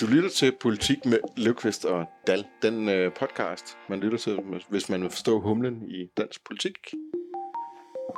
Du 0.00 0.06
lytter 0.06 0.30
til 0.36 0.52
Politik 0.60 1.06
med 1.06 1.18
Løvqvist 1.36 1.84
og 1.84 2.06
Dal. 2.26 2.44
Den 2.62 2.88
øh, 2.88 3.12
podcast, 3.12 3.78
man 3.88 4.00
lytter 4.00 4.18
til, 4.18 4.38
hvis 4.68 4.88
man 4.88 5.02
vil 5.02 5.10
forstå 5.10 5.40
humlen 5.40 5.82
i 5.88 6.10
dansk 6.16 6.44
politik. 6.44 6.72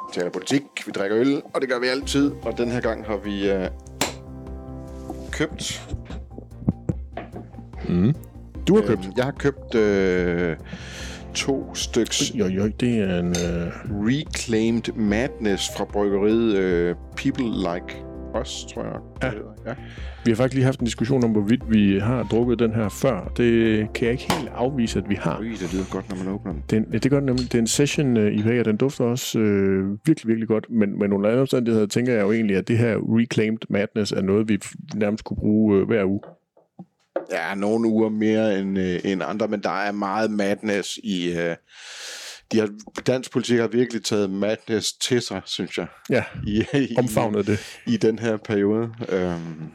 Vi 0.09 0.13
taler 0.13 0.31
politik, 0.31 0.63
vi 0.87 0.93
drikker 0.93 1.19
øl, 1.19 1.43
og 1.55 1.61
det 1.61 1.69
gør 1.69 1.79
vi 1.79 1.87
altid. 1.87 2.33
Og 2.43 2.59
den 2.59 2.71
her 2.71 2.81
gang 2.81 3.07
har 3.07 3.17
vi 3.17 3.51
øh, 3.51 3.69
købt... 5.33 5.95
Mm. 7.89 8.15
Du 8.67 8.75
har 8.77 8.87
købt? 8.87 9.07
Øh, 9.07 9.13
jeg 9.17 9.25
har 9.25 9.33
købt 9.33 9.75
øh, 9.75 10.57
to 11.35 11.75
styks 11.75 12.35
Jo, 12.35 12.47
jo, 12.47 12.69
det 12.81 12.99
er 12.99 13.19
en... 13.19 13.29
Øh, 13.29 13.73
Reclaimed 14.07 14.95
Madness 14.97 15.71
fra 15.77 15.85
bryggeriet 15.85 16.57
øh, 16.57 16.95
People 17.17 17.45
Like 17.45 18.05
Us, 18.41 18.67
tror 18.75 18.85
jeg. 18.85 19.01
Ja. 19.23 19.31
ja. 19.71 19.75
vi 20.25 20.31
har 20.31 20.37
faktisk 20.37 20.55
lige 20.55 20.65
haft 20.65 20.81
en 20.81 20.85
diskussion 20.85 21.25
om, 21.25 21.31
hvorvidt 21.31 21.63
vi 21.71 21.99
har 21.99 22.23
drukket 22.23 22.59
den 22.59 22.75
her 22.75 22.89
før. 22.89 23.33
Det 23.37 23.87
kan 23.95 24.05
jeg 24.05 24.13
ikke 24.13 24.33
helt 24.33 24.51
afvise, 24.55 24.99
at 24.99 25.09
vi 25.09 25.15
har. 25.15 25.39
Det 25.39 25.73
lyder 25.73 25.93
godt, 25.93 26.09
når 26.09 26.17
man 26.17 26.35
åbner 26.35 26.53
den. 26.53 26.65
Den, 26.71 26.87
ja, 26.93 26.99
det 26.99 27.11
gør 27.11 27.19
den 27.19 27.27
nemlig. 27.27 27.53
Det 27.53 27.55
er 27.55 27.59
en 27.63 27.67
session 27.67 28.17
øh, 28.17 28.39
IPA, 28.39 28.59
og 28.59 28.65
den 28.65 28.77
dufter 28.77 29.05
også 29.05 29.39
øh, 29.39 29.91
virkelig, 30.07 30.29
virkelig 30.29 30.49
godt. 30.49 30.67
Men, 30.71 30.99
men 30.99 31.13
under 31.13 31.31
andre 31.31 31.41
omstændigheder 31.41 31.87
tænker 31.87 32.13
jeg 32.13 32.23
jo 32.23 32.33
egentlig, 32.33 32.57
at 32.57 32.69
det 32.69 32.79
her 32.79 32.97
Reclaimed 33.19 33.59
Madness 33.71 34.13
er 34.13 34.23
noget, 34.23 34.49
vi 34.49 34.59
nærmest 34.95 35.25
kunne 35.25 35.37
bruge 35.37 35.79
øh, 35.79 35.87
hver 35.87 36.05
uge. 36.05 36.21
Ja, 37.31 37.55
nogle 37.55 37.89
uger 37.89 38.09
mere 38.09 38.59
end, 38.59 38.79
øh, 38.79 39.01
end 39.05 39.23
andre, 39.23 39.49
men 39.49 39.63
der 39.63 39.71
er 39.83 39.93
meget 39.93 40.31
madness 40.31 40.97
i... 40.97 41.33
Øh, 41.33 41.57
de 42.53 42.59
har, 42.59 42.69
dansk 43.07 43.31
politik 43.33 43.59
har 43.59 43.67
virkelig 43.69 44.05
taget 44.05 44.31
madness 44.31 44.93
til 44.93 45.23
sig, 45.23 45.43
synes 45.45 45.79
jeg, 45.79 45.87
Ja, 46.11 46.25
i, 46.47 46.65
i, 46.75 46.95
omfavnet 46.99 47.47
det. 47.47 47.79
i 47.87 47.97
den 47.97 48.19
her 48.19 48.37
periode. 48.37 48.91
Øhm, 49.09 49.71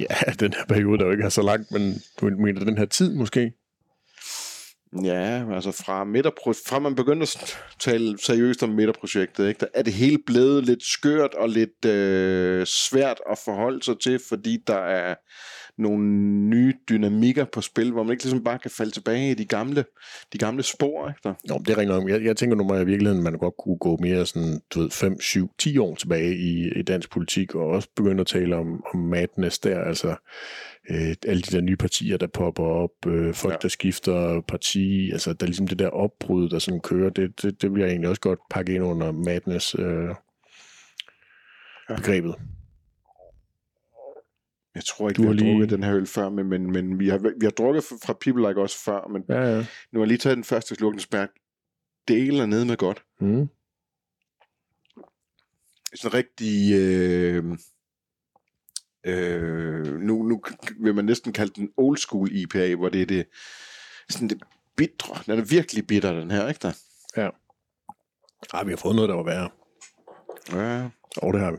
Ja, 0.00 0.32
den 0.40 0.52
her 0.52 0.64
periode, 0.68 0.98
der 0.98 1.04
jo 1.04 1.10
ikke 1.10 1.24
er 1.24 1.28
så 1.28 1.42
langt, 1.42 1.70
men 1.72 2.02
du 2.20 2.30
mener 2.30 2.64
den 2.64 2.78
her 2.78 2.84
tid 2.86 3.14
måske? 3.14 3.52
ja, 5.04 5.54
altså 5.54 5.72
fra, 5.72 6.04
midterpro- 6.04 6.62
fra 6.68 6.78
man 6.78 6.94
begyndte 6.94 7.22
at 7.22 7.58
tale 7.80 8.18
seriøst 8.22 8.62
om 8.62 8.68
midterprojektet, 8.68 9.48
ikke, 9.48 9.60
der 9.60 9.66
er 9.74 9.82
det 9.82 9.92
hele 9.92 10.18
blevet 10.26 10.64
lidt 10.66 10.82
skørt 10.82 11.34
og 11.34 11.48
lidt 11.48 11.84
øh, 11.84 12.66
svært 12.66 13.20
at 13.30 13.38
forholde 13.44 13.82
sig 13.82 13.94
til, 14.02 14.20
fordi 14.28 14.58
der 14.66 14.78
er 14.78 15.14
nogle 15.78 16.04
nye 16.50 16.74
dynamikker 16.88 17.44
på 17.44 17.60
spil, 17.60 17.92
hvor 17.92 18.02
man 18.02 18.12
ikke 18.12 18.24
ligesom 18.24 18.44
bare 18.44 18.58
kan 18.58 18.70
falde 18.70 18.90
tilbage 18.90 19.30
i 19.30 19.34
de 19.34 19.44
gamle, 19.44 19.84
de 20.32 20.38
gamle 20.38 20.62
spor. 20.62 21.08
Ikke? 21.08 21.20
Der. 21.24 21.34
Jo, 21.50 21.58
det 21.58 21.68
er 21.68 21.78
rigtig 21.78 21.96
nok. 21.96 22.08
Jeg, 22.10 22.24
jeg 22.24 22.36
tænker 22.36 22.56
nu 22.56 22.64
mig 22.64 22.82
i 22.82 22.84
virkeligheden, 22.84 23.22
man 23.24 23.32
godt 23.32 23.54
kunne 23.58 23.76
gå 23.78 23.96
mere 24.00 24.26
sådan, 24.26 24.60
du 24.74 24.80
ved, 24.80 24.90
5, 24.90 25.20
7, 25.20 25.50
10 25.58 25.78
år 25.78 25.94
tilbage 25.94 26.36
i, 26.36 26.68
i 26.78 26.82
dansk 26.82 27.10
politik, 27.10 27.54
og 27.54 27.66
også 27.66 27.88
begynde 27.96 28.20
at 28.20 28.26
tale 28.26 28.56
om, 28.56 28.84
om 28.94 29.00
madness 29.00 29.58
der, 29.58 29.80
altså 29.80 30.08
øh, 30.90 31.14
alle 31.26 31.42
de 31.42 31.56
der 31.56 31.60
nye 31.60 31.76
partier, 31.76 32.16
der 32.16 32.26
popper 32.26 32.64
op, 32.64 33.06
øh, 33.06 33.34
folk, 33.34 33.54
Ja. 33.54 33.58
der 33.62 33.68
skifter 33.68 34.40
parti, 34.48 35.10
altså 35.12 35.32
der 35.32 35.44
er 35.44 35.46
ligesom 35.46 35.66
det 35.68 35.78
der 35.78 35.88
opbrud, 35.88 36.48
der 36.48 36.58
sådan 36.58 36.80
kører, 36.80 37.10
det, 37.10 37.42
det, 37.42 37.62
det 37.62 37.72
vil 37.72 37.80
jeg 37.80 37.88
egentlig 37.88 38.08
også 38.08 38.20
godt 38.20 38.38
pakke 38.50 38.74
ind 38.74 38.84
under 38.84 39.12
madness 39.12 39.76
øh, 39.78 40.08
Ja. 41.90 41.94
Jeg 44.78 44.84
tror 44.84 45.08
ikke, 45.08 45.16
Du 45.16 45.22
vi 45.22 45.26
har 45.28 45.34
lige- 45.34 45.50
drukket 45.52 45.70
den 45.70 45.82
her 45.82 45.94
øl 45.96 46.06
før, 46.06 46.28
men, 46.28 46.46
men, 46.46 46.70
men 46.72 46.98
vi, 46.98 47.08
har, 47.08 47.18
vi 47.18 47.46
har 47.46 47.50
drukket 47.50 47.84
fra 47.84 48.12
People 48.12 48.48
Like 48.48 48.60
Us 48.60 48.84
før, 48.84 49.08
men 49.08 49.24
Ja, 49.28 49.40
ja. 49.56 49.56
nu 49.92 49.98
har 49.98 50.04
jeg 50.04 50.08
lige 50.08 50.18
taget 50.18 50.36
den 50.36 50.44
første 50.44 50.74
sluk, 50.74 50.92
den 50.92 51.00
smager 51.00 51.26
delen 52.08 52.40
er 52.40 52.46
nede 52.46 52.66
med 52.66 52.76
godt. 52.76 53.04
Mm. 53.20 53.48
Sådan 55.94 56.14
rigtig... 56.14 56.74
Øh, 56.74 57.44
øh, 59.06 59.94
nu, 60.00 60.22
nu 60.22 60.42
vil 60.80 60.94
man 60.94 61.04
næsten 61.04 61.32
kalde 61.32 61.52
den 61.60 61.70
old 61.76 61.96
school 61.96 62.28
IPA, 62.32 62.74
hvor 62.74 62.88
det 62.88 63.02
er 63.02 63.06
det, 63.06 63.26
sådan 64.08 64.28
det 64.28 64.42
bitre. 64.76 65.22
Den 65.26 65.38
er 65.38 65.44
virkelig 65.44 65.86
bitter, 65.86 66.12
den 66.20 66.30
her, 66.30 66.48
ikke 66.48 66.60
der? 66.62 66.72
Ej, 68.54 68.64
vi 68.64 68.70
har 68.70 68.76
fået 68.76 68.94
noget, 68.96 69.08
der 69.08 69.14
var 69.16 69.22
værre. 69.24 69.50
Ja, 70.52 70.88
Og 71.16 71.32
det 71.32 71.40
har 71.40 71.50
vi. 71.50 71.58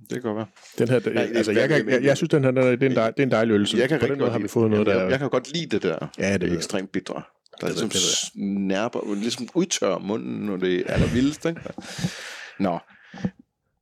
Det 0.00 0.08
kan 0.10 0.22
godt 0.22 0.36
være. 0.36 0.46
Den 0.78 0.88
her, 0.88 0.98
der, 0.98 1.12
Nej, 1.12 1.30
altså, 1.34 1.52
jeg, 1.52 1.68
kan, 1.68 1.88
jeg, 1.88 2.02
jeg 2.04 2.16
synes, 2.16 2.30
den 2.30 2.44
her, 2.44 2.50
den 2.50 2.58
er, 2.64 2.70
det, 2.70 2.82
er 2.82 2.86
en 2.90 2.96
dej, 2.96 3.10
det 3.10 3.18
er 3.18 3.22
en 3.22 3.30
dejlig 3.30 3.52
øl. 3.54 3.68
Jeg 3.76 3.88
kan 3.88 4.00
på 4.00 4.06
den 4.06 4.10
rigtig 4.12 4.18
måde 4.18 4.18
godt 4.18 4.32
har 4.32 4.38
vi 4.38 4.42
lide- 4.42 4.52
fået 4.52 4.70
noget, 4.70 4.86
der... 4.86 5.02
jeg, 5.02 5.10
jeg 5.10 5.18
kan 5.18 5.30
godt 5.30 5.52
lide 5.54 5.66
det 5.66 5.82
der. 5.82 5.98
Ja, 6.18 6.32
det 6.32 6.40
det 6.40 6.52
er 6.52 6.56
ekstremt 6.56 6.92
bitre. 6.92 7.22
Der 7.60 7.66
er 7.66 7.70
ligesom 7.70 7.90
snærper, 7.90 9.14
ligesom 9.14 9.48
udtørrer 9.54 9.98
munden, 9.98 10.46
når 10.46 10.56
det 10.56 10.76
er 10.90 10.92
allervildest. 10.94 11.46
Ikke? 11.46 11.60
Nå, 12.60 12.78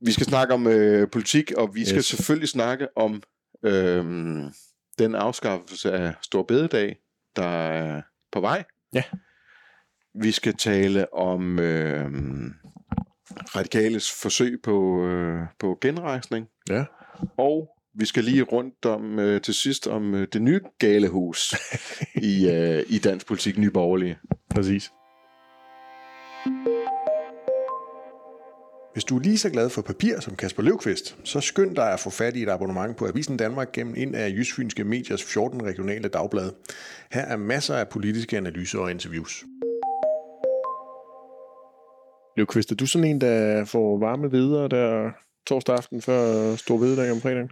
vi 0.01 0.13
skal 0.13 0.27
snakke 0.27 0.55
om 0.55 0.67
øh, 0.67 1.11
politik, 1.11 1.53
og 1.53 1.75
vi 1.75 1.85
skal 1.85 1.99
Yes. 1.99 2.07
selvfølgelig 2.07 2.49
snakke 2.49 2.89
om 2.97 3.23
øh, 3.65 4.05
den 4.99 5.15
afskaffelse 5.15 5.93
af 5.93 6.15
Stor 6.23 6.43
Bededag, 6.43 6.97
der 7.37 7.47
er 7.69 8.03
på 8.33 8.41
vej. 8.41 8.65
Ja. 8.95 9.03
Vi 10.23 10.33
skal 10.33 10.55
tale 10.57 11.15
om 11.15 11.59
øh, 11.59 12.11
radikales 13.57 14.11
forsøg 14.23 14.59
på, 14.63 15.05
øh, 15.05 15.41
på 15.61 15.79
genrejsning. 15.81 16.47
Ja. 16.71 16.85
Og 17.37 17.69
vi 17.95 18.07
skal 18.07 18.25
lige 18.25 18.43
rundt 18.43 18.85
om 18.85 19.19
øh, 19.19 19.41
til 19.41 19.55
sidst 19.55 19.87
om 19.87 20.15
øh, 20.15 20.29
det 20.33 20.43
nye 20.43 20.61
galehus 20.79 21.55
i, 22.33 22.49
øh, 22.51 22.83
i 22.89 22.99
dansk 22.99 23.27
politik, 23.27 23.59
Nye 23.59 23.71
Borgerlige. 23.71 24.19
Præcis. 24.51 24.91
Hvis 28.93 29.05
du 29.05 29.17
er 29.17 29.21
lige 29.21 29.39
så 29.39 29.51
glad 29.51 29.71
for 29.71 29.83
papir 29.83 30.21
som 30.21 30.37
Kasper 30.37 30.63
Løvqvist, 30.63 31.17
så 31.25 31.41
skynd 31.41 31.77
dig 31.77 31.93
at 31.93 32.01
få 32.01 32.11
fat 32.11 32.37
i 32.37 32.43
et 32.43 32.49
abonnement 32.49 32.97
på 32.97 33.07
Avisen 33.07 33.37
Danmark 33.37 33.73
gennem 33.73 33.95
en 33.97 34.15
af 34.15 34.31
Jysfynske 34.31 34.85
Mediers 34.85 35.25
14 35.25 35.65
regionale 35.65 36.09
dagblade. 36.09 36.55
Her 37.13 37.23
er 37.23 37.37
masser 37.37 37.75
af 37.75 37.89
politiske 37.89 38.37
analyser 38.37 38.79
og 38.79 38.91
interviews. 38.91 39.45
Løvqvist, 42.39 42.71
er 42.71 42.77
du 42.77 42.87
sådan 42.87 43.09
en, 43.09 43.21
der 43.21 43.65
får 43.65 43.99
varme 43.99 44.31
videre 44.31 44.69
der 44.69 45.11
torsdag 45.47 45.77
aften 45.77 46.03
før 46.03 46.57
stor 46.57 46.77
vededag 46.77 47.13
om 47.13 47.21
fredagen? 47.21 47.51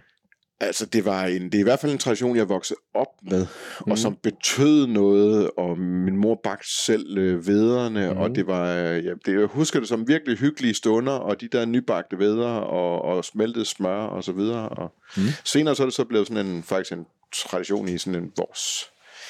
Altså, 0.59 0.85
det, 0.85 1.05
var 1.05 1.25
en, 1.25 1.43
det 1.43 1.55
er 1.55 1.59
i 1.59 1.63
hvert 1.63 1.79
fald 1.79 1.91
en 1.91 1.97
tradition, 1.97 2.37
jeg 2.37 2.49
voksede 2.49 2.79
op 2.93 3.07
med, 3.21 3.39
mm. 3.39 3.47
Mhm. 3.81 3.91
og 3.91 3.97
som 3.97 4.17
betød 4.23 4.87
noget, 4.87 5.51
og 5.57 5.79
min 5.79 6.17
mor 6.17 6.39
bagte 6.43 6.67
selv 6.85 7.17
øh, 7.17 7.47
vederne, 7.47 8.07
mm. 8.07 8.11
Mhm. 8.11 8.21
og 8.21 8.35
det 8.35 8.47
var, 8.47 8.75
øh, 8.75 9.05
ja, 9.05 9.11
det, 9.25 9.39
jeg 9.39 9.45
husker 9.45 9.79
det 9.79 9.89
som 9.89 10.07
virkelig 10.07 10.37
hyggelige 10.37 10.73
stunder, 10.73 11.13
og 11.13 11.41
de 11.41 11.47
der 11.47 11.65
nybagte 11.65 12.19
veder, 12.19 12.49
og, 12.49 13.01
og 13.01 13.25
smeltet 13.25 13.67
smør, 13.67 13.97
og 13.97 14.23
så 14.23 14.31
videre. 14.31 14.69
Og 14.69 14.93
mm. 15.17 15.23
Mhm. 15.23 15.31
Senere 15.43 15.75
så 15.75 15.83
er 15.83 15.87
det 15.87 15.93
så 15.93 16.05
blevet 16.05 16.27
sådan 16.27 16.45
en, 16.45 16.63
faktisk 16.63 16.91
en 16.91 17.05
tradition 17.33 17.87
i 17.87 17.97
sådan 17.97 18.23
en 18.23 18.31
vores 18.37 18.85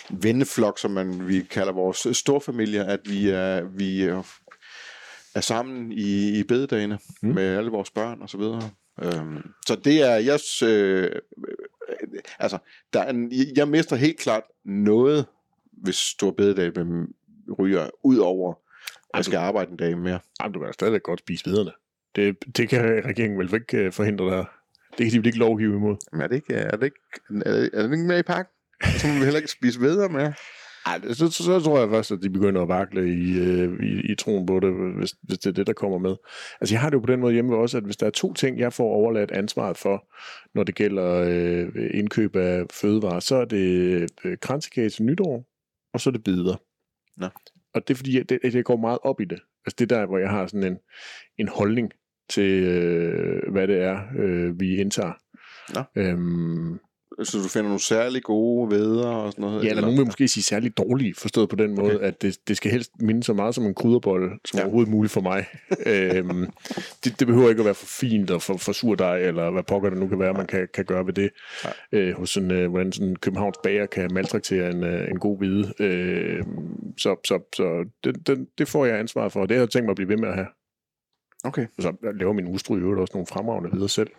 venneflok, 0.10 0.80
som 0.80 0.92
man, 0.92 1.28
vi 1.28 1.42
kalder 1.42 1.74
vores 1.74 2.18
storfamilie, 2.18 2.86
at 2.86 3.00
vi 3.06 3.30
er, 3.30 3.64
vi 3.64 4.10
er, 5.38 5.42
sammen 5.42 5.92
i, 5.92 6.40
i 6.40 6.44
bededagene 6.44 7.00
mm. 7.22 7.30
med 7.30 7.58
alle 7.58 7.72
vores 7.72 7.92
børn 7.92 8.22
og 8.22 8.30
så 8.30 8.38
videre. 8.38 8.70
Øhm, 9.04 9.52
så 9.68 9.76
det 9.76 10.02
er, 10.02 10.16
jeg, 10.16 10.40
øh, 10.70 11.12
øh, 11.48 12.20
altså, 12.40 12.58
der 12.94 13.00
er 13.00 13.10
en, 13.10 13.32
jeg 13.56 13.68
mister 13.68 13.96
helt 13.96 14.20
klart 14.20 14.44
noget, 14.66 15.26
hvis 15.72 15.96
stor 15.96 16.32
bededag 16.32 16.86
med 16.86 17.08
ryger, 17.60 17.90
ud 18.04 18.18
over, 18.18 18.54
at 19.14 19.18
jeg 19.18 19.26
skal 19.26 19.38
arbejde 19.38 19.72
en 19.72 19.78
dag 19.78 19.98
mere. 19.98 20.20
Jamen, 20.42 20.54
du 20.54 20.60
kan 20.60 20.66
da 20.66 20.72
stadig 20.72 21.04
godt 21.04 21.20
spise 21.20 21.46
viderne. 21.46 21.72
Det, 22.16 22.38
det 22.58 22.70
kan 22.70 22.82
regeringen 23.06 23.40
vel 23.40 23.54
ikke 23.54 23.78
øh, 23.78 23.94
forhindre 23.94 24.26
dig. 24.26 24.46
Det 24.98 25.06
kan 25.06 25.12
de 25.12 25.18
vel 25.18 25.26
ikke 25.26 25.38
lovgive 25.38 25.76
imod. 25.76 25.96
Men 26.12 26.22
er 26.22 26.28
det 26.28 26.36
ikke, 26.36 26.54
er 26.54 26.78
det 26.78 26.84
ikke, 26.84 27.00
er 27.46 27.52
det, 27.52 27.70
er 27.74 27.82
det 27.82 27.92
ikke 27.92 28.08
med 28.08 28.20
i 28.20 28.24
pakken? 28.24 28.54
Så 29.00 29.08
må 29.08 29.14
vi 29.14 29.20
heller 29.20 29.40
ikke 29.40 29.52
spise 29.52 29.80
videre 29.80 30.10
med. 30.10 30.34
Ej, 30.88 31.14
så, 31.14 31.32
så, 31.32 31.44
så 31.44 31.60
tror 31.60 31.80
jeg 31.80 31.90
først, 31.90 32.12
at 32.12 32.20
de 32.24 32.30
begynder 32.30 32.62
at 32.62 32.68
vakle 32.68 33.14
i, 33.14 33.40
øh, 33.40 33.84
i, 33.84 34.12
i 34.12 34.16
troen 34.16 34.46
på 34.46 34.60
det, 34.60 34.74
hvis, 34.98 35.16
hvis 35.22 35.38
det 35.38 35.50
er 35.50 35.54
det, 35.54 35.68
der 35.68 35.74
kommer 35.74 35.98
med. 35.98 36.16
Altså, 36.62 36.76
jeg 36.76 36.82
har 36.82 36.90
det 36.90 36.96
jo 36.96 37.00
på 37.00 37.12
den 37.12 37.20
måde 37.20 37.34
hjemme 37.34 37.56
også, 37.56 37.78
at 37.78 37.84
hvis 37.84 37.98
der 37.98 38.06
er 38.06 38.12
to 38.12 38.34
ting, 38.34 38.60
jeg 38.60 38.74
får 38.74 38.84
overladt 38.84 39.32
ansvaret 39.32 39.78
for, 39.78 40.08
når 40.56 40.64
det 40.64 40.76
gælder 40.76 41.26
øh, 41.28 41.90
indkøb 41.94 42.36
af 42.36 42.66
fødevarer, 42.74 43.20
så 43.20 43.36
er 43.36 43.46
det 43.46 43.66
øh, 44.26 44.38
kransekage 44.38 44.90
til 44.90 45.06
nytår, 45.06 45.46
og 45.94 46.02
så 46.02 46.10
er 46.10 46.12
det 46.12 46.24
bider. 46.24 46.56
Nå. 47.18 47.28
Og 47.74 47.88
det 47.88 47.94
er 47.94 47.96
fordi, 47.96 48.18
jeg, 48.18 48.30
det, 48.30 48.56
jeg 48.56 48.64
går 48.64 48.78
meget 48.78 49.00
op 49.04 49.22
i 49.22 49.26
det. 49.26 49.40
Altså, 49.66 49.76
det 49.80 49.92
er 49.92 49.98
der, 49.98 50.06
hvor 50.06 50.18
jeg 50.18 50.30
har 50.30 50.48
sådan 50.48 50.64
en, 50.64 50.78
en 51.38 51.48
holdning 51.48 51.92
til, 52.30 52.64
øh, 52.64 53.52
hvad 53.52 53.68
det 53.68 53.82
er, 53.82 54.02
øh, 54.20 54.60
vi 54.60 54.76
indtager. 54.76 55.14
Nå. 55.76 55.84
Øhm, 55.96 56.80
Så 57.24 57.38
du 57.38 57.44
finder 57.50 57.68
nogle 57.68 57.80
særlig 57.80 58.24
gode 58.24 58.72
veder 58.72 59.08
og 59.08 59.32
sådan 59.32 59.42
noget? 59.42 59.64
Ja, 59.64 59.70
eller 59.70 59.82
nogen 59.82 59.98
vil 59.98 60.06
måske 60.06 60.28
sige 60.28 60.44
særligt 60.44 60.78
dårlige, 60.78 61.14
forstået 61.16 61.50
på 61.50 61.56
den 61.56 61.76
måde, 61.76 61.96
okay. 61.96 62.06
at 62.06 62.22
det, 62.22 62.38
det 62.48 62.58
skal 62.58 62.72
helst 62.72 62.92
minde 63.00 63.24
så 63.24 63.34
meget 63.34 63.56
som 63.56 63.66
en 63.66 63.74
krydderbolle, 63.74 64.30
som 64.46 64.58
Ja. 64.58 64.64
overhovedet 64.64 64.92
muligt 64.92 65.14
for 65.14 65.22
mig. 65.22 65.46
øhm, 65.86 66.46
det, 67.04 67.20
det 67.20 67.28
behøver 67.28 67.50
ikke 67.50 67.60
at 67.60 67.66
være 67.66 67.74
for 67.74 67.86
fint 67.86 68.32
og 68.32 68.42
for, 68.42 68.58
for 68.58 68.72
surdej, 68.72 69.18
eller 69.18 69.52
hvad 69.52 69.64
pokker 69.64 69.90
det 69.90 70.00
nu 70.00 70.08
kan 70.08 70.20
være, 70.20 70.34
man 70.34 70.48
kan, 70.48 70.68
kan 70.74 70.86
gøre 70.86 71.06
ved 71.06 71.14
det. 71.14 71.30
Nej. 71.64 71.74
Øh, 71.92 72.14
hos 72.18 72.30
sådan, 72.30 72.52
øh, 72.52 72.70
hvordan 72.70 72.92
sådan 72.92 73.10
en 73.10 73.16
Københavns 73.16 73.58
bager 73.64 73.86
kan 73.86 74.14
maltraktere 74.14 74.70
en, 74.70 74.84
øh, 74.84 75.12
en 75.12 75.20
god 75.20 75.38
hvide. 75.38 75.74
Øh, 75.80 76.44
så 76.98 77.16
så, 77.26 77.40
så 77.56 77.90
det, 78.04 78.28
det, 78.28 78.48
det 78.58 78.68
får 78.68 78.86
jeg 78.86 79.00
ansvar 79.00 79.30
for, 79.30 79.42
og 79.42 79.50
det 79.50 79.58
har 79.58 79.62
jeg 79.62 79.70
tænkt 79.70 79.86
mig 79.86 79.92
at 79.92 79.96
blive 79.96 80.10
ved 80.10 80.18
med 80.18 80.28
at 80.28 80.36
have. 80.36 80.48
Okay. 81.44 81.68
Så 81.80 81.94
laver 82.20 82.34
min 82.34 82.48
hustru 82.48 82.78
i 82.78 82.80
øvrigt 82.80 83.02
også 83.02 83.12
nogle 83.14 83.28
fremragende 83.28 83.72
videre 83.72 83.90
selv. 83.90 84.10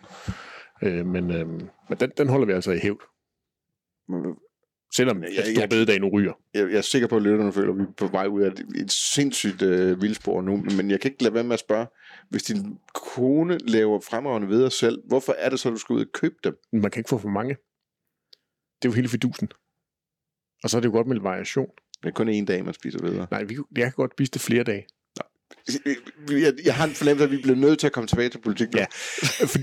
Øh, 0.83 1.07
men 1.07 1.31
øh, 1.31 1.49
men 1.89 1.99
den, 2.01 2.11
den 2.17 2.29
holder 2.29 2.47
vi 2.47 2.53
altså 2.53 2.71
i 2.73 2.79
hævd. 2.79 3.01
Selvom 4.97 5.23
Jeg- 5.23 5.31
jeg, 5.37 5.45
jeg- 5.59 5.69
bededag 5.69 6.01
nu 6.01 6.09
ryger. 6.09 6.33
Jeg, 6.55 6.71
jeg 6.71 6.77
er 6.79 6.83
sikker 6.83 7.09
på, 7.09 7.17
at 7.17 7.23
lytterne 7.23 7.53
føler, 7.53 7.73
at 7.73 7.79
vi 7.79 7.83
er 7.83 7.93
på 7.97 8.07
vej 8.07 8.27
ud 8.27 8.43
af 8.43 8.53
et, 8.77 8.93
sindssygt 8.93 9.63
øh, 9.63 10.03
vildspor 10.03 10.43
nu, 10.43 10.57
men 10.77 10.91
jeg 10.91 11.01
kan 11.01 11.11
ikke 11.11 11.23
lade 11.23 11.35
være 11.35 11.45
med 11.45 11.53
at 11.53 11.59
spørge, 11.61 11.87
hvis 12.31 12.43
din 12.43 12.79
kone 12.95 13.59
laver 13.59 14.01
fremragende 14.01 14.49
videre 14.49 14.71
selv, 14.71 15.03
hvorfor 15.07 15.33
er 15.33 15.49
det 15.51 15.61
så, 15.61 15.69
at 15.69 15.73
du 15.73 15.79
skal 15.79 15.95
ud 15.95 16.01
og 16.01 16.13
købe 16.15 16.35
dem? 16.45 16.57
Man 16.73 16.91
kan 16.91 17.01
ikke 17.01 17.09
få 17.09 17.19
for 17.19 17.29
mange. 17.29 17.55
Det 18.83 18.89
er 18.89 18.93
jo 18.93 18.93
hele 18.93 19.09
fidusen. 19.09 19.49
Og 20.65 20.71
så 20.71 20.77
er 20.77 20.81
det 20.81 20.89
jo 20.89 20.93
godt 20.93 21.07
med 21.07 21.21
variation. 21.21 21.69
Det 22.03 22.09
er 22.09 22.13
kun 22.13 22.29
én 22.29 22.45
dag, 22.45 22.65
man 22.65 22.75
spiser 22.75 22.99
videre. 23.03 23.27
Nej, 23.31 23.43
vi, 23.43 23.57
jeg 23.77 23.85
kan 23.85 23.93
godt 23.97 24.13
spise 24.13 24.31
det 24.33 24.41
flere 24.41 24.65
dage. 24.65 24.87
Jeg, 26.31 26.53
jeg 26.65 26.75
har 26.75 26.85
en 26.85 26.91
fornemmelse 26.91 27.25
at 27.25 27.31
vi 27.31 27.37
bliver 27.37 27.57
nødt 27.57 27.79
til 27.79 27.87
at 27.87 27.93
komme 27.93 28.07
tilbage 28.09 28.29
til 28.29 28.39
politik. 28.39 28.69
nu. 28.75 28.79
Ja. 28.79 28.87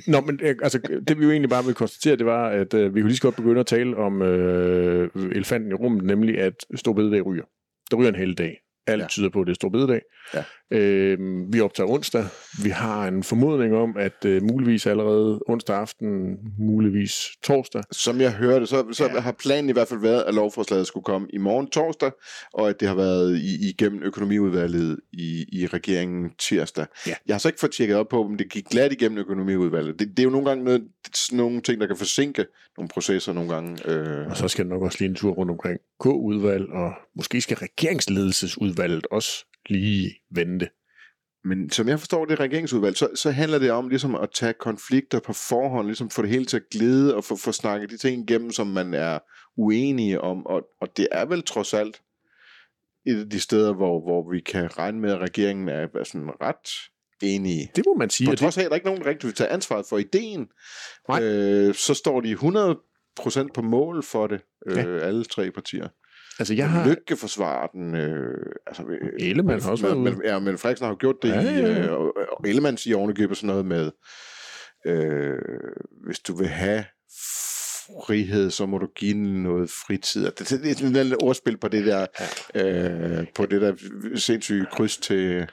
Nå, 0.12 0.22
men 0.22 0.40
øh, 0.44 0.56
altså, 0.64 0.80
det 1.08 1.20
vi 1.20 1.24
jo 1.24 1.32
egentlig 1.32 1.50
bare 1.50 1.66
vil 1.66 1.74
konstatere, 1.74 2.16
det 2.16 2.26
var, 2.26 2.50
at 2.50 2.74
øh, 2.74 2.96
vi 2.96 3.02
kunne 3.02 3.08
lige 3.10 3.18
så 3.18 3.22
godt 3.22 3.36
begynde 3.36 3.60
at 3.60 3.66
tale 3.68 3.98
om 3.98 4.22
øh, 4.22 5.10
elefanten 5.32 5.72
i 5.72 5.74
rummet, 5.74 6.04
nemlig 6.04 6.40
at 6.40 6.54
stor 6.76 6.94
bededag 6.94 7.26
ryger. 7.26 7.44
Der 7.92 7.98
ryger 7.98 8.10
en 8.10 8.16
hel 8.16 8.34
dag. 8.34 8.58
Alt 8.88 9.02
Ja. 9.02 9.08
tyder 9.08 9.30
på, 9.30 9.42
at 9.42 9.48
det 9.48 9.52
er 9.52 9.56
stor 9.56 9.70
bededag. 9.70 10.02
Ja. 10.34 10.44
Øh, 10.72 11.18
vi 11.54 11.60
optager 11.62 11.90
onsdag. 11.90 12.26
Vi 12.64 12.70
har 12.70 13.08
en 13.08 13.24
formodning 13.24 13.76
om, 13.76 13.98
at 13.98 14.26
øh, 14.26 14.44
muligvis 14.44 14.86
allerede 14.88 15.40
onsdag 15.48 15.76
aften, 15.76 16.38
muligvis 16.60 17.14
torsdag. 17.44 17.84
Som 17.92 18.22
jeg 18.22 18.32
hørte, 18.34 18.66
så, 18.68 18.86
så 18.92 19.04
Ja. 19.06 19.20
har 19.20 19.32
planen 19.32 19.70
i 19.70 19.74
hvert 19.74 19.88
fald 19.88 20.00
været, 20.00 20.24
at 20.28 20.34
lovforslaget 20.34 20.88
skulle 20.88 21.04
komme 21.04 21.28
i 21.34 21.38
morgen 21.38 21.68
torsdag, 21.70 22.12
og 22.54 22.70
at 22.70 22.80
det 22.80 22.88
har 22.88 22.96
været 22.96 23.38
i, 23.38 23.70
igennem 23.70 24.04
økonomiudvalget 24.04 25.00
i, 25.14 25.46
i 25.52 25.68
regeringen 25.68 26.30
tirsdag. 26.40 26.86
Ja. 27.08 27.14
Jeg 27.28 27.34
har 27.34 27.40
så 27.40 27.48
ikke 27.48 27.60
fået 27.60 27.72
tjekket 27.72 27.98
op 27.98 28.08
på, 28.08 28.24
om 28.24 28.38
det 28.38 28.52
gik 28.52 28.66
glat 28.70 28.92
igennem 28.92 29.18
økonomiudvalget. 29.18 30.00
Det, 30.00 30.08
det 30.10 30.20
er 30.20 30.24
jo 30.24 30.30
nogle 30.30 30.48
gange 30.48 30.64
noget, 30.64 30.82
sådan 31.16 31.38
nogle 31.38 31.62
ting, 31.62 31.82
der 31.82 31.88
kan 31.88 31.98
forsinke 31.98 32.46
nogle 32.78 32.90
processer 32.90 33.34
nogle 33.34 33.50
gange. 33.54 33.90
Øh, 33.92 34.28
Og 34.28 34.38
så 34.38 34.48
skal 34.48 34.66
der 34.66 34.70
nok 34.70 34.82
også 34.82 34.98
lige 35.00 35.10
en 35.10 35.16
tur 35.16 35.32
rundt 35.32 35.52
omkring 35.52 35.80
K-udvalg, 36.00 36.70
og 36.70 36.92
måske 37.16 37.42
skal 37.42 37.58
regeringsledelsesudvalget 37.58 39.08
også 39.12 39.46
lige 39.70 40.16
vente. 40.32 40.70
Men 41.44 41.70
som 41.70 41.88
jeg 41.88 42.00
forstår 42.00 42.26
det 42.26 42.40
regeringsudvalg, 42.40 42.98
så, 42.98 43.10
så 43.16 43.32
handler 43.32 43.60
det 43.60 43.72
om 43.72 43.90
ligesom 43.90 44.16
at 44.16 44.30
tage 44.34 44.54
konflikter 44.54 45.20
på 45.20 45.34
forhånd, 45.34 45.88
ligesom 45.88 46.10
få 46.10 46.22
det 46.22 46.30
hele 46.30 46.46
til 46.46 46.58
at 46.58 46.64
glide 46.72 47.16
og 47.16 47.24
få, 47.24 47.36
få 47.36 47.52
snakket 47.52 47.90
de 47.90 47.98
ting 47.98 48.30
igennem, 48.30 48.52
som 48.52 48.68
man 48.68 48.94
er 48.94 49.20
uenige 49.58 50.22
om. 50.22 50.46
Og, 50.46 50.62
og 50.82 50.98
det 50.98 51.08
er 51.12 51.26
vel 51.26 51.44
trods 51.44 51.74
alt 51.74 52.02
et 53.08 53.20
af 53.20 53.30
de 53.30 53.40
steder, 53.40 53.74
hvor, 53.74 54.02
hvor 54.02 54.32
vi 54.32 54.40
kan 54.40 54.78
regne 54.78 55.00
med, 55.00 55.12
at 55.12 55.20
regeringen 55.20 55.70
er 55.70 55.88
sådan 56.04 56.30
ret 56.42 56.70
enige. 57.22 57.72
Det 57.76 57.84
må 57.88 57.94
man 57.94 58.10
sige. 58.10 58.30
På 58.30 58.36
trods 58.36 58.58
af, 58.58 58.64
at 58.64 58.70
der 58.70 58.76
ikke 58.76 58.86
er 58.86 58.90
nogen, 58.90 59.04
der 59.04 59.10
rigtig 59.10 59.28
vil 59.28 59.36
tage 59.36 59.50
ansvaret 59.50 59.86
for 59.90 59.98
ideen, 59.98 60.48
Nej. 61.10 61.24
øh, 61.24 61.74
så 61.74 61.94
står 61.94 62.22
de 62.22 62.34
100% 62.34 63.48
på 63.54 63.62
mål 63.62 64.04
for 64.04 64.28
det, 64.28 64.42
øh, 64.68 64.78
Ja. 64.78 64.82
alle 65.00 65.24
tre 65.24 65.52
partier. 65.52 65.88
Altså, 66.40 66.54
jeg 66.54 66.70
har... 66.70 66.88
Lykke 66.90 67.16
forsvarer 67.18 67.68
den. 67.68 67.96
Øh, 67.96 68.38
altså, 68.68 68.84
øh, 68.84 69.10
Ellemann 69.30 69.62
har 69.62 69.72
også 69.72 69.86
været 69.86 69.98
men, 70.00 70.16
ude. 70.16 70.22
ja, 70.34 70.40
men 70.40 70.58
Frederiksen 70.58 70.86
har 70.86 70.92
jo 70.92 70.98
gjort 71.00 71.16
det 71.22 71.30
Ja, 71.30 71.42
i, 71.42 71.80
øh, 71.80 71.92
og, 71.92 72.14
og 72.32 72.48
Ellemann 72.50 72.78
siger 72.78 72.98
ovenikøbet 72.98 73.38
sådan 73.38 73.48
noget 73.48 73.66
med, 73.66 73.92
øh, 74.88 75.38
hvis 76.06 76.20
du 76.20 76.36
vil 76.36 76.48
have 76.48 76.86
frihed, 78.08 78.50
så 78.52 78.66
må 78.66 78.78
du 78.78 78.88
give 78.96 79.14
noget 79.44 79.70
fritid. 79.70 80.26
Det, 80.26 80.40
det, 80.40 80.50
det 80.64 80.72
er 80.72 80.76
sådan 80.76 80.96
et 80.96 81.16
ordspil 81.24 81.58
på 81.58 81.68
det 81.68 81.86
der, 81.86 82.06
øh, 82.56 83.26
på 83.36 83.46
det 83.46 83.62
der 83.62 83.74
sindssyge 84.16 84.66
kryds 84.72 84.98
til, 84.98 85.48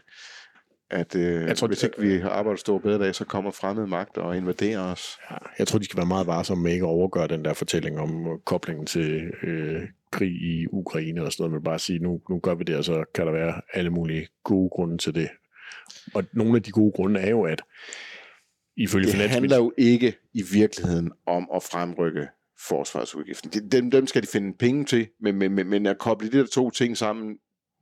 at 0.90 1.17
øh, 1.17 1.46
Jeg 1.46 1.56
tror, 1.56 1.67
hvis 1.67 1.78
det- 1.78 1.87
ikke 1.99 2.00
vi 2.14 2.19
har 2.20 2.31
arbejdet 2.31 2.61
stor 2.61 2.78
bedre 2.78 2.99
dag, 3.05 3.14
så 3.14 3.25
kommer 3.25 3.50
fremmede 3.50 3.87
magt 3.87 4.19
og 4.19 4.37
invaderer 4.37 4.81
os. 4.81 5.19
Ja, 5.31 5.37
jeg 5.58 5.69
tror, 5.69 5.78
de 5.78 5.85
skal 5.85 5.96
være 5.96 6.06
meget 6.06 6.26
varsomme 6.26 6.64
med 6.64 6.73
ikke 6.73 6.85
at 6.85 6.88
overgøre 6.88 7.28
den 7.28 7.44
der 7.44 7.55
fortælling 7.55 7.99
om 8.00 8.26
koblingen 8.46 8.87
til 8.87 9.31
øh, 9.43 9.82
krig 10.12 10.32
i 10.32 10.67
Ukraine 10.73 11.23
og 11.23 11.32
sådan 11.32 11.43
noget, 11.43 11.53
men 11.53 11.64
bare 11.64 11.79
sige, 11.79 11.99
nu, 11.99 12.20
nu 12.31 12.38
gør 12.38 12.55
vi 12.55 12.64
det, 12.64 12.76
og 12.76 12.85
så 12.85 13.05
kan 13.14 13.26
der 13.26 13.32
være 13.32 13.61
alle 13.73 13.91
mulige 13.91 14.29
gode 14.44 14.70
grunde 14.70 14.99
til 14.99 15.14
det. 15.14 15.29
Og 16.14 16.25
nogle 16.32 16.56
af 16.56 16.62
de 16.62 16.70
gode 16.70 16.93
grunde 16.93 17.20
er 17.20 17.31
jo, 17.31 17.43
at 17.43 17.62
ifølge 18.76 19.06
Det 19.06 19.31
handler 19.31 19.56
jo 19.56 19.73
ikke 19.79 20.14
i 20.35 20.43
virkeligheden 20.53 21.12
om 21.26 21.49
at 21.55 21.62
fremrykke 21.62 22.29
forsvarsudgiften. 22.69 23.70
Dem, 23.73 23.91
dem 23.91 24.06
skal 24.06 24.23
de 24.23 24.26
finde 24.26 24.56
penge 24.59 24.85
til, 24.85 25.09
men, 25.20 25.37
men, 25.37 25.53
men, 25.53 25.69
men 25.69 25.87
at 25.87 25.99
koble 25.99 26.31
de 26.31 26.38
der 26.38 26.47
to 26.47 26.70
ting 26.70 26.97
sammen, 26.97 27.37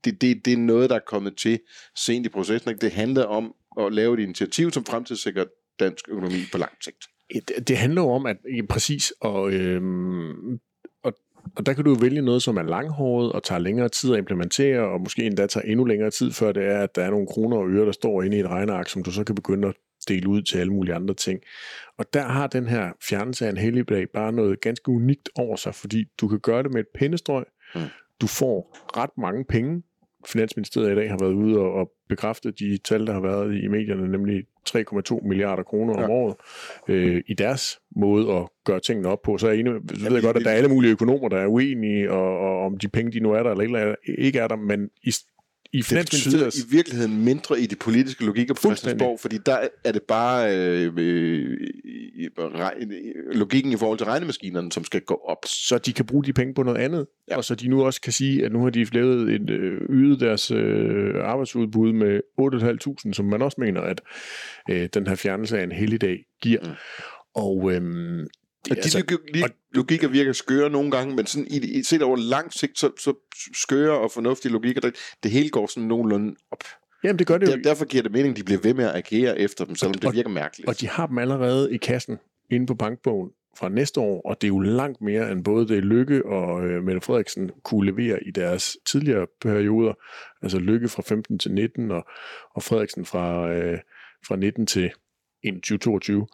det, 0.05 0.21
det, 0.21 0.45
det 0.45 0.53
er 0.53 0.57
noget, 0.57 0.91
der 0.91 0.97
er 0.97 1.01
kommet 1.07 1.37
til 1.37 1.61
sent 1.97 2.27
i 2.27 2.29
processen. 2.29 2.71
Ikke? 2.71 2.81
Det 2.81 2.93
handler 2.93 3.25
om 3.25 3.55
at 3.81 3.93
lave 3.93 4.15
et 4.15 4.21
initiativ, 4.21 4.71
som 4.71 4.85
fremtidssikrer 4.85 5.45
dansk 5.81 6.09
økonomi 6.09 6.39
på 6.53 6.59
lang 6.59 6.73
sigt. 6.85 7.07
Det, 7.49 7.69
det 7.69 7.77
handler 7.77 8.03
jo 8.03 8.11
om, 8.11 8.27
at 8.27 8.37
ja, 8.57 8.63
præcis, 8.69 9.13
og, 9.21 9.53
øhm, 9.53 10.61
og, 11.57 11.67
der 11.67 11.73
kan 11.73 11.85
du 11.85 11.95
vælge 11.95 12.23
noget, 12.23 12.43
som 12.43 12.57
er 12.57 12.63
langhåret 12.63 13.33
og 13.33 13.43
tager 13.43 13.59
længere 13.59 13.89
tid 13.89 14.13
at 14.13 14.19
implementere, 14.19 14.81
og 14.81 15.01
måske 15.01 15.23
endda 15.23 15.47
tager 15.47 15.65
endnu 15.67 15.85
længere 15.85 16.11
tid, 16.11 16.33
før 16.33 16.53
det 16.53 16.65
er, 16.65 16.79
at 16.79 16.97
der 16.97 17.03
er 17.03 17.11
nogle 17.11 17.27
kroner 17.27 17.57
og 17.57 17.71
øre, 17.71 17.87
der 17.87 17.93
står 17.93 18.23
inde 18.23 18.37
i 18.37 18.41
et 18.41 18.47
regneark, 18.47 18.89
som 18.89 19.03
du 19.03 19.13
så 19.13 19.25
kan 19.25 19.35
begynde 19.35 19.69
at 19.69 19.75
dele 20.09 20.29
ud 20.29 20.43
til 20.43 20.59
alle 20.59 20.73
mulige 20.73 20.95
andre 20.95 21.15
ting. 21.15 21.41
Og 21.99 22.15
der 22.15 22.23
har 22.23 22.47
den 22.47 22.67
her 22.67 22.93
fjernelse 23.09 23.47
af 23.47 23.51
en 23.51 23.57
helligdag 23.57 24.07
bare 24.15 24.33
noget 24.33 24.61
ganske 24.61 24.89
unikt 24.89 25.29
over 25.35 25.57
sig, 25.57 25.75
fordi 25.75 26.05
du 26.21 26.29
kan 26.29 26.41
gøre 26.41 26.63
det 26.63 26.73
med 26.73 26.81
et 26.81 26.89
pindestrøg. 26.95 27.45
Mm. 27.75 27.81
Du 28.21 28.27
får 28.27 28.77
ret 28.97 29.11
mange 29.19 29.45
penge. 29.45 29.83
Finansministeriet 30.27 30.93
i 30.93 30.95
dag 30.95 31.11
har 31.11 31.19
været 31.21 31.33
ude 31.33 31.59
og, 31.59 31.73
og 31.73 31.93
bekræftet 32.09 32.59
de 32.59 32.79
tal, 32.79 33.07
der 33.07 33.13
har 33.13 33.21
været 33.21 33.63
i 33.63 33.69
medierne, 33.69 34.11
nemlig 34.11 34.45
3,2 34.69 35.29
milliarder 35.29 35.63
kroner 35.63 35.95
om 35.95 36.01
Ja. 36.01 36.09
året 36.09 36.35
øh, 36.89 37.23
i 37.27 37.35
deres 37.35 37.81
måde 37.97 38.33
at 38.33 38.49
gøre 38.65 38.81
tingene 38.81 39.09
op 39.09 39.23
på. 39.23 39.39
Så 39.39 39.47
er 39.47 39.51
jeg 39.51 39.61
enig, 39.61 39.73
så 39.95 40.05
ved 40.05 40.13
jeg 40.13 40.23
godt, 40.23 40.37
at 40.37 40.45
der 40.45 40.51
er 40.51 40.55
alle 40.55 40.69
mulige 40.69 40.93
økonomer, 40.93 41.29
der 41.29 41.39
er 41.39 41.47
uenige, 41.47 42.11
og, 42.11 42.39
og 42.39 42.67
om 42.67 42.79
de 42.79 42.89
penge, 42.89 43.13
de 43.13 43.21
nu 43.21 43.33
er 43.33 43.43
der, 43.43 43.51
eller 43.55 43.79
er, 43.79 43.95
ikke 44.19 44.39
er 44.39 44.49
der, 44.49 44.57
men 44.57 44.89
i, 45.03 45.15
i 45.73 45.83
Det 45.83 45.99
betyder 46.11 46.47
i 46.47 46.73
virkeligheden 46.75 47.25
mindre 47.25 47.61
i 47.61 47.67
de 47.67 47.77
politiske 47.77 48.25
logikker 48.25 48.55
på. 48.55 48.61
Christiansborg, 48.61 49.21
fordi 49.21 49.39
der 49.47 49.69
er 49.85 49.93
det 49.93 50.03
bare 50.03 50.57
øh, 50.57 50.93
øh, 50.97 51.57
i- 51.85 52.29
logikken 53.33 53.73
i 53.73 53.77
forhold 53.77 53.99
til 53.99 54.05
regnemaskinerne, 54.07 54.73
som 54.73 54.85
skal 54.85 55.01
gå 55.01 55.15
op. 55.29 55.39
så 55.47 55.79
de 55.79 55.93
kan 55.93 56.05
bruge 56.07 56.25
de 56.25 56.33
penge 56.33 56.55
på 56.55 56.63
noget 56.63 56.79
andet, 56.79 57.07
Ja. 57.31 57.37
og 57.37 57.45
så 57.45 57.55
de 57.55 57.69
nu 57.69 57.85
også 57.85 58.01
kan 58.01 58.13
sige, 58.13 58.45
at 58.45 58.53
nu 58.53 58.63
har 58.63 58.71
de 58.71 58.85
lavet 58.85 59.33
et, 59.35 59.51
øh, 59.51 59.81
ydet 59.91 60.21
deres 60.21 60.51
øh, 60.51 61.15
arbejdsudbud 61.23 61.93
med 61.93 62.21
8.500, 62.41 63.13
som 63.13 63.25
man 63.27 63.43
også 63.43 63.57
mener, 63.61 63.81
at 63.81 64.01
øh, 64.71 64.89
den 64.95 65.07
her 65.07 65.15
fjernelse 65.15 65.59
af 65.59 65.63
en 65.65 65.73
helligdag 65.73 66.19
giver. 66.43 66.61
Mm. 66.65 66.71
Og 67.35 67.73
øhm, 67.73 68.27
Og 68.71 68.77
det, 68.77 68.77
de 68.77 68.83
altså, 68.83 68.99
logik, 69.35 69.45
logikker 69.73 70.09
virker 70.09 70.33
skøre 70.33 70.71
nogle 70.71 70.91
gange, 70.91 71.17
men 71.17 71.27
sådan 71.27 71.47
i, 71.51 71.79
i, 71.79 71.83
set 71.83 72.03
over 72.03 72.17
lang 72.17 72.53
sigt, 72.53 72.79
så, 72.79 72.91
så 72.99 73.15
skøre 73.55 73.99
og 74.01 74.11
fornuftige 74.13 74.53
logikker, 74.53 74.81
det, 74.81 74.97
det 75.23 75.31
hele 75.31 75.51
går 75.51 75.67
sådan 75.67 75.89
nogenlunde 75.89 76.37
op. 76.51 76.65
jamen 77.05 77.19
det 77.19 77.27
gør 77.27 77.39
det 77.39 77.47
jo, 77.47 77.53
Der, 77.53 77.63
derfor 77.63 77.85
giver 77.85 78.03
det 78.03 78.13
mening, 78.13 78.31
at 78.31 78.37
de 78.37 78.45
bliver 78.45 78.61
ved 78.61 78.75
med 78.75 78.85
at 78.85 78.95
agere 78.97 79.39
efter 79.39 79.65
dem, 79.65 79.77
selvom 79.77 79.95
det 79.95 80.05
Og- 80.05 80.15
virker 80.15 80.31
mærkeligt. 80.31 80.69
og 80.69 80.81
de 80.81 80.89
har 80.89 81.07
dem 81.07 81.19
allerede 81.19 81.75
i 81.75 81.77
kassen 81.77 82.19
inde 82.51 82.67
på 82.67 82.75
bankbogen 82.75 83.31
fra 83.59 83.69
næste 83.69 84.01
år, 84.01 84.21
og 84.25 84.37
det 84.41 84.47
er 84.47 84.49
jo 84.49 84.59
langt 84.61 85.01
mere 85.01 85.33
end 85.33 85.45
både 85.45 85.69
det 85.69 85.85
Lykke 85.85 86.27
og 86.27 86.65
øh, 86.67 86.83
Mette 86.83 87.01
Frederiksen 87.01 87.51
kunne 87.65 87.87
levere 87.91 88.19
i 88.27 88.31
deres 88.31 88.77
tidligere 88.91 89.27
perioder. 89.41 89.93
Altså 90.43 90.59
Lykke 90.59 90.89
fra 90.89 91.03
15 91.03 91.39
til 91.39 91.53
19, 91.53 91.91
og, 91.91 92.07
og 92.55 92.63
Frederiksen 92.63 93.05
fra, 93.05 93.51
øh, 93.53 93.79
fra 94.27 94.37
19 94.37 94.67
til 94.67 94.91
2022 95.45 96.27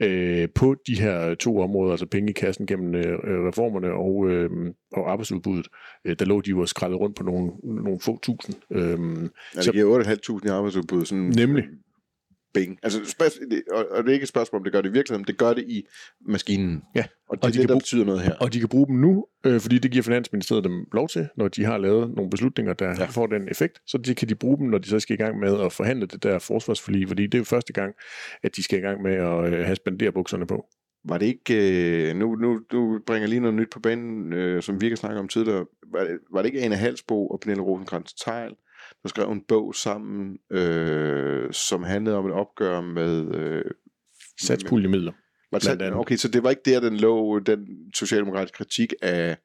øh, 0.00 0.48
på 0.54 0.76
de 0.86 1.00
her 1.00 1.34
to 1.34 1.60
områder, 1.60 1.90
altså 1.90 2.06
penge 2.06 2.30
i 2.30 2.32
kassen 2.32 2.66
gennem 2.66 2.94
øh, 2.94 3.18
reformerne 3.48 3.92
og, 3.92 4.30
øh, 4.30 4.50
og 4.92 5.12
arbejdsudbuddet, 5.12 5.68
øh, 6.04 6.16
der 6.18 6.24
lå 6.24 6.40
de 6.40 6.50
jo 6.50 6.60
og 6.60 6.68
skrællet 6.68 7.00
rundt 7.00 7.16
på 7.16 7.22
nogle, 7.22 7.52
nogle 7.62 8.00
få 8.00 8.18
tusind. 8.22 8.54
Øh, 8.70 9.30
ja, 9.56 9.60
det 9.60 9.72
giver 9.72 10.04
8.500 10.04 10.46
i 10.46 10.48
arbejdsudbud. 10.48 11.04
Sådan, 11.04 11.24
Nemlig. 11.24 11.64
Bing. 12.54 12.78
Altså, 12.82 12.98
det- 13.50 13.62
og, 13.72 13.86
og 13.90 14.02
det 14.04 14.08
er 14.10 14.12
ikke 14.12 14.22
et 14.24 14.28
spørgsmål, 14.28 14.60
om 14.60 14.64
det 14.64 14.72
gør 14.72 14.80
det 14.80 14.88
i 14.88 14.92
virkeligheden, 14.92 15.24
det 15.26 15.38
gør 15.38 15.54
det 15.54 15.64
i 15.68 15.84
maskinen. 16.28 16.82
Ja, 16.94 17.04
Og 17.28 17.36
det 17.36 17.44
er 17.44 17.48
de 17.48 17.52
det, 17.52 17.60
kan 17.60 17.68
der 17.68 17.74
bruge- 17.74 17.80
betyder 17.80 18.04
noget 18.04 18.20
her. 18.20 18.34
Og 18.40 18.52
de 18.52 18.60
kan 18.60 18.68
bruge 18.68 18.86
dem 18.86 18.96
nu, 18.96 19.26
øh, 19.46 19.60
fordi 19.60 19.78
det 19.78 19.90
giver 19.90 20.02
Finansministeriet 20.02 20.64
dem 20.64 20.86
lov 20.92 21.08
til, 21.08 21.28
når 21.36 21.48
de 21.48 21.64
har 21.64 21.78
lavet 21.78 22.14
nogle 22.16 22.30
beslutninger, 22.30 22.72
der 22.72 22.88
Ja. 22.88 23.04
får 23.04 23.26
den 23.26 23.48
effekt. 23.50 23.78
Så 23.86 23.98
de, 23.98 24.14
kan 24.14 24.28
de 24.28 24.34
bruge 24.34 24.58
dem, 24.58 24.66
når 24.66 24.78
de 24.78 24.88
så 24.88 25.00
skal 25.00 25.14
i 25.14 25.22
gang 25.22 25.38
med 25.40 25.60
at 25.64 25.72
forhandle 25.72 26.06
det 26.06 26.22
der 26.22 26.38
forsvarsforlig, 26.38 27.08
fordi 27.08 27.22
det 27.22 27.34
er 27.34 27.38
jo 27.38 27.44
første 27.44 27.72
gang, 27.72 27.94
at 28.42 28.56
de 28.56 28.62
skal 28.62 28.78
i 28.78 28.82
gang 28.82 29.02
med 29.02 29.12
at 29.14 29.52
øh, 29.52 29.64
have 29.64 29.76
spenderbukserne 29.76 30.46
på. 30.46 30.66
Var 31.08 31.18
det 31.18 31.26
ikke, 31.26 32.10
øh, 32.10 32.16
nu, 32.16 32.34
nu, 32.34 32.60
nu 32.72 33.00
bringer 33.06 33.28
lige 33.28 33.40
noget 33.40 33.54
nyt 33.56 33.70
på 33.70 33.80
banen, 33.80 34.32
øh, 34.32 34.62
som 34.62 34.80
vi 34.80 34.88
kan 34.88 34.96
snakke 34.96 35.20
om 35.20 35.28
tidligere. 35.28 35.66
Var 35.92 36.00
det, 36.04 36.18
var 36.32 36.42
det 36.42 36.46
ikke 36.46 36.62
Ane 36.62 36.76
Halsbo 36.76 37.26
og 37.28 37.40
Pernille 37.40 37.62
rosenkrantz 37.62 38.12
teil 38.24 38.50
der 39.04 39.08
skrev 39.08 39.30
en 39.30 39.42
bog 39.48 39.74
sammen, 39.74 40.38
øh, 40.52 41.52
som 41.52 41.82
handlede 41.82 42.16
om 42.16 42.26
et 42.26 42.32
opgør 42.32 42.80
med... 42.80 43.34
Øh, 43.34 43.64
Satspuljemidler. 44.40 45.12
Var 45.52 45.58
det 45.58 45.94
okay, 45.94 46.16
så 46.16 46.28
det 46.28 46.42
var 46.42 46.50
ikke 46.50 46.62
der, 46.64 46.80
den 46.80 46.96
lå, 46.96 47.38
den 47.38 47.66
socialdemokratiske 47.94 48.56
kritik 48.56 48.94
af, 49.02 49.36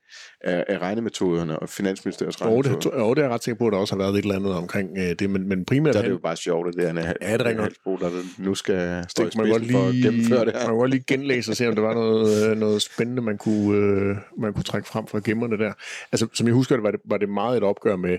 af, 0.42 0.66
af 0.68 0.78
regnemetoderne 0.78 1.60
og 1.60 1.70
Finansministeriets 1.70 2.42
Jo, 2.42 2.46
regnemetoder. 2.46 2.96
det, 2.96 3.04
jo, 3.04 3.14
det 3.14 3.20
er 3.20 3.24
jeg 3.26 3.32
ret 3.34 3.44
sikker 3.44 3.58
på, 3.58 3.68
at 3.68 3.74
der 3.74 3.80
også 3.80 3.94
har 3.96 3.98
været 4.04 4.14
et 4.14 4.18
eller 4.22 4.36
andet 4.36 4.54
omkring 4.54 4.90
øh, 4.98 5.16
det, 5.20 5.30
men, 5.30 5.50
men 5.50 5.66
primært... 5.66 5.94
Der 5.94 6.00
er 6.00 6.04
det 6.04 6.12
jo 6.12 6.18
bare 6.18 6.36
sjovt, 6.36 6.68
at 6.68 6.74
det 6.74 6.86
er 6.86 6.90
en 6.90 6.98
Ja, 6.98 7.38
det 7.38 7.48
er. 7.48 7.62
Halsbro, 7.62 7.98
der 7.98 8.10
nu 8.38 8.56
skal 8.56 9.06
stå 9.10 9.24
i 9.24 9.26
man 9.26 9.32
spidsen 9.32 9.72
for 9.72 9.86
at 9.86 9.92
lige, 9.94 10.04
gennemføre 10.04 10.40
det 10.40 10.46
man 10.46 10.56
her. 10.56 10.66
kan 10.68 10.76
godt 10.78 10.92
lige 10.92 11.04
genlæse 11.08 11.52
og 11.52 11.56
se, 11.56 11.68
om 11.68 11.76
der 11.76 11.82
var 11.82 11.94
noget, 11.94 12.52
øh, 12.52 12.58
noget 12.58 12.82
spændende, 12.82 13.22
man 13.22 13.38
kunne, 13.38 13.78
øh, 13.78 14.16
man 14.38 14.54
kunne 14.54 14.64
trække 14.64 14.88
frem 14.88 15.08
fra 15.08 15.20
gemmerne 15.24 15.58
der. 15.58 15.74
Altså, 16.12 16.28
som 16.34 16.48
jeg 16.48 16.54
husker 16.54 16.76
det, 16.76 16.84
var 16.84 16.92
det, 16.92 17.00
var 17.06 17.18
det 17.18 17.30
meget 17.30 17.58
et 17.58 17.64
opgør 17.64 17.96
med 17.96 18.18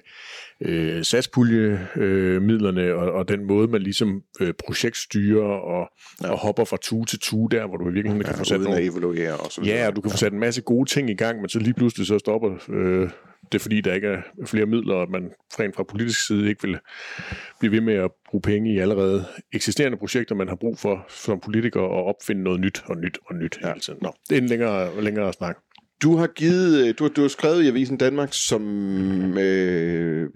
øh, 0.60 1.04
satspulje-midlerne 1.04 1.90
øh, 1.96 2.42
midlerne 2.42 2.94
og, 2.94 3.12
og 3.12 3.28
den 3.28 3.44
måde, 3.46 3.68
man 3.68 3.82
ligesom 3.82 4.22
øh, 4.40 4.54
projektstyrer 4.66 5.44
og, 5.44 5.90
ja. 6.22 6.30
og 6.30 6.38
hopper 6.38 6.64
fra 6.64 6.76
tue 6.82 7.04
til 7.04 7.18
tue 7.18 7.48
der, 7.50 7.66
hvor 7.66 7.76
du 7.76 7.90
i 7.90 7.92
virkeligheden 7.92 8.24
kan 8.24 8.34
få 8.34 8.44
sat 8.44 8.60
nogle 8.60 8.78
at 8.78 8.84
evaluere 8.84 9.36
og 9.36 9.52
så 9.52 9.62
Ja, 9.64 9.86
og 9.88 9.96
du 9.96 10.00
kan 10.00 10.10
få 10.10 10.16
sat 10.16 10.32
en 10.32 10.38
masse 10.40 10.60
gode 10.62 10.90
ting 10.90 11.10
i 11.10 11.14
gang, 11.14 11.40
men 11.40 11.48
så 11.48 11.58
lige 11.58 11.74
pludselig 11.80 12.06
så 12.06 12.18
stopper 12.18 12.50
øh, 12.68 13.08
det, 13.52 13.60
fordi 13.60 13.80
der 13.80 13.94
ikke 13.94 14.06
er 14.08 14.22
flere 14.46 14.66
midler, 14.66 14.94
og 14.94 15.02
at 15.02 15.08
man 15.10 15.30
rent 15.60 15.76
fra 15.76 15.82
politisk 15.82 16.26
side 16.26 16.48
ikke 16.48 16.62
vil 16.66 16.78
blive 17.60 17.72
ved 17.72 17.80
med 17.80 17.94
at 17.94 18.10
bruge 18.30 18.42
penge 18.42 18.74
i 18.74 18.78
allerede 18.78 19.24
eksisterende 19.52 19.98
projekter, 19.98 20.34
man 20.34 20.48
har 20.48 20.56
brug 20.56 20.78
for 20.78 21.04
som 21.08 21.40
politiker 21.40 21.80
at 21.80 22.04
opfinde 22.14 22.42
noget 22.42 22.60
nyt 22.60 22.82
og 22.86 22.96
nyt 22.96 23.18
og 23.26 23.34
nyt 23.34 23.58
ja. 23.62 23.68
hele 23.68 23.80
tiden. 23.80 23.98
Nå, 24.02 24.12
det 24.30 24.38
er 24.38 24.42
en 24.42 24.46
længere, 24.48 25.02
længere 25.02 25.32
snak. 25.32 25.56
Du 26.02 26.16
har 26.16 26.26
givet, 26.26 26.88
øh, 26.88 26.94
du, 26.98 27.04
har- 27.04 27.08
du 27.16 27.20
har 27.20 27.28
skrevet 27.28 27.62
i 27.62 27.68
Avisen 27.68 27.96
Danmark, 27.96 28.28
som 28.32 28.62
øh, 29.38 30.28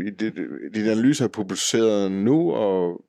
din 0.74 0.86
analyse 0.86 1.24
er 1.24 1.28
publiceret 1.28 2.12
nu, 2.12 2.52
og 2.52 3.04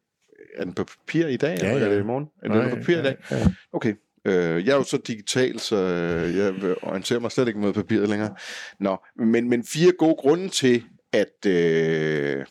er 0.58 0.64
den 0.64 0.74
på 0.74 0.84
papir 0.84 1.28
i 1.28 1.38
dag, 1.38 1.58
Ja, 1.62 1.68
eller 1.70 1.80
ja. 1.80 1.86
er 1.86 1.94
det 1.94 2.00
i 2.00 2.06
morgen? 2.06 2.26
Er 2.44 2.54
den 2.62 2.70
på 2.70 2.76
papir 2.76 3.00
i 3.00 3.04
dag? 3.04 3.16
Ja, 3.32 3.38
ja. 3.38 3.46
Okay. 3.74 3.94
Øh, 4.26 4.66
jeg 4.66 4.72
er 4.74 4.78
jo 4.78 4.84
så 4.84 4.98
digital, 4.98 5.60
så 5.60 5.76
øh, 5.76 6.38
jeg 6.38 6.54
vil 6.54 6.76
orientere 6.82 7.20
mig 7.20 7.32
slet 7.32 7.48
ikke 7.48 7.60
mod 7.60 7.74
papiret 7.74 8.10
længere. 8.10 8.36
Nå, 8.80 8.98
men, 9.16 9.50
men 9.50 9.64
fire 9.64 9.92
gode 9.92 10.16
grunde 10.16 10.50
til, 10.50 10.84
at, 11.14 11.46
øh, 11.48 12.46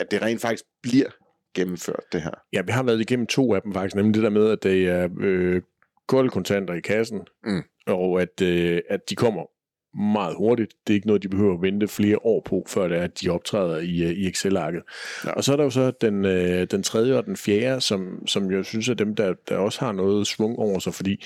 at 0.00 0.10
det 0.10 0.22
rent 0.22 0.40
faktisk 0.40 0.64
bliver 0.82 1.10
gennemført, 1.54 2.02
det 2.12 2.22
her. 2.22 2.30
Ja, 2.52 2.62
vi 2.62 2.72
har 2.72 2.82
været 2.82 3.00
igennem 3.00 3.26
to 3.26 3.54
af 3.54 3.62
dem 3.62 3.74
faktisk, 3.74 3.96
nemlig 3.96 4.14
det 4.14 4.22
der 4.22 4.30
med, 4.30 4.50
at 4.50 4.62
det 4.62 4.88
er 4.88 5.08
øh, 5.20 5.62
kolde 6.08 6.30
kontanter 6.30 6.74
i 6.74 6.80
kassen, 6.80 7.20
Mm. 7.44 7.62
og 7.86 8.22
at, 8.22 8.42
øh, 8.42 8.80
at 8.90 9.00
de 9.10 9.14
kommer 9.16 9.42
meget 9.94 10.36
hurtigt. 10.36 10.74
Det 10.86 10.92
er 10.92 10.94
ikke 10.94 11.06
noget, 11.06 11.22
de 11.22 11.28
behøver 11.28 11.54
at 11.54 11.62
vente 11.62 11.88
flere 11.88 12.18
år 12.22 12.42
på, 12.44 12.64
før 12.68 12.88
det 12.88 12.98
er, 12.98 13.02
at 13.02 13.20
de 13.20 13.28
optræder 13.28 13.78
i, 13.78 14.02
øh, 14.02 14.10
i 14.10 14.28
Excel-arket. 14.28 14.82
Ja. 15.24 15.30
Og 15.30 15.44
så 15.44 15.52
er 15.52 15.56
der 15.56 15.64
jo 15.64 15.70
så 15.70 15.90
den, 15.90 16.24
øh, 16.24 16.66
den 16.70 16.82
tredje 16.82 17.14
og 17.14 17.26
den 17.26 17.36
fjerde, 17.36 17.80
som, 17.80 18.26
som 18.26 18.50
jeg 18.52 18.64
synes 18.64 18.88
er 18.88 18.94
dem, 18.94 19.14
der, 19.14 19.34
der 19.48 19.56
også 19.56 19.80
har 19.80 19.92
noget 19.92 20.26
svung 20.26 20.58
over 20.58 20.78
sig, 20.78 20.94
fordi 20.94 21.24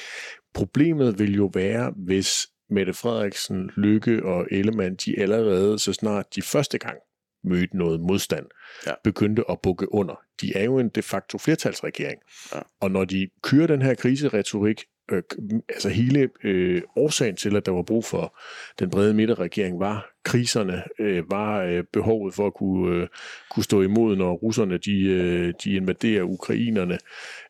problemet 0.54 1.18
vil 1.18 1.34
jo 1.34 1.50
være, 1.54 1.92
hvis 1.96 2.46
Mette 2.70 2.92
Frederiksen, 2.92 3.70
Lykke 3.76 4.24
og 4.24 4.46
Ellemann, 4.50 4.94
de 4.94 5.18
allerede 5.20 5.78
så 5.78 5.92
snart 5.92 6.34
de 6.34 6.42
første 6.42 6.78
gang 6.78 6.96
mødte 7.44 7.76
noget 7.76 8.00
modstand, 8.00 8.46
Ja. 8.86 8.92
begyndte 9.04 9.42
at 9.50 9.58
bukke 9.62 9.94
under. 9.94 10.20
De 10.40 10.56
er 10.56 10.64
jo 10.64 10.78
en 10.78 10.88
de 10.88 11.02
facto 11.02 11.38
flertalsregering. 11.38 12.20
Ja. 12.54 12.60
Og 12.80 12.90
når 12.90 13.04
de 13.04 13.28
kører 13.42 13.66
den 13.66 13.82
her 13.82 13.94
kriseretorik, 13.94 14.84
øh, 15.10 15.22
altså 15.68 15.88
hele 15.88 16.28
øh, 16.44 16.82
årsagen 16.96 17.36
til, 17.36 17.56
at 17.56 17.66
der 17.66 17.72
var 17.72 17.82
brug 17.82 18.04
for 18.04 18.38
den 18.78 18.90
brede 18.90 19.14
midterregering, 19.14 19.80
var 19.80 20.12
kriserne, 20.24 20.82
øh, 20.98 21.30
var 21.30 21.62
øh, 21.62 21.84
behovet 21.92 22.34
for 22.34 22.46
at 22.46 22.54
kunne, 22.54 22.96
øh, 22.96 23.08
kunne 23.50 23.64
stå 23.64 23.82
imod, 23.82 24.16
når 24.16 24.32
russerne 24.32 24.78
de, 24.78 25.00
øh, 25.02 25.54
de 25.64 25.72
invaderer 25.72 26.22
ukrainerne. 26.22 26.98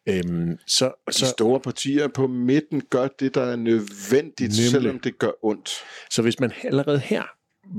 Øhm, 0.08 0.58
så, 0.66 0.86
Og 0.86 0.94
de 1.08 1.12
så, 1.12 1.26
store 1.26 1.60
partier 1.60 2.08
på 2.08 2.26
midten 2.26 2.82
gør 2.90 3.08
det, 3.08 3.34
der 3.34 3.42
er 3.42 3.56
nødvendigt, 3.56 4.38
Nemlig. 4.38 4.70
selvom 4.70 4.98
det 4.98 5.18
gør 5.18 5.30
ondt. 5.42 5.70
Så 6.10 6.22
hvis 6.22 6.40
man 6.40 6.52
allerede 6.64 6.98
her 6.98 7.22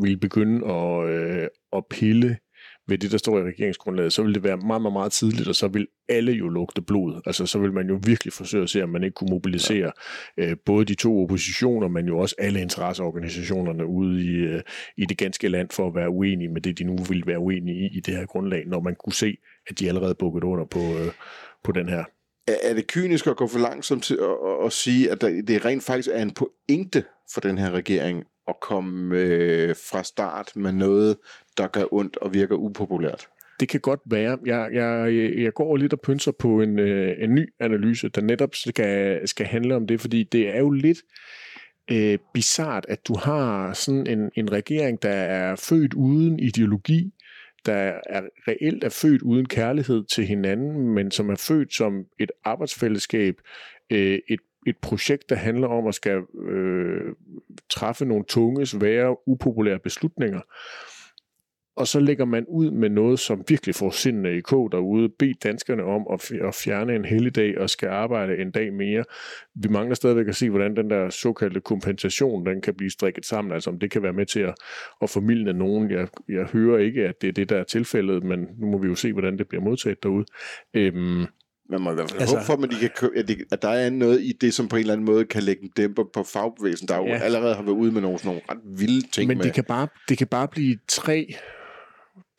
vil 0.02 0.18
begynde 0.18 0.68
at, 0.74 1.10
øh, 1.10 1.48
at 1.74 1.84
pille 1.90 2.38
ved 2.88 2.98
det, 2.98 3.12
der 3.12 3.18
står 3.18 3.40
i 3.40 3.42
regeringsgrundlaget, 3.42 4.14
så 4.14 4.24
vil 4.24 4.34
det 4.34 4.44
være 4.44 4.58
meget, 4.58 4.82
meget, 4.82 4.94
meget 4.94 5.12
tidligt, 5.12 5.48
og 5.48 5.56
så 5.56 5.68
vil 5.68 5.88
alle 6.10 6.32
jo 6.32 6.50
lugte 6.50 6.82
blod. 6.82 7.22
Altså, 7.26 7.46
så 7.46 7.60
vil 7.60 7.74
man 7.74 7.88
jo 7.88 8.00
virkelig 8.06 8.34
forsøge 8.34 8.64
at 8.64 8.70
se, 8.70 8.84
om 8.84 8.90
man 8.90 9.04
ikke 9.04 9.16
kunne 9.16 9.30
mobilisere 9.30 9.92
ja. 10.38 10.50
øh, 10.50 10.58
både 10.66 10.86
de 10.86 10.96
to 10.96 11.24
oppositioner, 11.24 11.88
men 11.88 12.08
jo 12.08 12.18
også 12.18 12.36
alle 12.38 12.62
interesseorganisationerne 12.62 13.86
ude 13.86 14.24
i, 14.24 14.30
øh, 14.30 14.62
i 14.98 15.06
det 15.06 15.18
ganske 15.18 15.48
land 15.48 15.70
for 15.72 15.88
at 15.88 15.96
være 15.96 16.10
uenige 16.10 16.50
med 16.50 16.62
det, 16.62 16.80
de 16.80 16.84
nu 16.84 16.96
vil 17.10 17.24
være 17.28 17.40
uenige 17.40 17.78
i, 17.78 17.98
i 17.98 18.00
det 18.00 18.16
her 18.16 18.26
grundlag, 18.26 18.64
når 18.68 18.82
man 18.82 18.96
kunne 18.96 19.14
se, 19.14 19.38
at 19.68 19.80
de 19.80 19.88
allerede 19.88 20.16
bukket 20.16 20.44
under 20.44 20.66
på, 20.66 20.80
øh, 20.80 21.12
på 21.64 21.72
den 21.72 21.90
her. 21.90 22.04
Er, 22.48 22.74
det 22.74 22.88
kynisk 22.88 23.28
at 23.28 23.38
gå 23.38 23.48
for 23.48 23.60
langsomt 23.60 24.04
til 24.04 24.16
at, 24.16 24.50
at, 24.50 24.66
at 24.66 24.72
sige, 24.72 25.12
at 25.12 25.22
der, 25.22 25.42
det 25.42 25.66
rent 25.66 25.84
faktisk 25.84 26.10
er 26.12 26.22
en 26.22 26.32
pointe 26.32 27.04
for 27.34 27.42
den 27.42 27.58
her 27.58 27.72
regering 27.72 28.24
at 28.48 28.56
komme 28.62 29.18
øh, 29.18 29.76
fra 29.76 30.04
start 30.04 30.52
med 30.56 30.72
noget, 30.72 31.18
der 31.58 31.68
gør 31.68 31.94
ondt 31.94 32.18
og 32.18 32.34
virker 32.34 32.56
upopulært? 32.56 33.28
Det 33.60 33.70
kan 33.70 33.80
godt 33.80 34.00
være. 34.06 34.38
Jeg, 34.46 34.70
jeg, 34.74 35.14
jeg 35.38 35.54
går 35.54 35.78
lidt 35.78 35.94
og 35.94 36.02
pynser 36.02 36.32
på 36.32 36.62
en, 36.62 36.80
øh, 36.80 37.16
en 37.20 37.34
ny 37.34 37.54
analyse, 37.60 38.10
der 38.10 38.22
netop 38.22 38.56
skal, 38.56 39.28
skal 39.28 39.46
handle 39.46 39.76
om 39.76 39.88
det, 39.88 40.02
fordi 40.02 40.24
det 40.24 40.56
er 40.56 40.60
jo 40.60 40.70
lidt 40.70 40.98
øh, 41.92 42.18
bizart, 42.34 42.86
at 42.90 43.08
du 43.08 43.16
har 43.18 43.74
sådan 43.74 44.08
en, 44.08 44.32
en 44.36 44.52
regering, 44.52 45.02
der 45.02 45.10
er 45.10 45.56
født 45.56 45.94
uden 45.94 46.40
ideologi, 46.40 47.14
der 47.66 48.00
er 48.10 48.22
reelt 48.48 48.84
er 48.84 48.90
født 48.90 49.22
uden 49.22 49.46
kærlighed 49.46 50.04
til 50.04 50.26
hinanden, 50.26 50.94
men 50.94 51.12
som 51.12 51.30
er 51.30 51.36
født 51.36 51.74
som 51.74 52.06
et 52.20 52.32
arbejdsfællesskab, 52.44 53.36
øh, 53.90 54.20
et, 54.30 54.40
et 54.68 54.78
projekt, 54.82 55.30
der 55.30 55.36
handler 55.36 55.68
om 55.68 55.88
at 55.88 55.96
skal 55.96 56.22
øh, 56.50 57.16
træffe 57.70 58.06
nogle 58.06 58.26
tunge, 58.28 58.66
svære, 58.66 59.28
upopulære 59.28 59.80
beslutninger. 59.80 60.42
Og 61.76 61.88
så 61.88 62.00
lægger 62.00 62.26
man 62.26 62.46
ud 62.48 62.72
med 62.72 62.90
noget, 62.90 63.20
som 63.20 63.44
virkelig 63.48 63.76
får 63.76 63.90
sindene 63.90 64.38
i 64.38 64.42
kog 64.42 64.72
derude. 64.72 65.10
Bed 65.20 65.34
danskerne 65.44 65.84
om 65.84 66.08
at, 66.14 66.22
fjerne 66.56 66.96
en 66.96 67.06
helligdag 67.06 67.58
og 67.58 67.70
skal 67.70 67.90
arbejde 67.90 68.38
en 68.38 68.52
dag 68.52 68.74
mere. 68.74 69.04
Vi 69.56 69.68
mangler 69.70 69.96
stadigvæk 69.96 70.28
at 70.28 70.36
se, 70.36 70.50
hvordan 70.50 70.76
den 70.76 70.90
der 70.90 71.10
såkaldte 71.10 71.60
kompensation, 71.60 72.46
den 72.46 72.62
kan 72.62 72.74
blive 72.76 72.90
strikket 72.90 73.26
sammen. 73.26 73.54
Altså 73.54 73.70
om 73.70 73.80
det 73.80 73.92
kan 73.92 74.04
være 74.04 74.14
med 74.14 74.26
til 74.26 74.40
at, 74.40 74.56
at 75.02 75.10
formidle 75.10 75.54
nogen. 75.54 75.92
Jeg, 75.92 76.08
jeg 76.30 76.46
hører 76.46 76.78
ikke, 76.80 77.04
at 77.08 77.22
det 77.22 77.28
er 77.28 77.32
det, 77.34 77.50
der 77.50 77.58
er 77.58 77.64
tilfældet, 77.64 78.24
men 78.24 78.40
nu 78.60 78.68
må 78.72 78.78
vi 78.78 78.88
jo 78.88 78.96
se, 78.96 79.12
hvordan 79.14 79.38
det 79.38 79.48
bliver 79.48 79.64
modtaget 79.64 80.04
derude. 80.04 80.26
Øhm, 80.74 81.26
Man 81.70 81.82
må 81.82 81.92
i 81.92 81.94
hvert 81.94 82.10
fald 82.12 82.22
Altså- 82.22 82.36
håbe 82.36 82.46
for, 82.46 82.54
at, 82.54 82.72
de 82.72 82.76
kan, 82.80 82.90
kø- 82.98 83.20
at, 83.20 83.28
de, 83.28 83.36
at 83.52 83.62
der 83.62 83.70
er 83.70 83.90
noget 83.90 84.22
i 84.22 84.34
det, 84.42 84.54
som 84.54 84.68
på 84.68 84.76
en 84.76 84.80
eller 84.80 84.94
anden 84.94 85.06
måde 85.06 85.26
kan 85.26 85.44
lægge 85.44 85.64
en 85.64 85.70
dæmper 85.78 86.04
på 86.14 86.24
fagbevægelsen, 86.24 86.88
der 86.88 86.98
jo 86.98 87.06
Ja. 87.06 87.18
allerede 87.18 87.56
har 87.56 87.64
været 87.64 87.76
ude 87.76 87.92
med 87.92 88.02
nogle, 88.02 88.18
sådan 88.20 88.28
nogle 88.30 88.42
ret 88.52 88.80
vilde 88.80 89.08
ting 89.12 89.28
Men 89.28 89.38
med. 89.38 89.46
det 89.46 89.54
kan, 89.54 89.64
bare, 89.64 89.88
det 90.10 90.18
kan 90.18 90.28
bare 90.28 90.48
blive 90.48 90.78
tre, 90.88 91.34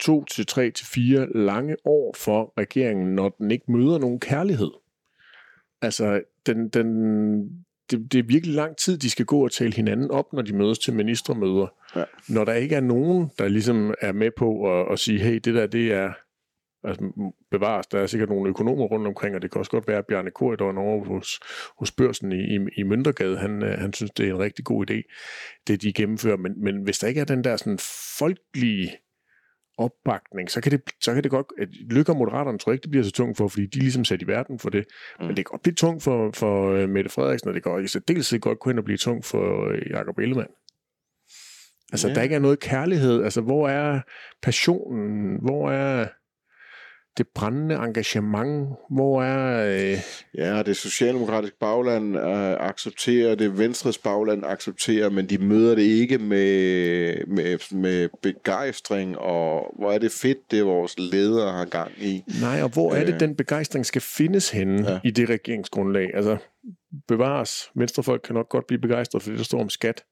to 0.05 0.25
til 0.25 0.47
tre 0.47 0.71
til 0.71 0.87
fire 0.87 1.29
lange 1.35 1.77
år 1.85 2.15
for 2.17 2.53
regeringen, 2.59 3.15
når 3.15 3.29
den 3.29 3.51
ikke 3.51 3.73
møder 3.73 3.99
nogen 3.99 4.21
kærlighed. 4.21 4.71
Altså, 5.83 6.23
den, 6.47 6.69
den, 6.69 6.89
det, 7.91 8.13
det 8.13 8.19
er 8.19 8.23
virkelig 8.23 8.55
lang 8.55 8.77
tid, 8.77 8.99
de 8.99 9.11
skal 9.11 9.27
gå 9.27 9.45
og 9.45 9.53
tale 9.53 9.73
hinanden 9.73 10.11
op, 10.11 10.33
når 10.33 10.43
de 10.43 10.57
mødes 10.57 10.79
til 10.79 10.95
ministermøder. 10.95 11.67
Ja. 11.97 12.05
Når 12.29 12.45
der 12.45 12.53
ikke 12.53 12.77
er 12.77 12.81
nogen, 12.81 13.31
der 13.39 13.49
ligesom 13.49 13.95
er 14.01 14.13
med 14.13 14.31
på 14.37 14.81
at, 14.81 14.93
at 14.93 14.99
sige, 14.99 15.19
hey, 15.19 15.35
det 15.35 15.55
der, 15.55 15.67
det 15.67 15.93
er 15.93 16.13
altså, 16.85 17.33
bevares. 17.51 17.87
Der 17.87 17.99
er 17.99 18.07
sikkert 18.07 18.29
nogle 18.29 18.51
økonomer 18.51 18.85
rundt 18.85 19.07
omkring, 19.07 19.35
og 19.35 19.43
det 19.43 19.51
kan 19.51 19.59
også 19.59 19.71
godt 19.71 19.89
være, 19.89 19.99
at 19.99 20.07
Bjarne 20.07 20.31
Korydon 20.31 20.79
over 20.79 21.05
hos, 21.05 21.41
hos 21.79 21.93
børsen 21.93 22.33
i, 22.33 22.57
i, 22.57 22.59
i 22.77 22.83
Møntergade, 22.83 23.37
han, 23.39 23.63
øh, 23.63 23.79
han 23.79 23.93
synes, 23.93 24.11
det 24.11 24.29
er 24.29 24.35
en 24.35 24.41
rigtig 24.41 24.65
god 24.65 24.91
idé, 24.91 25.03
det 25.67 25.83
de 25.83 25.93
gennemfører. 25.93 26.37
Men, 26.37 26.65
men 26.65 26.83
hvis 26.83 26.99
der 26.99 27.09
ikke 27.09 27.21
er 27.21 27.25
den 27.25 27.45
der 27.45 27.57
sådan 27.57 27.79
folkelige 28.19 28.93
opbakning, 29.79 30.51
så 30.51 30.61
kan 30.61 30.73
det, 30.73 30.81
så 31.01 31.15
kan 31.15 31.23
det 31.23 31.31
godt... 31.31 31.47
At 31.59 31.69
Lykke 31.91 32.13
og 32.13 32.17
Moderaterne 32.17 32.59
tror 32.59 32.73
jeg 32.73 32.75
ikke, 32.75 32.83
det 32.83 32.91
bliver 32.91 33.05
så 33.05 33.13
tungt 33.13 33.37
for, 33.37 33.49
fordi 33.49 33.67
de 33.67 33.79
er 33.79 33.83
ligesom 33.83 34.05
sat 34.05 34.23
i 34.23 34.27
verden 34.27 34.59
for 34.59 34.71
det. 34.71 34.85
Mm. 35.21 35.27
Men 35.27 35.37
det 35.37 35.45
kan 35.47 35.51
godt 35.51 35.63
blive 35.63 35.75
tungt 35.75 36.03
for, 36.03 36.31
for 36.35 36.71
øh, 36.71 36.89
Mette 36.89 37.11
Frederiksen, 37.11 37.49
og 37.49 37.55
det 37.55 37.63
kan 37.63 37.73
også 37.73 37.89
særdeleshed 37.89 38.41
godt 38.41 38.79
og 38.79 38.85
blive 38.85 38.99
tungt 38.99 39.27
for 39.27 39.69
øh, 39.71 39.91
Jacob 39.91 40.19
Ellemann. 40.19 40.51
Altså, 41.93 42.09
Ja. 42.09 42.15
der 42.15 42.23
ikke 42.23 42.35
er 42.35 42.39
noget 42.39 42.61
kærlighed. 42.61 43.25
Altså, 43.25 43.41
hvor 43.41 43.69
er 43.69 44.01
passionen? 44.43 45.39
Hvor 45.43 45.71
er 45.71 46.09
det 47.19 47.27
brændende 47.35 47.75
engagement? 47.75 48.69
Hvor 48.91 49.23
er... 49.23 49.67
Øh, 49.93 49.99
Ja, 50.39 50.63
det 50.63 50.77
socialdemokratiske 50.77 51.57
bagland 51.61 52.17
øh, 52.17 52.69
accepterer 52.69 53.35
det, 53.35 53.59
Venstres 53.59 53.99
bagland 53.99 54.43
accepterer, 54.47 55.11
men 55.11 55.27
de 55.27 55.39
møder 55.39 55.75
det 55.75 55.83
ikke 55.83 56.19
med, 56.19 57.27
med, 57.27 57.75
med 57.77 58.09
begejstring, 58.23 59.19
og 59.19 59.75
hvor 59.79 59.93
er 59.93 59.99
det 59.99 60.13
fedt, 60.13 60.39
det 60.51 60.67
vores 60.67 60.95
ledere 60.99 61.53
har 61.53 61.65
gang 61.65 61.91
i. 62.01 62.23
nej, 62.41 62.63
og 62.63 62.69
hvor 62.69 62.93
er 62.95 63.01
Øh. 63.01 63.07
det, 63.07 63.21
den 63.21 63.37
begejstring 63.37 63.87
skal 63.87 64.01
findes 64.03 64.51
henne 64.51 64.91
Ja. 64.91 64.99
i 65.05 65.11
det 65.11 65.31
regeringsgrundlag? 65.31 66.11
Altså, 66.15 66.37
bevares. 67.09 67.71
Venstrefolk 67.77 68.21
kan 68.25 68.35
nok 68.35 68.49
godt 68.49 68.67
blive 68.67 68.81
begejstret 68.81 69.23
for 69.23 69.31
det, 69.31 69.47
står 69.47 69.61
om 69.61 69.71
skat. 69.71 70.03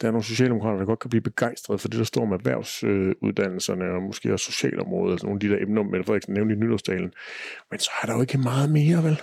Der 0.00 0.06
er 0.06 0.12
nogle 0.12 0.24
socialdemokrater, 0.24 0.78
der 0.78 0.86
godt 0.86 0.98
kan 0.98 1.10
blive 1.10 1.22
begejstret 1.22 1.80
for 1.80 1.88
det, 1.88 1.98
der 1.98 2.04
står 2.04 2.22
om 2.22 2.32
erhvervsuddannelserne 2.32 3.84
og 3.84 4.02
måske 4.02 4.32
også 4.32 4.44
socialområdet, 4.44 5.12
altså 5.12 5.26
nogle 5.26 5.36
af 5.36 5.40
de 5.40 5.48
der 5.48 5.62
emner, 5.62 5.82
Mette 5.82 6.04
Frederiksen 6.04 6.34
nævnte 6.34 6.54
i 6.54 6.58
nytårstalen. 6.58 7.12
Men 7.70 7.80
så 7.80 7.90
er 8.02 8.06
der 8.06 8.14
jo 8.14 8.20
ikke 8.20 8.38
meget 8.38 8.70
mere, 8.70 9.04
vel? 9.04 9.20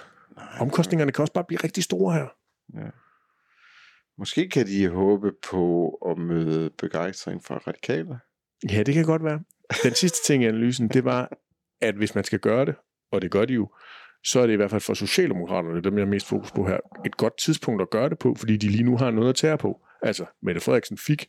Omkostningerne 0.60 1.12
kan 1.12 1.22
også 1.22 1.34
bare 1.34 1.44
blive 1.48 1.60
rigtig 1.64 1.84
store 1.84 2.14
her. 2.14 2.28
Måske 4.20 4.50
kan 4.50 4.68
de 4.68 4.90
håbe 4.90 5.32
på 5.50 5.90
at 6.10 6.18
møde 6.18 6.70
begejstring 6.78 7.44
fra 7.44 7.58
radikale. 7.68 8.20
Ja, 8.72 8.84
det 8.84 8.94
kan 8.94 9.06
godt 9.06 9.24
være. 9.24 9.40
Den 9.84 9.94
sidste 9.94 10.24
ting 10.26 10.44
i 10.44 10.48
analysen, 10.48 10.88
det 10.88 11.06
var, 11.06 11.38
at 11.82 11.96
hvis 11.96 12.16
man 12.16 12.24
skal 12.24 12.40
gøre 12.40 12.66
det, 12.66 12.76
og 13.12 13.22
det 13.22 13.32
gør 13.32 13.46
de 13.46 13.54
jo, 13.54 13.70
så 14.28 14.40
er 14.40 14.46
det 14.46 14.54
i 14.54 14.56
hvert 14.56 14.72
fald 14.72 14.82
for 14.82 14.94
Socialdemokraterne, 14.94 15.82
dem 15.82 15.98
jeg 15.98 16.06
har 16.06 16.10
mest 16.10 16.28
fokus 16.28 16.52
på 16.52 16.68
her, 16.68 16.78
et 17.06 17.18
godt 17.18 17.38
tidspunkt 17.38 17.82
at 17.82 17.90
gøre 17.90 18.10
det 18.10 18.20
på, 18.20 18.36
fordi 18.36 18.58
de 18.58 18.68
lige 18.68 18.84
nu 18.84 18.98
har 18.98 19.12
noget 19.12 19.30
at 19.30 19.36
tage 19.36 19.58
på. 19.58 19.82
Altså, 20.02 20.26
Mette 20.42 20.62
Frederiksen 20.62 20.98
fik 20.98 21.28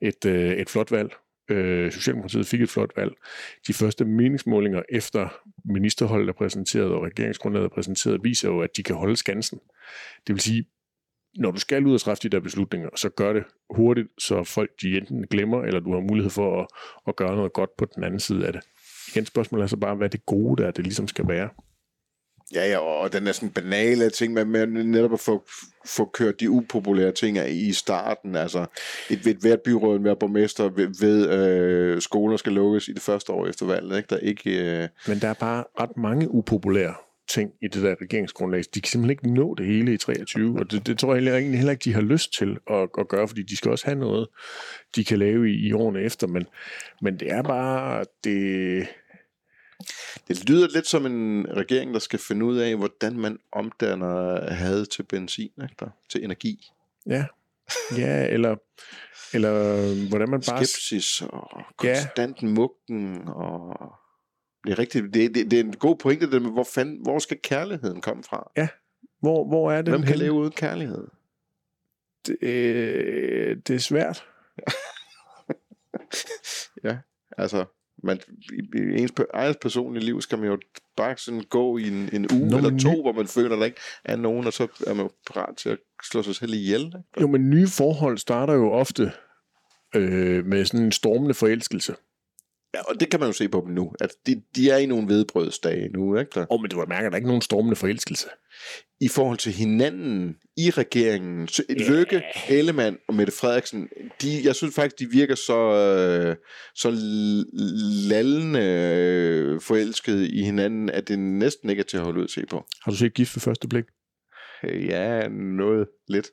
et, 0.00 0.24
øh, 0.26 0.52
et 0.52 0.70
flot 0.70 0.92
valg. 0.92 1.14
Øh, 1.50 1.92
Socialdemokratiet 1.92 2.46
fik 2.46 2.60
et 2.60 2.70
flot 2.70 2.92
valg. 2.96 3.12
De 3.66 3.72
første 3.72 4.04
meningsmålinger 4.04 4.82
efter 4.88 5.28
ministerholdet 5.64 6.28
er 6.28 6.32
præsenteret 6.32 6.90
og 6.90 7.02
regeringsgrundlaget 7.02 7.64
er 7.64 7.74
præsenteret, 7.74 8.24
viser 8.24 8.48
jo, 8.48 8.60
at 8.60 8.70
de 8.76 8.82
kan 8.82 8.96
holde 8.96 9.16
skansen. 9.16 9.58
Det 10.26 10.32
vil 10.34 10.40
sige, 10.40 10.64
når 11.38 11.50
du 11.50 11.60
skal 11.60 11.86
ud 11.86 11.94
og 11.94 12.00
træffe 12.00 12.22
de 12.22 12.28
der 12.28 12.40
beslutninger, 12.40 12.88
så 12.96 13.08
gør 13.08 13.32
det 13.32 13.44
hurtigt, 13.70 14.08
så 14.18 14.44
folk 14.44 14.70
de 14.82 14.96
enten 14.96 15.26
glemmer, 15.26 15.62
eller 15.62 15.80
du 15.80 15.92
har 15.92 16.00
mulighed 16.00 16.30
for 16.30 16.60
at, 16.60 16.66
at 17.08 17.16
gøre 17.16 17.36
noget 17.36 17.52
godt 17.52 17.70
på 17.78 17.86
den 17.94 18.04
anden 18.04 18.20
side 18.20 18.46
af 18.46 18.52
det. 18.52 18.62
Igen 19.08 19.26
spørgsmålet 19.26 19.62
er 19.62 19.66
så 19.66 19.76
bare, 19.76 19.94
hvad 19.94 20.08
det 20.08 20.26
gode 20.26 20.62
der 20.62 20.70
det 20.70 20.84
ligesom 20.84 21.08
skal 21.08 21.28
være. 21.28 21.48
Ja, 22.54 22.68
ja, 22.68 22.78
og 22.78 23.12
den 23.12 23.26
er 23.26 23.32
sådan 23.32 23.50
banale 23.50 24.10
ting 24.10 24.32
med, 24.32 24.44
med 24.44 24.66
netop 24.66 25.12
at 25.12 25.20
få, 25.20 25.44
få 25.86 26.04
kørt 26.04 26.40
de 26.40 26.50
upopulære 26.50 27.12
ting 27.12 27.38
i 27.48 27.72
starten. 27.72 28.36
Altså, 28.36 28.66
et, 29.10 29.26
et 29.26 29.36
hvert 29.36 29.60
byråd, 29.60 29.98
hver 29.98 30.14
borgmester 30.14 30.68
ved, 30.68 30.88
ved 31.00 31.30
øh, 31.30 32.02
skoler 32.02 32.36
skal 32.36 32.52
lukkes 32.52 32.88
i 32.88 32.92
det 32.92 33.02
første 33.02 33.32
år 33.32 33.46
efter 33.46 33.66
valget. 33.66 33.96
Ikke? 33.96 34.06
Der 34.10 34.16
ikke... 34.16 34.82
Øh... 34.82 34.88
Men 35.08 35.18
der 35.18 35.28
er 35.28 35.34
bare 35.34 35.64
ret 35.80 35.96
mange 35.96 36.30
upopulære 36.30 36.94
ting 37.28 37.50
i 37.62 37.68
det 37.68 37.82
der 37.82 37.94
regeringsgrundlag. 38.02 38.62
De 38.74 38.80
kan 38.80 38.90
simpelthen 38.90 39.10
ikke 39.10 39.34
nå 39.34 39.54
det 39.54 39.66
hele 39.66 39.92
i 39.92 39.96
23, 39.96 40.58
og 40.58 40.70
det, 40.70 40.86
det 40.86 40.98
tror 40.98 41.14
jeg 41.14 41.22
heller, 41.22 41.38
heller 41.56 41.70
ikke, 41.70 41.84
de 41.84 41.94
har 41.94 42.00
lyst 42.00 42.32
til 42.38 42.58
at, 42.70 42.88
at 42.98 43.08
gøre, 43.08 43.28
fordi 43.28 43.42
de 43.42 43.56
skal 43.56 43.70
også 43.70 43.86
have 43.86 43.98
noget, 43.98 44.28
de 44.96 45.04
kan 45.04 45.18
lave 45.18 45.50
i, 45.50 45.68
i 45.68 45.72
årene 45.72 46.00
efter, 46.00 46.26
men, 46.26 46.46
men 47.02 47.20
det 47.20 47.32
er 47.32 47.42
bare, 47.42 48.04
det, 48.24 48.86
det 50.28 50.48
lyder 50.48 50.68
lidt 50.68 50.86
som 50.86 51.06
en 51.06 51.46
regering, 51.56 51.94
der 51.94 52.00
skal 52.00 52.18
finde 52.18 52.44
ud 52.44 52.56
af, 52.56 52.76
hvordan 52.76 53.18
man 53.18 53.38
omdanner 53.52 54.50
had 54.52 54.86
til 54.86 55.02
benzin, 55.02 55.50
ikke? 55.62 55.74
Der, 55.80 55.88
til 56.08 56.24
energi. 56.24 56.70
ja, 57.06 57.26
ja, 57.96 58.26
eller, 58.26 58.56
eller 59.32 60.08
hvordan 60.08 60.28
man 60.28 60.42
bare... 60.48 60.64
Skepsis 60.64 61.22
og 61.22 61.62
konstant 61.76 62.42
ja. 62.42 62.46
muggen 62.46 63.28
og... 63.28 63.92
Det 64.64 64.72
er 64.72 64.78
rigtigt. 64.78 65.14
Det, 65.14 65.34
det, 65.34 65.50
det 65.50 65.60
er 65.60 65.64
en 65.64 65.76
god 65.76 65.96
pointe, 65.96 66.30
det 66.30 66.42
med, 66.42 66.50
hvor, 66.50 66.68
fanden, 66.74 67.02
hvor 67.02 67.18
skal 67.18 67.38
kærligheden 67.42 68.00
komme 68.00 68.22
fra? 68.24 68.50
Hvor, 69.20 69.48
hvor 69.48 69.72
er 69.72 69.82
det? 69.82 69.92
Hvem 69.92 70.02
kan 70.02 70.18
leve 70.18 70.32
uden 70.32 70.52
kærlighed? 70.52 71.06
Det, 72.26 72.36
øh, 72.42 73.56
det 73.66 73.74
er 73.74 73.78
svært. 73.78 74.24
Ja, 76.84 76.98
altså, 77.38 77.64
man, 78.06 78.20
i, 78.52 78.78
i 78.78 79.02
ens 79.02 79.12
eget 79.34 79.56
personlige 79.60 80.04
liv 80.04 80.20
skal 80.20 80.38
man 80.38 80.48
jo 80.48 80.58
bare 80.96 81.16
sådan 81.16 81.42
gå 81.50 81.78
i 81.78 81.88
en, 81.88 82.08
en 82.12 82.26
uge 82.32 82.48
Nå, 82.50 82.56
eller 82.56 82.78
to, 82.78 82.92
ny- 82.92 83.02
hvor 83.02 83.12
man 83.12 83.26
føler, 83.26 83.56
der 83.56 83.64
ikke 83.64 83.80
er 84.04 84.16
nogen, 84.16 84.46
og 84.46 84.52
så 84.52 84.66
er 84.86 84.94
man 84.94 85.08
parat 85.32 85.56
til 85.56 85.68
at 85.68 85.78
slå 86.10 86.22
sig 86.22 86.34
selv 86.34 86.54
ihjel. 86.54 86.84
Ikke? 86.86 87.20
Jo, 87.20 87.26
men 87.26 87.50
nye 87.50 87.68
forhold 87.68 88.18
starter 88.18 88.54
jo 88.54 88.72
ofte 88.72 89.12
øh, 89.94 90.46
med 90.46 90.64
sådan 90.64 90.84
en 90.84 90.92
stormende 90.92 91.34
forelskelse. 91.34 91.94
Ja, 92.76 92.82
og 92.82 93.00
det 93.00 93.10
kan 93.10 93.20
man 93.20 93.28
jo 93.28 93.32
se 93.32 93.48
på 93.48 93.62
dem 93.66 93.74
nu, 93.74 93.92
at 94.00 94.10
de, 94.26 94.42
de 94.56 94.70
er 94.70 94.76
i 94.76 94.86
nogle 94.86 95.08
vedbrødsdage 95.08 95.88
nu, 95.88 96.18
ikke? 96.18 96.30
Der. 96.34 96.40
Åh, 96.40 96.46
oh, 96.50 96.60
men 96.60 96.70
du 96.70 96.78
har 96.78 96.86
mærket, 96.86 97.06
at 97.06 97.12
der 97.12 97.16
er 97.16 97.16
ikke 97.16 97.28
nogen 97.28 97.42
stormende 97.42 97.76
forelskelse. 97.76 98.26
I 99.00 99.08
forhold 99.08 99.38
til 99.38 99.52
hinanden 99.52 100.36
i 100.56 100.70
regeringen, 100.70 101.48
så 101.48 101.62
Ja. 101.68 101.74
Lykke, 101.74 102.22
Ellemann 102.48 102.98
og 103.08 103.14
Mette 103.14 103.32
Frederiksen, 103.32 103.88
de, 104.22 104.40
jeg 104.44 104.54
synes 104.54 104.74
faktisk, 104.74 104.98
de 104.98 105.10
virker 105.10 105.34
så, 105.34 105.58
øh, 105.58 106.36
så 106.74 106.90
lallende 108.08 108.60
øh, 108.60 109.60
forelskede 109.60 110.30
i 110.30 110.42
hinanden, 110.42 110.90
at 110.90 111.08
det 111.08 111.18
næsten 111.18 111.70
ikke 111.70 111.80
er 111.80 111.84
til 111.84 111.96
at 111.96 112.02
holde 112.02 112.18
ud 112.18 112.24
at 112.24 112.30
se 112.30 112.46
på. 112.50 112.66
Har 112.82 112.90
du 112.90 112.96
set 112.96 113.14
gift 113.14 113.36
ved 113.36 113.40
første 113.40 113.68
blik? 113.68 113.84
Øh, 114.64 114.86
Ja, 114.86 115.28
noget 115.28 115.86
lidt. 116.08 116.26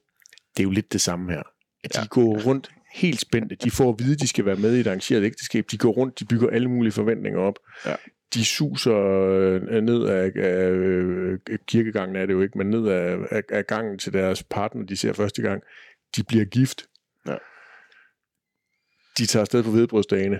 Det 0.57 0.63
er 0.63 0.63
jo 0.63 0.71
lidt 0.71 0.93
det 0.93 1.01
samme 1.01 1.31
her. 1.31 1.43
At 1.83 1.93
de 1.93 1.99
ja. 1.99 2.05
går 2.05 2.41
rundt 2.45 2.69
helt 2.93 3.19
spændte. 3.19 3.55
De 3.55 3.71
får 3.71 3.89
at 3.89 3.95
vide, 3.99 4.13
at 4.13 4.21
de 4.21 4.27
skal 4.27 4.45
være 4.45 4.55
med 4.55 4.77
i 4.77 4.79
et 4.79 4.87
arrangeret 4.87 5.23
ægteskab. 5.23 5.65
De 5.71 5.77
går 5.77 5.91
rundt, 5.91 6.19
de 6.19 6.25
bygger 6.25 6.49
alle 6.49 6.69
mulige 6.69 6.91
forventninger 6.91 7.39
op. 7.39 7.59
Ja. 7.85 7.95
De 8.33 8.45
suser 8.45 8.95
øh, 8.95 9.83
ned 9.83 10.03
af, 10.03 10.31
af 10.35 10.69
øh, 10.69 11.39
kirkegangen, 11.67 12.15
er 12.15 12.25
det 12.25 12.33
jo 12.33 12.41
ikke, 12.41 12.57
men 12.57 12.69
ned 12.69 12.87
af, 12.87 13.17
af, 13.31 13.43
af 13.49 13.67
gangen 13.67 13.97
til 13.97 14.13
deres 14.13 14.43
partner, 14.43 14.85
de 14.85 14.97
ser 14.97 15.13
første 15.13 15.41
gang. 15.41 15.63
De 16.15 16.23
bliver 16.23 16.45
gift. 16.45 16.85
Ja. 17.27 17.35
De 19.17 19.25
tager 19.25 19.41
afsted 19.41 19.63
på 19.63 19.71
vedbrødsdagene, 19.71 20.39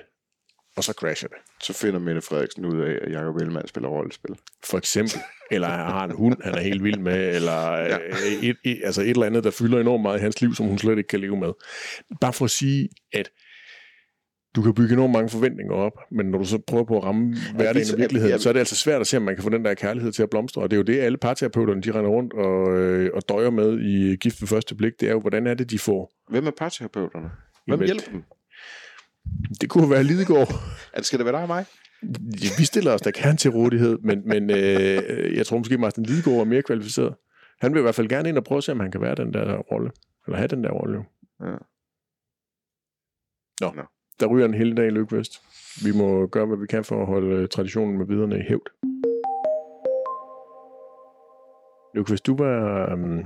og 0.78 0.84
så 0.84 0.92
crasher 0.94 1.28
det. 1.28 1.38
Så 1.64 1.74
finder 1.74 2.00
Mette 2.00 2.22
Frederiksen 2.22 2.66
ud 2.66 2.82
af, 2.82 3.00
at 3.02 3.12
Jacob 3.14 3.36
Ellemann 3.36 3.68
spiller 3.68 3.90
rollespil. 3.90 4.36
for 4.66 4.78
eksempel. 4.78 5.18
Eller 5.52 5.68
har 5.68 6.04
en 6.06 6.12
hund, 6.12 6.38
han 6.44 6.56
er 6.56 6.60
helt 6.62 6.84
vild 6.84 7.00
med, 7.00 7.36
eller 7.36 7.72
Ja. 7.78 7.88
ja. 7.88 7.98
et, 8.42 8.58
et, 8.64 8.82
altså 8.84 9.02
et 9.02 9.10
eller 9.10 9.26
andet, 9.26 9.44
der 9.44 9.52
fylder 9.52 9.80
enormt 9.80 10.02
meget 10.02 10.18
i 10.20 10.22
hans 10.22 10.42
liv, 10.42 10.56
som 10.56 10.66
hun 10.66 10.78
slet 10.78 10.98
ikke 10.98 11.08
kan 11.08 11.20
leve 11.20 11.38
med. 11.38 11.52
Bare 12.22 12.34
for 12.34 12.46
at 12.46 12.52
sige, 12.52 12.90
at 13.14 13.30
du 14.56 14.62
kan 14.62 14.74
bygge 14.74 14.94
enormt 14.94 15.14
mange 15.14 15.30
forventninger 15.30 15.74
op, 15.74 15.92
men 16.12 16.26
når 16.26 16.38
du 16.38 16.46
så 16.46 16.58
prøver 16.68 16.84
på 16.84 16.98
at 16.98 17.04
ramme 17.04 17.36
hverdagen 17.56 17.94
og 17.94 18.00
virkeligheden, 18.00 18.40
så 18.40 18.50
er 18.50 18.54
det 18.54 18.60
altså 18.60 18.76
svært 18.76 19.02
at 19.02 19.08
se, 19.08 19.18
om 19.18 19.24
man 19.24 19.36
kan 19.36 19.44
få 19.44 19.50
den 19.50 19.66
der 19.66 19.74
kærlighed 19.74 20.12
til 20.12 20.24
at 20.24 20.30
blomstre. 20.30 20.62
Og 20.62 20.72
det 20.72 20.76
er 20.76 20.80
jo 20.80 20.84
det, 20.84 21.00
alle 21.00 21.18
parterapeuterne, 21.18 21.82
de 21.82 21.92
render 21.92 22.12
rundt 22.12 22.34
og, 22.34 22.78
øh, 22.78 23.10
og 23.14 23.22
døjer 23.30 23.50
med 23.50 23.80
i 23.80 24.16
gift 24.16 24.42
ved 24.42 24.48
første 24.48 24.76
blik. 24.76 24.94
Det 25.00 25.08
er 25.08 25.12
jo, 25.12 25.20
hvordan 25.20 25.48
er 25.48 25.54
det, 25.54 25.70
de 25.70 25.80
får... 25.80 26.12
Hvem 26.30 26.48
er 26.48 26.52
parterapeuterne? 26.58 27.30
Hvem 27.68 27.80
hjælper 27.84 28.12
dem? 28.12 28.24
Det 29.62 29.70
kunne 29.70 29.90
være 29.90 30.04
Lidegaard. 30.04 30.50
Er 30.94 30.98
det, 30.98 31.06
skal 31.06 31.20
det 31.20 31.26
være 31.26 31.36
dig 31.36 31.42
og 31.42 31.48
mig? 31.48 31.66
Vi 32.58 32.66
stiller 32.66 32.92
os 32.92 33.02
da 33.02 33.10
gerne 33.10 33.38
til 33.38 33.52
rådighed, 33.52 33.98
men, 33.98 34.28
men 34.28 34.50
øh, 34.50 35.38
jeg 35.38 35.46
tror 35.46 35.58
måske, 35.58 35.78
Martin 35.78 36.04
Lidegaard 36.04 36.40
er 36.40 36.44
mere 36.44 36.62
kvalificeret. 36.62 37.16
Han 37.62 37.74
vil 37.74 37.80
i 37.80 37.82
hvert 37.82 37.96
fald 37.96 38.08
gerne 38.08 38.30
ind 38.30 38.38
og 38.38 38.44
prøve 38.44 38.58
at 38.58 38.64
se, 38.64 38.72
om 38.72 38.80
han 38.80 38.92
kan 38.92 39.02
være 39.02 39.16
den 39.16 39.34
der 39.34 39.58
rolle. 39.58 39.92
Eller 40.28 40.38
have 40.38 40.48
den 40.48 40.64
der 40.64 40.72
rolle. 40.72 40.98
Ja. 41.42 41.56
Nå, 43.62 43.72
Nå. 43.76 43.84
der 44.20 44.28
ryger 44.28 44.46
en 44.46 44.54
hele 44.54 44.76
dag 44.76 44.88
i 44.88 44.90
Lykvest. 44.90 45.42
Vi 45.86 45.92
må 45.92 46.28
gøre, 46.28 46.46
hvad 46.46 46.58
vi 46.58 46.68
kan 46.68 46.84
for 46.84 47.02
at 47.02 47.08
holde 47.08 47.36
øh, 47.36 47.48
traditionen 47.48 47.98
med 47.98 48.06
viderne 48.06 48.40
i 48.40 48.44
hævd. 48.48 48.68
Lykvest, 51.96 52.26
du 52.26 52.38
var, 52.38 52.94
um, 52.94 53.26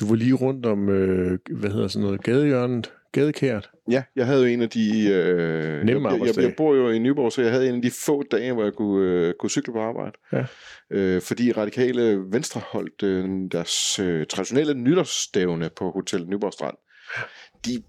du 0.00 0.08
var 0.08 0.14
lige 0.14 0.34
rundt 0.34 0.66
om, 0.66 0.88
øh, 0.88 1.38
hvad 1.50 1.70
hedder 1.70 1.88
sådan 1.88 2.06
noget, 2.06 2.22
gadehjørnet, 2.22 2.92
gadekært. 3.12 3.70
Ja, 3.90 4.02
jeg 4.16 4.26
havde 4.26 4.40
jo 4.40 4.46
en 4.46 4.62
af 4.62 4.70
de... 4.70 5.08
Øh, 5.08 5.84
Nemme 5.84 6.10
jeg, 6.10 6.20
jeg, 6.26 6.42
jeg, 6.42 6.54
bor 6.56 6.74
jo 6.74 6.90
i 6.90 6.98
Nyborg, 6.98 7.32
så 7.32 7.42
jeg 7.42 7.50
havde 7.50 7.68
en 7.68 7.74
af 7.74 7.82
de 7.82 7.90
få 7.90 8.22
dage, 8.22 8.52
hvor 8.52 8.64
jeg 8.64 8.72
kunne, 8.72 9.06
øh, 9.06 9.34
kunne 9.38 9.50
cykle 9.50 9.72
på 9.72 9.80
arbejde. 9.80 10.12
Ja. 10.32 10.44
Øh, 10.90 11.22
fordi 11.22 11.52
radikale 11.52 12.24
Venstre 12.32 12.60
holdt 12.66 13.02
øh, 13.02 13.24
deres 13.52 13.98
øh, 13.98 14.26
traditionelle 14.26 14.74
nytårsstævne 14.74 15.70
på 15.76 15.90
Hotel 15.90 16.26
Nyborg 16.28 16.52
Strand. 16.52 16.76
De 17.66 17.82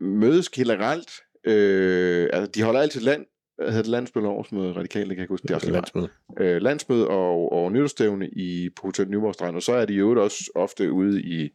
mødes 0.00 0.48
generelt... 0.48 1.10
Øh, 1.44 2.28
altså, 2.32 2.50
de 2.54 2.62
holder 2.62 2.80
altid 2.80 3.00
land, 3.00 3.26
hvad 3.58 3.66
hedder 3.68 3.82
det 3.82 3.90
landsmøde 3.90 4.28
årsmøde, 4.28 4.72
radikale, 4.72 5.08
det 5.08 5.08
kan 5.08 5.16
jeg 5.16 5.22
ikke 5.22 5.32
huske. 5.32 5.42
Det 5.42 5.50
er 5.50 5.54
også 5.54 5.70
landsmøde. 5.70 6.08
øh, 6.40 6.62
landsmøde 6.62 7.08
og, 7.08 7.52
og 7.52 7.72
nytårsstævne 7.72 8.28
i, 8.28 8.70
på 8.76 8.82
Hotel 8.86 9.08
Nyborg 9.10 9.34
Strand, 9.34 9.56
og 9.56 9.62
så 9.62 9.72
er 9.72 9.84
de 9.84 9.92
jo 9.94 10.22
også 10.24 10.50
ofte 10.54 10.92
ude 10.92 11.22
i 11.22 11.50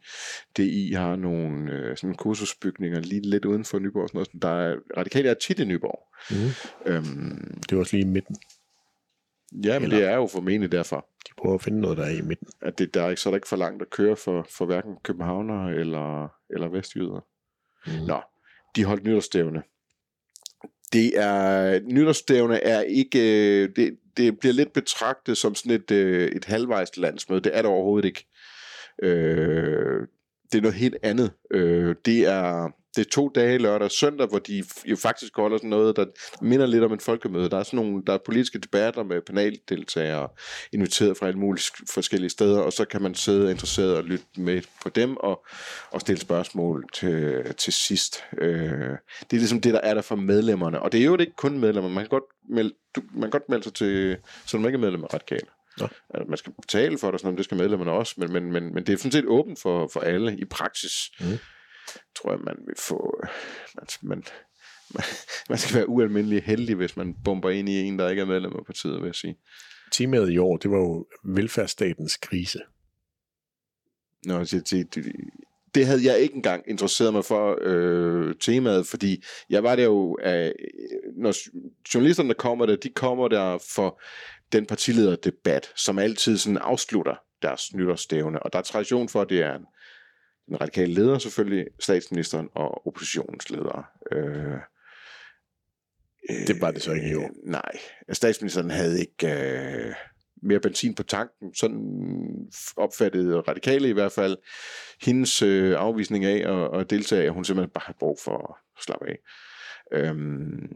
DI, 0.56 0.92
har 0.92 1.16
nogle 1.16 1.72
øh, 1.72 1.96
sådan 1.96 2.14
kursusbygninger 2.14 3.00
lige 3.00 3.20
lidt 3.30 3.44
uden 3.44 3.64
for 3.64 3.78
Nyborg. 3.78 4.08
Sådan 4.08 4.18
noget. 4.18 4.42
Der 4.42 4.48
er, 4.48 4.76
radikale 4.96 5.28
er 5.28 5.34
tit 5.34 5.58
i 5.58 5.64
Nyborg. 5.64 5.98
Mm. 6.30 6.92
Øhm, 6.92 7.60
Det 7.70 7.76
var 7.76 7.80
også 7.82 7.96
lige 7.96 8.06
i 8.06 8.10
midten. 8.10 8.36
ja, 9.64 9.78
men 9.78 9.82
Eller- 9.84 9.96
det 9.98 10.06
er 10.06 10.14
jo 10.16 10.26
formentlig 10.26 10.72
derfor, 10.72 11.06
De 11.28 11.32
prøver 11.38 11.54
at 11.54 11.62
finde 11.62 11.80
noget, 11.80 11.98
der 11.98 12.04
er 12.04 12.10
i 12.18 12.22
midten. 12.22 12.48
at 12.62 12.78
det, 12.78 12.94
der 12.94 13.02
er 13.02 13.10
ikke, 13.10 13.22
så 13.22 13.28
er 13.28 13.30
der 13.30 13.36
ikke 13.36 13.48
for 13.48 13.56
langt 13.56 13.82
at 13.82 13.90
køre 13.90 14.16
for, 14.16 14.46
for 14.58 14.64
hverken 14.66 14.96
københavnere 15.02 15.74
eller, 15.74 16.28
eller 16.50 16.68
vestjyder. 16.68 17.20
Mm. 17.86 18.06
Nå, 18.06 18.20
de 18.76 18.84
holdt 18.84 19.04
nytårsstævne. 19.04 19.62
Det 20.92 21.18
er, 21.18 21.80
nytårsstævne 21.84 22.62
er 22.62 22.80
ikke, 22.80 23.18
øh, 23.18 23.68
det, 23.76 23.98
det 24.16 24.38
bliver 24.38 24.52
lidt 24.52 24.72
betragtet 24.72 25.38
som 25.38 25.54
sådan 25.54 25.72
et, 25.72 25.90
øh, 25.90 26.28
et 26.28 26.44
halvvejs 26.44 26.96
landsmøde. 26.96 27.40
Det 27.40 27.56
er 27.56 27.62
det 27.62 27.70
overhovedet 27.70 28.06
ikke. 28.06 28.26
Øh, 29.02 30.00
det 30.52 30.58
er 30.58 30.62
noget 30.62 30.76
helt 30.76 30.96
andet. 31.02 31.32
Øh, 31.50 31.94
det 32.04 32.26
er 32.26 32.70
det 32.96 33.06
er 33.06 33.10
to 33.10 33.28
dage, 33.28 33.58
lørdag 33.58 33.84
og 33.84 33.90
søndag, 33.90 34.26
hvor 34.26 34.38
de 34.38 34.64
jo 34.86 34.96
faktisk 34.96 35.36
holder 35.36 35.56
sådan 35.56 35.70
noget, 35.70 35.96
der 35.96 36.04
minder 36.40 36.66
lidt 36.66 36.84
om 36.84 36.92
et 36.92 37.02
folkemøde. 37.02 37.50
Der 37.50 37.58
er 37.58 37.62
sådan 37.62 37.76
nogle, 37.76 38.02
der 38.06 38.12
er 38.12 38.18
politiske 38.26 38.58
debatter 38.58 39.02
med 39.02 39.20
paneldeltagere, 39.20 40.28
inviteret 40.72 41.16
fra 41.16 41.26
alle 41.26 41.38
mulige 41.38 41.62
sk- 41.62 41.84
forskellige 41.94 42.30
steder, 42.30 42.60
og 42.60 42.72
så 42.72 42.84
kan 42.84 43.02
man 43.02 43.14
sidde 43.14 43.50
interesseret 43.50 43.96
og 43.96 44.04
lytte 44.04 44.24
med 44.36 44.62
på 44.82 44.88
dem 44.88 45.16
og, 45.16 45.46
og 45.90 46.00
stille 46.00 46.20
spørgsmål 46.20 46.84
til, 46.92 47.42
til 47.58 47.72
sidst. 47.72 48.24
Øh, 48.38 48.50
det 48.60 49.36
er 49.36 49.36
ligesom 49.36 49.60
det, 49.60 49.74
der 49.74 49.80
er 49.80 49.94
der 49.94 50.02
for 50.02 50.16
medlemmerne. 50.16 50.82
Og 50.82 50.92
det 50.92 51.00
er 51.00 51.04
jo 51.04 51.16
ikke 51.16 51.36
kun 51.36 51.58
medlemmer. 51.58 51.90
Man 51.90 52.04
kan 52.04 52.08
godt 52.08 52.24
melde, 52.50 52.74
du, 52.96 53.02
man 53.12 53.22
kan 53.22 53.30
godt 53.30 53.48
melde 53.48 53.64
sig 53.64 53.74
til, 53.74 54.16
så 54.46 54.58
man 54.58 54.66
ikke 54.66 54.76
er 54.76 54.80
medlem 54.80 55.04
af 55.04 55.14
radikale. 55.14 55.46
Altså, 56.14 56.28
man 56.28 56.38
skal 56.38 56.52
betale 56.60 56.98
for 56.98 57.06
det, 57.06 57.14
og 57.14 57.20
sådan 57.20 57.26
noget, 57.26 57.38
det 57.38 57.44
skal 57.44 57.56
medlemmerne 57.56 57.92
også, 57.92 58.14
men, 58.18 58.32
men, 58.32 58.52
men, 58.52 58.74
men 58.74 58.86
det 58.86 58.92
er 58.92 58.96
sådan 58.96 59.12
set 59.12 59.26
åbent 59.26 59.60
for, 59.60 59.90
for 59.92 60.00
alle 60.00 60.36
i 60.38 60.44
praksis. 60.44 60.92
Mm. 61.20 61.38
Tror 62.16 62.30
jeg, 62.30 62.40
man 62.40 62.56
vil 62.66 62.74
få... 62.78 63.20
Man, 64.02 64.22
man, 64.94 65.04
man 65.48 65.58
skal 65.58 65.76
være 65.76 65.88
ualmindelig 65.88 66.42
heldig, 66.42 66.74
hvis 66.74 66.96
man 66.96 67.14
bomber 67.24 67.50
ind 67.50 67.68
i 67.68 67.80
en, 67.80 67.98
der 67.98 68.08
ikke 68.08 68.22
er 68.22 68.26
medlem 68.26 68.52
af 68.52 68.66
partiet, 68.66 69.00
vil 69.00 69.06
jeg 69.06 69.14
sige. 69.14 69.36
Temaet 69.92 70.30
i 70.32 70.38
år, 70.38 70.56
det 70.56 70.70
var 70.70 70.78
jo 70.78 71.06
velfærdsstatens 71.24 72.16
krise. 72.16 72.58
Nå, 74.26 74.40
det, 74.40 74.70
det, 74.70 74.94
det, 74.94 75.12
det 75.74 75.86
havde 75.86 76.04
jeg 76.04 76.18
ikke 76.18 76.34
engang 76.34 76.64
interesseret 76.68 77.12
mig 77.12 77.24
for 77.24 77.58
øh, 77.60 78.34
temaet, 78.40 78.86
fordi 78.86 79.22
jeg 79.50 79.62
var 79.62 79.76
der 79.76 79.84
jo, 79.84 80.18
øh, 80.24 80.52
når 81.16 81.34
journalisterne 81.94 82.28
der 82.28 82.34
kommer 82.34 82.66
der, 82.66 82.76
de 82.76 82.90
kommer 82.90 83.28
der 83.28 83.58
for 83.74 84.00
den 84.52 84.66
partilederdebat, 84.66 85.72
som 85.76 85.98
altid 85.98 86.38
sådan 86.38 86.58
afslutter 86.58 87.14
deres 87.42 87.74
nytårsstævne, 87.74 88.42
og 88.42 88.52
der 88.52 88.58
er 88.58 88.62
tradition 88.62 89.08
for, 89.08 89.20
at 89.20 89.28
det 89.28 89.42
er 89.42 89.58
den 90.48 90.60
radikale 90.60 90.94
leder 90.94 91.18
selvfølgelig, 91.18 91.66
statsministeren 91.80 92.48
og 92.54 92.86
oppositionens 92.86 93.50
leder. 93.50 93.86
Øh, 94.12 94.58
Det 96.46 96.60
var 96.60 96.70
det 96.70 96.82
så 96.82 96.92
ikke 96.92 97.10
i 97.10 97.14
år. 97.14 97.22
Øh, 97.22 97.50
nej, 97.50 97.72
statsministeren 98.12 98.70
havde 98.70 99.00
ikke 99.00 99.28
øh, 99.28 99.94
mere 100.42 100.60
benzin 100.60 100.94
på 100.94 101.02
tanken. 101.02 101.54
Sådan 101.54 101.80
opfattede 102.76 103.40
radikale 103.40 103.88
i 103.88 103.92
hvert 103.92 104.12
fald 104.12 104.36
hendes 105.02 105.42
øh, 105.42 105.74
afvisning 105.78 106.24
af 106.24 106.52
at, 106.52 106.80
at 106.80 106.90
deltage, 106.90 107.30
hun 107.30 107.44
simpelthen 107.44 107.70
bare 107.74 107.84
har 107.86 107.96
brug 107.98 108.18
for 108.24 108.58
at 108.78 108.82
slappe 108.82 109.06
af. 109.08 109.18
Øhm, 109.92 110.68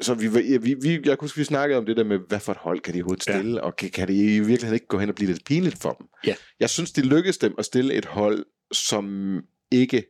så 0.00 0.14
vi, 0.14 0.28
vi, 0.58 0.74
vi, 0.82 1.00
jeg 1.04 1.18
kunne 1.18 1.24
huske, 1.26 1.38
vi 1.38 1.44
snakkede 1.44 1.78
om 1.78 1.86
det 1.86 1.96
der 1.96 2.04
med, 2.04 2.18
hvad 2.28 2.40
for 2.40 2.52
et 2.52 2.58
hold 2.58 2.80
kan 2.80 2.94
de 2.94 2.98
overhovedet 2.98 3.22
stille, 3.22 3.54
ja. 3.54 3.60
og 3.60 3.76
kan, 3.76 3.90
kan 3.90 4.08
det 4.08 4.14
i 4.14 4.38
virkeligheden 4.38 4.74
ikke 4.74 4.86
gå 4.86 4.98
hen 4.98 5.08
og 5.08 5.14
blive 5.14 5.30
lidt 5.30 5.44
pinligt 5.44 5.78
for 5.78 5.90
dem? 5.92 6.06
Ja. 6.26 6.34
Jeg 6.60 6.70
synes, 6.70 6.92
det 6.92 7.06
lykkedes 7.06 7.38
dem 7.38 7.54
at 7.58 7.64
stille 7.64 7.94
et 7.94 8.04
hold, 8.04 8.44
som 8.72 9.40
ikke 9.70 10.04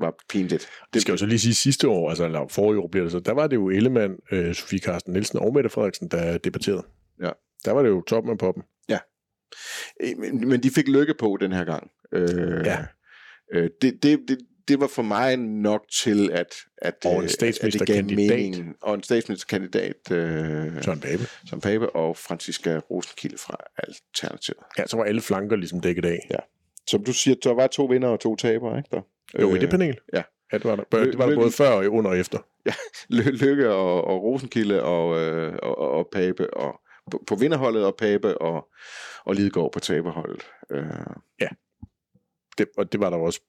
var 0.00 0.14
pinligt. 0.28 0.68
Det 0.94 1.02
skal 1.02 1.12
jo 1.12 1.16
så 1.18 1.26
lige 1.26 1.38
sige 1.38 1.54
sidste 1.54 1.88
år, 1.88 2.08
altså 2.10 2.24
eller 2.24 2.48
forrige 2.48 2.80
år 2.80 2.88
bliver 2.88 3.04
det 3.04 3.12
så, 3.12 3.20
der 3.20 3.32
var 3.32 3.46
det 3.46 3.56
jo 3.56 3.70
Ellemann, 3.70 4.16
øh, 4.32 4.54
Sofie 4.54 4.78
Carsten 4.78 5.12
Nielsen 5.12 5.38
og 5.38 5.54
Mette 5.54 5.70
Frederiksen, 5.70 6.08
der 6.08 6.38
debatterede. 6.38 6.82
Ja. 7.22 7.30
Der 7.64 7.72
var 7.72 7.82
det 7.82 7.88
jo 7.88 8.00
toppen 8.02 8.30
af 8.32 8.38
poppen. 8.38 8.62
Øh, 10.00 10.18
Men, 10.18 10.48
men 10.48 10.62
de 10.62 10.70
fik 10.70 10.88
lykke 10.88 11.14
på 11.18 11.38
den 11.40 11.52
her 11.52 11.64
gang. 11.64 11.90
Øh, 12.12 12.66
Ja. 12.66 12.84
øh, 13.54 13.70
det, 13.82 14.02
det, 14.02 14.20
det, 14.28 14.38
det 14.68 14.80
var 14.80 14.86
for 14.86 15.02
mig 15.02 15.36
nok 15.36 15.82
til, 16.02 16.30
at, 16.32 16.46
at, 16.78 16.94
Og 17.04 17.16
en 17.16 17.22
øh, 17.22 17.28
statsministerkandidat. 17.28 18.04
at 18.04 18.18
det 18.18 18.28
gav 18.28 18.38
mening. 18.38 18.76
Og 18.82 18.94
en 18.94 19.02
statsministerkandidat, 19.02 20.10
øh, 20.12 20.82
Søren 20.84 21.00
Pape. 21.00 21.22
som 21.46 21.60
Pape, 21.60 21.90
og 21.90 22.16
Franziska 22.16 22.78
Rosenkilde 22.90 23.38
fra 23.38 23.56
Alternativet. 23.78 24.58
Ja, 24.78 24.86
så 24.86 24.96
var 24.96 25.04
alle 25.04 25.20
flanker 25.20 25.56
ligesom 25.56 25.80
dækket 25.80 26.04
af. 26.04 26.26
Ja. 26.30 26.38
Som 26.90 27.04
du 27.04 27.12
siger, 27.12 27.34
der 27.44 27.54
var 27.54 27.66
to 27.66 27.84
vinder 27.84 28.08
og 28.08 28.20
to 28.20 28.36
tabere, 28.36 28.78
ikke 28.78 28.88
der? 28.92 29.00
Jo, 29.40 29.54
i 29.54 29.58
det 29.58 29.70
panel. 29.70 29.98
ja. 30.12 30.22
ja 30.52 30.58
det 30.58 30.64
var 30.64 30.76
der. 30.76 30.84
Det 31.04 31.18
var 31.18 31.26
der 31.26 31.34
både 31.36 31.50
før, 31.50 31.70
og 31.70 31.86
under 31.86 32.10
og 32.10 32.18
efter. 32.18 32.38
Ly- 33.08 33.30
Lykke 33.44 33.70
og, 33.72 34.04
og 34.04 34.22
Rosenkilde 34.22 34.82
og, 34.82 35.18
øh, 35.20 35.54
og, 35.62 35.78
og, 35.78 35.90
og 35.90 36.08
Pape 36.12 36.54
og 36.54 36.80
på, 37.10 37.24
på 37.26 37.34
vinderholdet 37.34 37.84
og 37.86 37.94
Pape 37.96 38.38
og, 38.38 38.68
og 39.24 39.34
Lidegaard 39.34 39.72
på 39.72 39.80
taberholdet. 39.80 40.42
Øh, 40.72 40.84
Det, 42.58 42.66
og 42.76 42.92
det 42.92 43.00
var 43.00 43.10
der 43.10 43.16
også. 43.16 43.40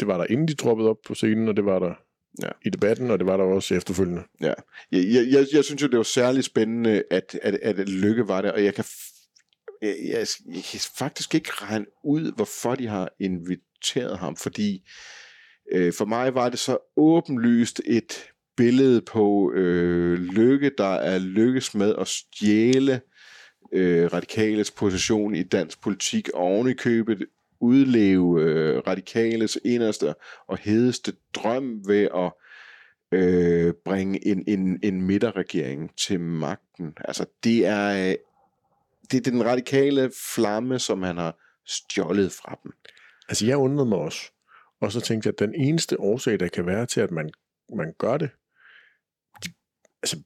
Det 0.00 0.08
var 0.08 0.18
der 0.18 0.26
inden 0.30 0.48
de 0.48 0.54
droppede 0.54 0.88
op 0.90 0.96
på 1.06 1.14
scenen, 1.14 1.48
og 1.48 1.56
det 1.56 1.64
var 1.64 1.78
der 1.78 1.94
Ja. 2.42 2.48
i 2.64 2.70
debatten, 2.70 3.10
og 3.10 3.18
det 3.18 3.26
var 3.26 3.36
der 3.36 3.44
også 3.44 3.74
efterfølgende. 3.74 4.22
Ja, 4.40 4.52
jeg, 4.92 5.04
jeg, 5.04 5.26
jeg, 5.32 5.46
jeg 5.52 5.64
synes 5.64 5.82
jo, 5.82 5.86
det 5.88 5.96
var 5.96 6.02
særligt 6.02 6.46
spændende, 6.46 7.02
at, 7.10 7.38
at, 7.42 7.54
at 7.54 7.88
Lykke 7.88 8.28
var 8.28 8.42
der, 8.42 8.52
og 8.52 8.64
jeg 8.64 8.74
kan, 8.74 8.84
jeg, 9.82 9.96
jeg, 10.02 10.26
jeg 10.46 10.64
kan 10.70 10.80
faktisk 10.98 11.34
ikke 11.34 11.50
regne 11.52 11.86
ud, 12.04 12.32
hvorfor 12.36 12.74
de 12.74 12.86
har 12.86 13.08
inviteret 13.20 14.18
ham, 14.18 14.36
fordi 14.36 14.88
øh, 15.72 15.92
for 15.92 16.04
mig 16.04 16.34
var 16.34 16.48
det 16.48 16.58
så 16.58 16.78
åbenlyst 16.96 17.80
et 17.86 18.30
billede 18.56 19.00
på 19.00 19.52
øh, 19.52 20.18
Lykke, 20.18 20.70
der 20.78 20.94
er 20.94 21.18
lykkes 21.18 21.74
med 21.74 21.94
at 21.98 22.08
stjæle 22.08 23.00
øh, 23.72 24.12
radikales 24.12 24.70
position 24.70 25.34
i 25.34 25.42
dansk 25.42 25.82
politik, 25.82 26.28
og 26.28 26.40
oven 26.40 26.68
i 26.68 26.72
købet 26.72 27.26
udleve 27.60 28.42
øh, 28.42 28.78
radikales 28.86 29.58
inderste 29.64 30.14
og 30.48 30.58
hedeste 30.58 31.12
drøm 31.34 31.88
ved 31.88 32.08
at 32.14 32.32
øh, 33.12 33.72
bringe 33.84 34.26
en, 34.26 34.44
en, 34.46 34.80
en 34.82 35.02
midterregering 35.02 35.96
til 35.96 36.20
magten. 36.20 36.94
Altså, 37.04 37.24
det 37.44 37.66
er, 37.66 38.08
øh, 38.08 38.14
det 39.10 39.26
er 39.26 39.30
den 39.30 39.44
radikale 39.44 40.10
flamme, 40.34 40.78
som 40.78 41.02
han 41.02 41.16
har 41.16 41.38
stjålet 41.66 42.32
fra 42.32 42.58
dem. 42.62 42.72
Altså, 43.28 43.46
jeg 43.46 43.56
undrede 43.56 43.88
mig 43.88 43.98
også. 43.98 44.32
Og 44.80 44.92
så 44.92 45.00
tænkte 45.00 45.26
jeg, 45.26 45.34
at 45.34 45.48
den 45.48 45.54
eneste 45.54 46.00
årsag, 46.00 46.40
der 46.40 46.48
kan 46.48 46.66
være 46.66 46.86
til, 46.86 47.00
at 47.00 47.10
man, 47.10 47.30
man 47.76 47.92
gør 47.98 48.16
det, 48.16 48.30
de, 49.44 49.50
altså, 50.02 50.16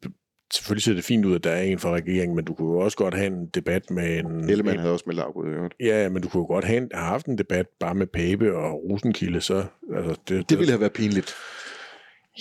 selvfølgelig 0.54 0.82
ser 0.82 0.94
det 0.94 1.04
fint 1.04 1.24
ud, 1.24 1.34
at 1.34 1.44
der 1.44 1.50
er 1.50 1.62
en 1.62 1.78
fra 1.78 1.94
regeringen, 1.94 2.36
men 2.36 2.44
du 2.44 2.54
kunne 2.54 2.72
jo 2.72 2.78
også 2.78 2.96
godt 2.96 3.14
have 3.14 3.26
en 3.26 3.46
debat 3.46 3.90
med 3.90 4.18
en... 4.18 4.50
Ellemann 4.50 4.76
en 4.76 4.80
havde 4.80 4.92
også 4.92 5.04
meldt 5.06 5.20
afbud 5.20 5.48
øvrigt. 5.48 5.74
Ja, 5.80 6.08
men 6.08 6.22
du 6.22 6.28
kunne 6.28 6.40
jo 6.40 6.46
godt 6.46 6.64
have, 6.64 6.78
en, 6.78 6.90
have 6.94 7.06
haft 7.06 7.26
en 7.26 7.38
debat 7.38 7.66
bare 7.80 7.94
med 7.94 8.06
Pape 8.06 8.56
og 8.56 8.84
Rosenkilde, 8.84 9.40
så... 9.40 9.64
Altså, 9.96 10.20
det, 10.28 10.50
Det 10.50 10.58
ville 10.58 10.72
have 10.72 10.80
været 10.80 10.92
pinligt. 10.92 11.34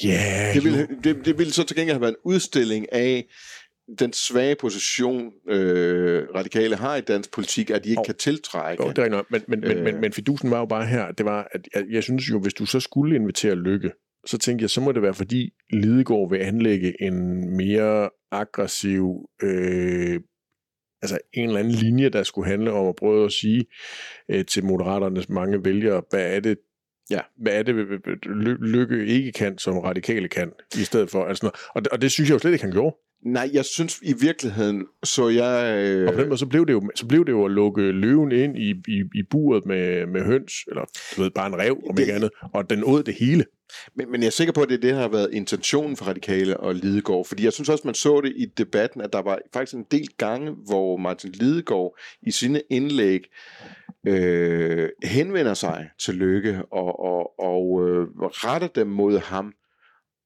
Ja, 0.03 0.51
Det 0.53 0.65
jo. 0.65 0.69
ville, 0.69 0.87
det, 1.03 1.25
det 1.25 1.37
ville 1.37 1.53
så 1.53 1.63
til 1.63 1.75
gengæld 1.75 1.95
have 1.95 2.01
været 2.01 2.11
en 2.11 2.21
udstilling 2.23 2.93
af 2.93 3.27
den 3.99 4.13
svage 4.13 4.55
position, 4.55 5.31
øh, 5.49 6.27
radikale 6.35 6.75
har 6.75 6.95
i 6.95 7.01
dansk 7.01 7.31
politik, 7.33 7.69
at 7.69 7.83
de 7.83 7.89
ikke 7.89 7.99
Jo. 7.99 8.03
kan 8.03 8.15
tiltrække. 8.15 8.83
Jo, 8.83 8.89
det 8.89 8.97
er 8.97 9.03
ikke 9.03 9.11
noget. 9.11 9.25
Men, 9.31 9.41
men, 9.47 9.59
men, 9.59 9.71
Øh. 9.77 9.83
men, 9.83 10.01
men 10.01 10.13
fidusen 10.13 10.51
var 10.51 10.59
jo 10.59 10.65
bare 10.65 10.85
her, 10.85 11.11
det 11.11 11.25
var, 11.25 11.47
at 11.51 11.61
jeg, 11.75 11.85
jeg 11.89 12.03
synes 12.03 12.29
jo, 12.29 12.39
hvis 12.39 12.53
du 12.53 12.65
så 12.65 12.79
skulle 12.79 13.15
invitere 13.15 13.55
Lykke, 13.55 13.91
så 14.25 14.37
tænkte 14.37 14.63
jeg, 14.63 14.69
så 14.69 14.81
må 14.81 14.91
det 14.91 15.01
være, 15.01 15.13
fordi 15.13 15.49
Lidegaard 15.69 16.29
vil 16.29 16.37
anlægge 16.37 17.01
en 17.03 17.49
mere 17.57 18.09
aggressiv, 18.31 19.29
øh, 19.43 20.19
altså 21.01 21.17
en 21.33 21.47
eller 21.47 21.59
anden 21.59 21.73
linje, 21.73 22.09
der 22.09 22.23
skulle 22.23 22.47
handle 22.49 22.71
om 22.71 22.87
at 22.87 22.95
prøve 22.95 23.25
at 23.25 23.31
sige 23.31 23.65
øh, 24.31 24.45
til 24.45 24.65
moderaternes 24.65 25.29
mange 25.29 25.65
vælgere, 25.65 26.01
hvad 26.09 26.35
er 26.35 26.39
det, 26.39 26.57
Ja. 27.09 27.19
hvad 27.41 27.53
er 27.53 27.63
det, 27.63 27.75
Ly- 28.25 28.65
Lykke 28.71 29.05
ikke 29.05 29.31
kan, 29.31 29.57
som 29.57 29.77
radikale 29.77 30.27
kan, 30.27 30.51
i 30.75 30.83
stedet 30.83 31.09
for. 31.09 31.25
Altså, 31.25 31.49
og, 31.75 31.81
det, 31.85 31.91
og 31.91 32.01
det 32.01 32.11
synes 32.11 32.29
jeg 32.29 32.33
jo 32.33 32.39
slet 32.39 32.51
ikke, 32.51 32.63
han 32.63 32.71
gjorde. 32.71 32.95
Nej, 33.25 33.49
jeg 33.53 33.65
synes 33.65 33.99
i 34.03 34.13
virkeligheden, 34.21 34.85
så 35.03 35.29
jeg... 35.29 35.77
Øh, 35.87 36.07
Og 36.07 36.13
på 36.13 36.19
den 36.19 36.29
måde, 36.29 36.37
så 36.39 36.45
blev 36.45 36.65
det 36.65 36.73
jo, 36.73 36.81
så 36.95 37.05
blev 37.07 37.25
det 37.25 37.31
jo 37.31 37.45
at 37.45 37.51
lukke 37.51 37.81
løven 37.91 38.31
ind 38.31 38.57
i, 38.57 38.69
i, 38.87 39.01
i 39.15 39.23
buret 39.29 39.65
med, 39.65 40.05
med 40.05 40.21
høns, 40.21 40.53
eller 40.67 40.81
du 41.17 41.21
ved, 41.21 41.31
bare 41.31 41.47
en 41.47 41.55
rev, 41.59 41.77
om 41.89 41.95
Det- 41.95 42.03
ikke 42.03 42.13
andet, 42.13 42.29
og 42.53 42.69
den 42.69 42.83
åd 42.85 43.03
det 43.03 43.13
hele. 43.13 43.45
Men, 43.95 44.11
men 44.11 44.21
jeg 44.21 44.27
er 44.27 44.31
sikker 44.31 44.53
på, 44.53 44.61
at 44.61 44.69
det, 44.69 44.81
det 44.81 44.93
har 44.93 45.07
været 45.07 45.29
intentionen 45.33 45.95
for 45.97 46.05
Radikale 46.05 46.57
og 46.57 46.75
Lidegaard. 46.75 47.25
Fordi 47.25 47.43
jeg 47.43 47.53
synes 47.53 47.69
også, 47.69 47.81
man 47.85 47.93
så 47.93 48.21
det 48.21 48.33
i 48.37 48.45
debatten, 48.57 49.01
at 49.01 49.13
der 49.13 49.21
var 49.21 49.39
faktisk 49.53 49.75
en 49.75 49.85
del 49.91 50.07
gange, 50.17 50.51
hvor 50.67 50.97
Martin 50.97 51.31
Lidegaard 51.31 51.97
i 52.27 52.31
sine 52.31 52.61
indlæg 52.69 53.19
øh, 54.07 54.89
henvender 55.03 55.53
sig 55.53 55.89
til 55.99 56.13
Lykke 56.15 56.61
og, 56.71 56.99
og, 56.99 57.39
og 57.39 57.87
øh, 57.89 58.07
retter 58.19 58.67
dem 58.67 58.87
mod 58.87 59.17
ham. 59.19 59.53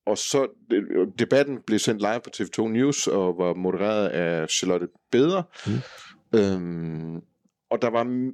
Og 0.05 0.17
så 0.17 0.47
øh, 0.71 1.07
debatten 1.19 1.59
blev 1.67 1.79
sendt 1.79 2.01
live 2.01 2.19
på 2.23 2.29
TV2 2.37 2.67
News 2.67 3.07
og 3.07 3.37
var 3.37 3.53
modereret 3.53 4.07
af 4.07 4.49
Charlotte 4.49 4.87
Beder. 5.11 5.43
Mm. 5.67 6.39
Øhm, 6.39 7.21
og 7.69 7.81
der 7.81 7.89
var 7.89 8.31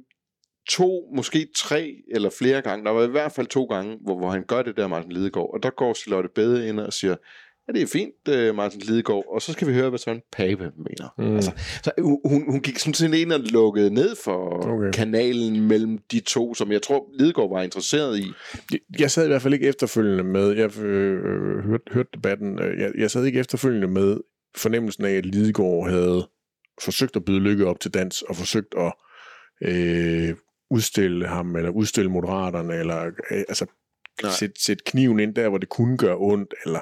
to, 0.70 1.10
måske 1.14 1.48
tre 1.56 1.94
eller 2.14 2.30
flere 2.38 2.62
gange, 2.62 2.84
der 2.84 2.90
var 2.90 3.04
i 3.04 3.10
hvert 3.10 3.32
fald 3.32 3.46
to 3.46 3.64
gange, 3.64 3.98
hvor, 4.00 4.18
hvor 4.18 4.30
han 4.30 4.44
gør 4.44 4.62
det 4.62 4.76
der 4.76 4.86
Martin 4.86 5.12
Lidegaard, 5.12 5.50
og 5.54 5.62
der 5.62 5.70
går 5.70 5.94
Charlotte 5.94 6.28
Bede 6.34 6.68
ind 6.68 6.80
og 6.80 6.92
siger, 6.92 7.16
ja, 7.74 7.78
det 7.80 7.82
er 7.82 7.86
fint, 7.92 8.28
øh, 8.28 8.54
Martin 8.54 8.80
Lidegaard, 8.80 9.24
og 9.34 9.42
så 9.42 9.52
skal 9.52 9.68
vi 9.68 9.72
høre, 9.74 9.88
hvad 9.88 9.98
Søren 9.98 10.20
Pape 10.32 10.70
mener. 10.76 11.14
Mm. 11.18 11.34
Altså, 11.36 11.52
så 11.84 11.90
hun, 11.98 12.18
hun- 12.24 12.50
hun 12.50 12.60
gik 12.60 12.78
sådan 12.78 12.94
set 12.94 13.14
ind 13.14 13.32
og 13.32 13.40
lukkede 13.40 13.94
ned 13.94 14.16
for 14.24 14.66
Okay. 14.72 14.90
kanalen 14.90 15.68
mellem 15.68 15.98
de 16.12 16.20
to, 16.20 16.54
som 16.54 16.72
jeg 16.72 16.82
tror, 16.82 17.06
Lidegaard 17.18 17.50
var 17.50 17.62
interesseret 17.62 18.18
i. 18.18 18.24
Jeg 18.98 19.10
sad 19.10 19.24
i 19.24 19.28
hvert 19.28 19.42
fald 19.42 19.54
ikke 19.54 19.66
efterfølgende 19.68 20.24
med, 20.24 20.50
jeg 20.50 20.78
øh, 20.78 21.64
hørte, 21.64 21.84
hørte 21.92 22.08
debatten, 22.14 22.58
øh, 22.62 22.80
jeg, 22.80 22.92
jeg 22.98 23.10
sad 23.10 23.24
ikke 23.24 23.40
efterfølgende 23.40 23.88
med 23.88 24.16
fornemmelsen 24.56 25.04
af, 25.04 25.12
at 25.12 25.26
Lidegaard 25.26 25.90
havde 25.90 26.28
forsøgt 26.84 27.16
at 27.16 27.24
byde 27.24 27.40
lykke 27.40 27.66
op 27.66 27.80
til 27.80 27.94
dans, 27.94 28.22
og 28.22 28.36
forsøgt 28.36 28.74
at 28.78 28.92
øh, 29.64 30.34
udstille 30.70 31.26
ham, 31.26 31.56
eller 31.56 31.70
udstille 31.70 32.10
moderaterne, 32.10 32.74
eller 32.74 33.04
øh, 33.06 33.44
altså 33.48 33.66
Nej. 34.22 34.32
sætte, 34.32 34.64
sætte 34.64 34.84
kniven 34.86 35.20
ind 35.20 35.34
der, 35.34 35.48
hvor 35.48 35.58
det 35.58 35.68
kunne 35.68 35.98
gøre 35.98 36.16
ondt, 36.18 36.54
eller 36.64 36.80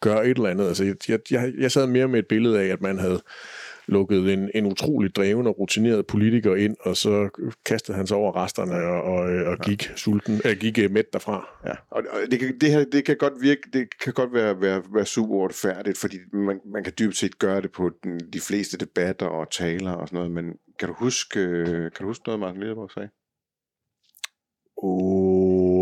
gøre 0.00 0.26
et 0.26 0.36
eller 0.36 0.50
andet. 0.50 0.68
Altså, 0.68 0.84
jeg, 0.84 1.18
jeg, 1.30 1.52
jeg, 1.58 1.72
sad 1.72 1.86
mere 1.86 2.08
med 2.08 2.18
et 2.18 2.26
billede 2.26 2.60
af, 2.60 2.66
at 2.66 2.80
man 2.80 2.98
havde 2.98 3.22
lukkede 3.86 4.32
en, 4.32 4.50
en 4.54 4.66
utrolig 4.66 5.14
dreven 5.14 5.46
og 5.46 5.58
rutineret 5.58 6.06
politiker 6.06 6.54
ind, 6.54 6.76
og 6.80 6.96
så 6.96 7.28
kastede 7.66 7.96
han 7.96 8.06
sig 8.06 8.16
over 8.16 8.36
resterne 8.36 8.74
og, 8.74 9.02
og, 9.02 9.20
og 9.52 9.58
gik 9.58 9.90
ja. 9.90 9.96
sulten, 9.96 10.40
øh, 10.44 10.56
gik 10.56 10.78
øh, 10.78 10.90
mæt 10.90 11.12
derfra. 11.12 11.48
Ja, 11.66 11.74
og, 11.90 12.02
det, 12.30 12.40
kan, 12.40 12.58
det 12.60 12.70
her 12.70 12.84
det 12.84 13.04
kan 13.04 13.16
godt 13.16 13.32
virke, 13.40 13.60
det 13.72 13.98
kan 13.98 14.12
godt 14.12 14.32
være, 14.32 14.60
være, 14.60 14.82
være 14.94 15.06
super 15.06 15.34
uretfærdigt, 15.34 15.98
fordi 15.98 16.16
man, 16.32 16.60
man 16.72 16.84
kan 16.84 16.92
dybt 16.98 17.16
set 17.16 17.38
gøre 17.38 17.60
det 17.60 17.72
på 17.72 17.90
den, 18.04 18.20
de 18.32 18.40
fleste 18.40 18.78
debatter 18.78 19.26
og 19.26 19.50
taler 19.50 19.92
og 19.92 20.08
sådan 20.08 20.16
noget, 20.16 20.30
men 20.30 20.44
kan 20.78 20.88
du 20.88 20.94
huske, 20.98 21.40
øh, 21.40 21.66
kan 21.66 22.00
du 22.00 22.06
huske 22.06 22.22
noget, 22.26 22.40
Martin 22.40 22.62
Lideborg 22.62 22.90
sagde? 22.90 23.08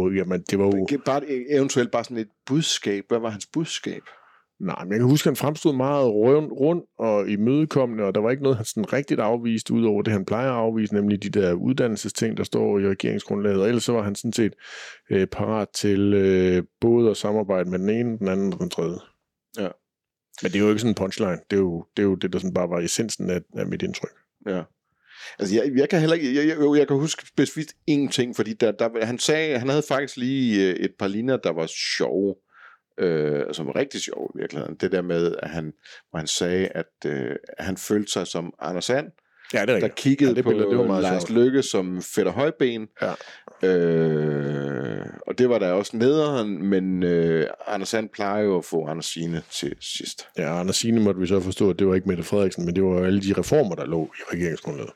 Oh, 0.08 0.16
jamen, 0.16 0.42
det 0.50 0.58
var 0.58 0.64
jo... 0.64 0.86
Bare, 1.04 1.22
eventuelt 1.50 1.90
bare 1.90 2.04
sådan 2.04 2.16
et 2.16 2.28
budskab. 2.46 3.04
Hvad 3.08 3.18
var 3.18 3.30
hans 3.30 3.46
budskab? 3.46 4.02
Nej, 4.60 4.84
men 4.84 4.92
jeg 4.92 4.98
kan 4.98 5.08
huske, 5.08 5.26
at 5.26 5.30
han 5.30 5.36
fremstod 5.36 5.76
meget 5.76 6.08
rund, 6.08 6.52
rund 6.52 6.82
og 6.98 7.28
imødekommende, 7.28 8.04
og 8.04 8.14
der 8.14 8.20
var 8.20 8.30
ikke 8.30 8.42
noget, 8.42 8.56
han 8.56 8.64
sådan 8.64 8.92
rigtigt 8.92 9.20
afviste, 9.20 9.74
udover 9.74 10.02
det, 10.02 10.12
han 10.12 10.24
plejer 10.24 10.50
at 10.50 10.56
afvise, 10.56 10.94
nemlig 10.94 11.22
de 11.22 11.28
der 11.28 11.52
uddannelsesting, 11.52 12.36
der 12.36 12.44
står 12.44 12.78
i 12.78 12.88
regeringsgrundlaget. 12.88 13.60
Og 13.60 13.68
ellers 13.68 13.84
så 13.84 13.92
var 13.92 14.02
han 14.02 14.14
sådan 14.14 14.32
set 14.32 14.52
øh, 15.10 15.26
parat 15.26 15.68
til 15.74 16.14
øh, 16.14 16.62
både 16.80 17.10
at 17.10 17.16
samarbejde 17.16 17.70
med 17.70 17.78
den 17.78 17.88
ene, 17.88 18.18
den 18.18 18.28
anden 18.28 18.52
og 18.52 18.60
den 18.60 18.70
tredje. 18.70 18.98
Ja. 19.58 19.68
Men 20.42 20.52
det 20.52 20.58
er 20.58 20.62
jo 20.62 20.68
ikke 20.68 20.80
sådan 20.80 20.90
en 20.90 20.94
punchline. 20.94 21.38
Det 21.50 21.56
er 21.56 21.60
jo 21.60 21.84
det, 21.96 22.02
er 22.02 22.06
jo 22.06 22.14
det 22.14 22.32
der 22.32 22.38
sådan 22.38 22.54
bare 22.54 22.70
var 22.70 22.80
essensen 22.80 23.30
af, 23.30 23.40
af 23.56 23.66
mit 23.66 23.82
indtryk. 23.82 24.14
Ja. 24.46 24.62
Altså, 25.38 25.54
jeg, 25.54 25.72
jeg 25.76 25.88
kan 25.88 26.00
heller 26.00 26.16
ikke, 26.16 26.34
jeg, 26.34 26.48
jeg, 26.48 26.78
jeg 26.78 26.88
kan 26.88 26.96
huske 26.96 27.26
specifikt 27.26 27.72
én 27.90 28.10
ting, 28.10 28.36
fordi 28.36 28.52
der, 28.52 28.72
der, 28.72 29.06
han 29.06 29.18
sagde, 29.18 29.58
han 29.58 29.68
havde 29.68 29.82
faktisk 29.88 30.16
lige 30.16 30.68
øh, 30.68 30.74
et 30.74 30.92
par 30.98 31.06
linjer, 31.06 31.36
der 31.36 31.52
var 31.52 31.66
sjove, 31.96 32.34
øh, 32.98 33.42
som 33.52 33.66
var 33.66 33.76
rigtig 33.76 34.00
sjove 34.00 34.28
i 34.34 34.38
virkeligheden. 34.38 34.74
Det 34.74 34.92
der 34.92 35.02
med, 35.02 35.34
at 35.38 35.50
han, 35.50 35.72
hvor 36.10 36.18
han 36.18 36.26
sagde, 36.26 36.68
at 36.68 36.92
øh, 37.06 37.36
han 37.58 37.76
følte 37.76 38.12
sig 38.12 38.26
som 38.26 38.54
Anders 38.60 38.84
Sand, 38.84 39.06
Ja, 39.54 39.66
det 39.66 39.70
er 39.70 39.80
der 39.80 39.88
kiggede 39.88 40.30
ja, 40.30 40.34
det 40.34 40.44
på 40.44 40.50
billede, 40.50 40.70
det 40.70 40.78
var 40.78 40.86
meget 40.86 41.02
Lars 41.02 41.22
sjovt. 41.22 41.40
Lykke 41.40 41.62
som 41.62 42.02
Fætter 42.02 42.32
Højben. 42.32 42.88
Ja. 43.02 43.12
Øh, 43.68 45.06
og 45.26 45.38
det 45.38 45.48
var 45.48 45.58
der 45.58 45.72
også 45.72 45.96
nederen, 45.96 46.62
men 46.62 47.02
øh, 47.02 47.46
Anders 47.66 47.88
Sand 47.88 48.08
plejer 48.08 48.42
jo 48.42 48.58
at 48.58 48.64
få 48.64 48.86
Anders 48.86 49.06
Signe 49.06 49.42
til 49.50 49.74
sidst. 49.80 50.28
Ja, 50.38 50.60
Anders 50.60 50.76
Signe 50.76 51.00
måtte 51.00 51.20
vi 51.20 51.26
så 51.26 51.40
forstå, 51.40 51.70
at 51.70 51.78
det 51.78 51.86
var 51.86 51.94
ikke 51.94 52.08
Mette 52.08 52.22
Frederiksen, 52.22 52.64
men 52.64 52.76
det 52.76 52.84
var 52.84 53.04
alle 53.04 53.20
de 53.20 53.32
reformer, 53.32 53.74
der 53.74 53.86
lå 53.86 54.10
i 54.18 54.34
regeringsgrundlaget. 54.34 54.90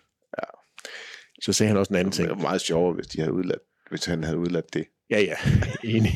Så 1.42 1.52
sagde 1.52 1.68
han 1.68 1.76
også 1.76 1.92
en 1.92 1.96
anden 1.98 2.12
ting. 2.12 2.28
Det 2.28 2.36
var 2.36 2.42
meget 2.42 2.60
sjovere, 2.60 2.94
hvis, 2.94 3.06
de 3.06 3.20
havde 3.20 3.32
udladt, 3.32 3.60
hvis 3.90 4.04
han 4.04 4.24
havde 4.24 4.38
udladt 4.38 4.74
det. 4.74 4.84
Ja, 5.10 5.20
ja, 5.20 5.34
enig. 5.96 6.12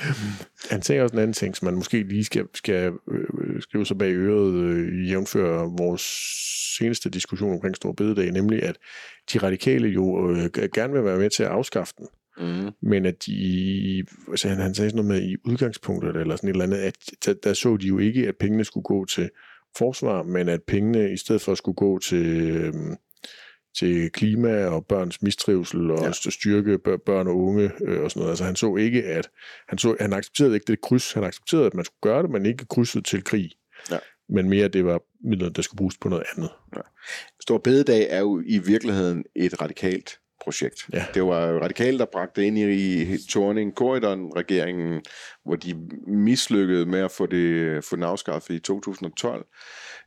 han 0.70 0.82
sagde 0.82 1.02
også 1.02 1.12
en 1.12 1.18
anden 1.18 1.34
ting, 1.34 1.56
som 1.56 1.66
man 1.66 1.74
måske 1.74 2.02
lige 2.02 2.24
skal, 2.24 2.44
skal 2.54 2.92
øh, 3.10 3.62
skrive 3.62 3.86
sig 3.86 3.98
bag 3.98 4.12
øret 4.12 4.54
øh, 4.54 5.10
jævnfør 5.10 5.76
vores 5.78 6.02
seneste 6.78 7.10
diskussion 7.10 7.52
omkring 7.52 7.76
Stor 7.76 7.92
Bededag, 7.92 8.30
nemlig 8.30 8.62
at 8.62 8.76
de 9.32 9.38
radikale 9.38 9.88
jo 9.88 10.30
øh, 10.30 10.50
gerne 10.74 10.92
vil 10.92 11.04
være 11.04 11.18
med 11.18 11.30
til 11.30 11.42
at 11.42 11.48
afskaffe 11.48 11.94
den, 11.98 12.06
Mm. 12.38 12.70
men 12.82 13.06
at 13.06 13.26
de, 13.26 14.04
altså 14.28 14.48
han, 14.48 14.58
han 14.58 14.74
sagde 14.74 14.90
sådan 14.90 15.04
noget 15.04 15.22
med 15.22 15.30
i 15.30 15.36
udgangspunktet 15.44 16.16
eller 16.16 16.36
sådan 16.36 16.48
et 16.48 16.52
eller 16.52 16.64
andet, 16.64 16.76
at 16.76 16.96
der, 17.24 17.34
der 17.34 17.52
så 17.52 17.76
de 17.76 17.86
jo 17.86 17.98
ikke, 17.98 18.28
at 18.28 18.34
pengene 18.40 18.64
skulle 18.64 18.84
gå 18.84 19.04
til 19.04 19.30
forsvar, 19.78 20.22
men 20.22 20.48
at 20.48 20.60
pengene 20.66 21.12
i 21.12 21.16
stedet 21.16 21.42
for 21.42 21.54
skulle 21.54 21.76
gå 21.76 21.98
til, 21.98 22.26
øh, 22.26 22.74
til 23.78 24.10
klima 24.10 24.64
og 24.66 24.86
børns 24.86 25.22
mistrivsel 25.22 25.90
og 25.90 25.98
Ja. 25.98 26.06
ja. 26.06 26.30
styrke 26.30 26.78
bør- 26.78 26.96
børn 27.06 27.26
og 27.28 27.36
unge 27.36 27.70
øh, 27.86 28.00
og 28.02 28.10
sådan 28.10 28.20
noget. 28.20 28.30
Altså 28.30 28.44
han 28.44 28.56
så 28.56 28.76
ikke, 28.76 29.04
at 29.04 29.28
han, 29.68 29.78
så, 29.78 29.96
han 30.00 30.12
accepterede 30.12 30.54
ikke 30.54 30.72
det 30.72 30.80
kryds. 30.80 31.12
Han 31.12 31.24
accepterede, 31.24 31.66
at 31.66 31.74
man 31.74 31.84
skulle 31.84 32.12
gøre 32.12 32.22
det, 32.22 32.30
men 32.30 32.46
ikke 32.46 32.66
krydset 32.66 33.04
til 33.04 33.24
krig. 33.24 33.50
Ja. 33.90 33.98
Men 34.28 34.48
mere, 34.48 34.64
at 34.64 34.72
det 34.72 34.84
var 34.84 35.00
midler, 35.28 35.48
der 35.48 35.62
skulle 35.62 35.78
bruges 35.78 35.96
på 36.00 36.08
noget 36.08 36.24
andet. 36.36 36.50
Stor 37.42 37.58
Bededag 37.58 38.06
er 38.10 38.20
jo 38.20 38.42
i 38.46 38.58
virkeligheden 38.58 39.24
et 39.36 39.62
radikalt 39.62 40.18
projekt. 40.44 40.86
Ja. 40.92 41.04
Det 41.14 41.22
var 41.22 41.46
jo 41.46 41.58
radikale, 41.60 41.98
der 41.98 42.04
bragte 42.12 42.40
det 42.40 42.46
ind 42.46 42.58
i 42.58 43.16
Torning 43.30 43.72
Corridon 43.74 44.32
regeringen 44.36 45.02
hvor 45.44 45.56
de 45.56 45.74
mislykkede 46.06 46.86
med 46.86 46.98
at 47.00 47.10
få, 47.10 47.26
det, 47.26 47.84
få 47.84 47.96
den 47.96 48.04
afskaffet 48.04 48.54
i 48.54 48.58
2012. 48.58 49.46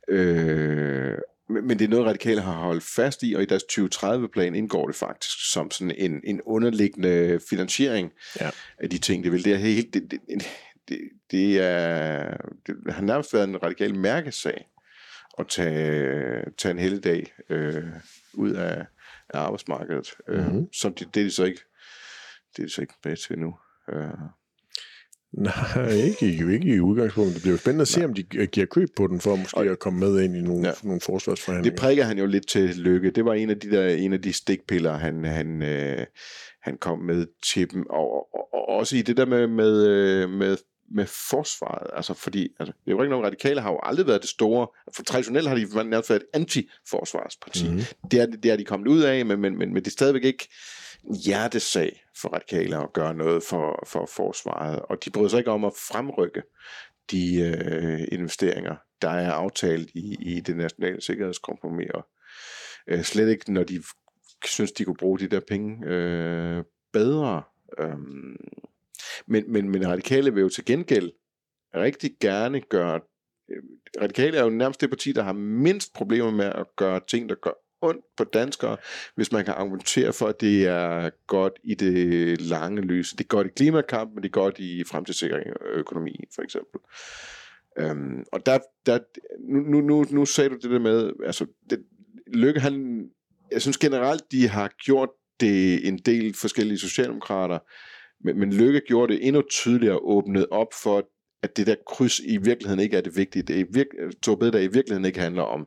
Øh, 0.08 1.18
men 1.48 1.78
det 1.78 1.82
er 1.84 1.88
noget, 1.88 2.06
radikale 2.06 2.40
har 2.40 2.52
holdt 2.52 2.82
fast 2.84 3.22
i, 3.22 3.34
og 3.34 3.42
i 3.42 3.46
deres 3.46 3.62
2030-plan 3.72 4.54
indgår 4.54 4.86
det 4.86 4.96
faktisk 4.96 5.52
som 5.52 5.70
sådan 5.70 5.94
en, 5.98 6.20
en 6.24 6.40
underliggende 6.42 7.40
finansiering 7.50 8.12
Ja. 8.40 8.50
af 8.78 8.90
de 8.90 8.98
ting, 8.98 9.24
det 9.24 9.32
vil. 9.32 9.44
Det 9.44 9.52
er 9.52 9.56
helt... 9.56 9.94
Det, 9.94 10.10
det, 10.10 10.20
det, 10.88 10.98
det, 11.30 11.60
er, 11.60 12.36
det 12.66 12.76
har 12.88 13.02
nærmest 13.02 13.34
været 13.34 13.48
en 13.48 13.62
radikal 13.62 13.94
mærkesag 13.94 14.68
at 15.38 15.46
tage, 15.48 16.44
tage 16.58 16.70
en 16.72 16.78
hel 16.78 17.00
dag 17.04 17.32
øh, 17.50 17.84
ud 18.34 18.50
af, 18.50 18.86
af 19.28 19.38
arbejdsmarkedet. 19.38 20.10
Mm-hmm. 20.28 20.44
Øh, 20.44 20.52
Mhm. 20.54 20.72
som 20.72 20.94
de, 20.94 21.04
det 21.04 21.20
er 21.20 21.24
de 21.24 21.30
så 21.30 21.44
ikke 21.44 21.60
det 22.56 22.62
er 22.62 22.66
de 22.66 22.72
så 22.72 22.80
ikke 22.80 22.94
med 23.04 23.16
til 23.16 23.38
nu. 23.38 23.54
Øh, 23.92 24.08
Nej, 25.38 25.88
ikke, 25.92 26.26
jo 26.36 26.48
ikke 26.48 26.68
i 26.74 26.80
udgangspunktet. 26.80 27.34
Det 27.34 27.42
bliver 27.42 27.52
jo 27.54 27.58
spændende 27.58 27.82
at 27.82 27.88
se, 27.88 27.98
Nej. 27.98 28.08
om 28.08 28.14
de 28.14 28.22
giver 28.22 28.66
køb 28.66 28.88
på 28.96 29.06
den, 29.06 29.20
for 29.20 29.36
måske 29.36 29.56
Og- 29.56 29.66
at 29.66 29.78
komme 29.78 30.00
med 30.00 30.20
ind 30.20 30.36
i 30.36 30.40
nogle, 30.40 30.66
Ja. 30.68 30.72
nogle 30.82 31.00
forsvarsforhandlinger. 31.00 31.70
Det 31.76 31.80
prikker 31.80 32.04
han 32.04 32.18
jo 32.18 32.26
lidt 32.26 32.48
til 32.48 32.76
lykke. 32.76 33.10
Det 33.10 33.24
var 33.24 33.34
en 33.34 33.50
af 33.50 33.60
de 33.60 33.70
der 33.70 33.88
en 33.88 34.12
af 34.12 34.22
de 34.22 34.32
stikpiller, 34.32 34.92
han, 34.92 35.24
han, 35.24 35.62
øh, 35.62 36.06
han 36.62 36.76
kom 36.80 36.98
med 36.98 37.26
til 37.52 37.70
dem. 37.72 37.86
Og, 37.90 38.34
og, 38.34 38.48
og 38.54 38.68
også 38.68 38.96
i 38.96 39.02
det 39.02 39.16
der 39.16 39.26
med, 39.26 39.46
med, 39.46 39.86
øh, 39.86 40.30
med, 40.30 40.56
med 40.94 41.06
forsvaret. 41.06 41.90
Altså 41.96 42.14
fordi, 42.14 42.48
altså, 42.60 42.72
det 42.84 42.90
er 42.90 42.94
jo 42.96 43.02
ikke 43.02 43.10
nogen 43.10 43.26
radikale 43.26 43.60
har 43.60 43.70
jo 43.70 43.78
aldrig 43.82 44.06
været 44.06 44.20
det 44.22 44.30
store. 44.30 44.66
For 44.96 45.02
traditionelt 45.02 45.48
har 45.48 45.54
de 45.56 45.88
nærmest 45.90 46.10
været 46.10 46.22
et 46.22 46.26
anti-forsvarsparti. 46.40 47.64
Mhm. 47.64 47.72
Mm-hmm. 47.72 48.08
Det, 48.10 48.20
er, 48.20 48.26
det 48.26 48.50
er 48.50 48.56
de 48.56 48.64
kommet 48.64 48.88
ud 48.88 49.02
af, 49.02 49.26
men, 49.26 49.40
men, 49.40 49.58
men, 49.58 49.68
men 49.68 49.76
det 49.82 49.86
er 49.86 49.90
stadigvæk 49.90 50.24
ikke 50.24 50.48
hjertesag 51.24 52.02
for 52.20 52.28
radikale 52.28 52.76
at 52.76 52.92
gøre 52.92 53.14
noget 53.14 53.42
for, 53.42 53.84
for 53.86 54.06
forsvaret. 54.06 54.80
Og 54.82 55.04
de 55.04 55.10
bryder 55.10 55.28
sig 55.28 55.38
ikke 55.38 55.50
om 55.50 55.64
at 55.64 55.72
fremrykke 55.88 56.42
de 57.10 57.40
øh, 57.40 58.08
investeringer, 58.12 58.76
der 59.02 59.08
er 59.08 59.32
aftalt 59.32 59.90
i, 59.94 60.16
i 60.20 60.40
det 60.40 60.56
nationale 60.56 61.00
sikkerhedskompromis. 61.00 61.90
Og, 61.94 62.06
øh, 62.86 63.02
slet 63.02 63.28
ikke, 63.28 63.52
når 63.52 63.64
de 63.64 63.82
synes, 64.44 64.72
de 64.72 64.84
kunne 64.84 64.96
bruge 64.96 65.18
de 65.18 65.28
der 65.28 65.40
penge 65.48 65.86
øh, 65.86 66.64
bedre. 66.92 67.42
Øhm, 67.78 68.36
men, 69.26 69.52
men, 69.52 69.68
men 69.68 69.88
radikale 69.88 70.34
vil 70.34 70.40
jo 70.40 70.48
til 70.48 70.64
gengæld 70.64 71.12
rigtig 71.74 72.10
gerne 72.20 72.60
gøre... 72.60 73.00
Øh, 73.50 73.62
radikale 74.00 74.36
er 74.36 74.44
jo 74.44 74.50
nærmest 74.50 74.80
det 74.80 74.90
parti, 74.90 75.12
der 75.12 75.22
har 75.22 75.32
mindst 75.32 75.94
problemer 75.94 76.30
med 76.30 76.44
at 76.44 76.66
gøre 76.76 77.00
ting, 77.08 77.28
der 77.28 77.34
gør 77.34 77.63
ondt 77.84 78.04
på 78.16 78.24
danskere, 78.24 78.76
hvis 79.14 79.32
man 79.32 79.44
kan 79.44 79.54
argumentere 79.54 80.12
for, 80.12 80.26
at 80.26 80.40
det 80.40 80.66
er 80.66 81.10
godt 81.26 81.52
i 81.64 81.74
det 81.74 82.40
lange 82.40 82.82
lys. 82.82 83.10
Det 83.10 83.20
er 83.20 83.28
godt 83.28 83.46
i 83.46 83.50
klimakampen, 83.56 84.14
men 84.14 84.22
det 84.22 84.28
er 84.28 84.32
godt 84.32 84.58
i 84.58 84.84
fremtidssikring 84.84 85.46
og 85.60 85.66
økonomi, 85.66 86.24
for 86.34 86.42
eksempel. 86.42 86.80
Øhm, 87.78 88.24
og 88.32 88.46
der, 88.46 88.58
der 88.86 88.98
nu, 89.48 89.60
nu, 89.60 89.80
nu, 89.80 90.04
nu 90.10 90.24
sagde 90.24 90.50
du 90.50 90.54
det 90.54 90.70
der 90.70 90.78
med, 90.78 91.12
altså, 91.26 91.46
det, 91.70 91.84
Lykke, 92.26 92.60
han, 92.60 93.04
jeg 93.52 93.62
synes 93.62 93.78
generelt, 93.78 94.22
de 94.32 94.48
har 94.48 94.70
gjort 94.84 95.08
det 95.40 95.88
en 95.88 95.98
del 95.98 96.34
forskellige 96.34 96.78
socialdemokrater, 96.78 97.58
men, 98.24 98.38
men 98.38 98.52
Lykke 98.52 98.80
gjorde 98.86 99.12
det 99.12 99.26
endnu 99.26 99.42
tydeligere 99.50 99.98
åbnet 99.98 100.46
op 100.50 100.72
for, 100.82 101.08
at 101.42 101.56
det 101.56 101.66
der 101.66 101.74
kryds 101.86 102.20
i 102.20 102.36
virkeligheden 102.36 102.80
ikke 102.80 102.96
er 102.96 103.00
det 103.00 103.16
vigtige. 103.16 103.42
Det 103.42 103.56
er 103.56 103.60
i 103.60 103.66
virke, 103.70 103.90
Torbededag 104.22 104.62
i 104.62 104.66
virkeligheden 104.66 105.04
ikke 105.04 105.20
handler 105.20 105.42
om, 105.42 105.66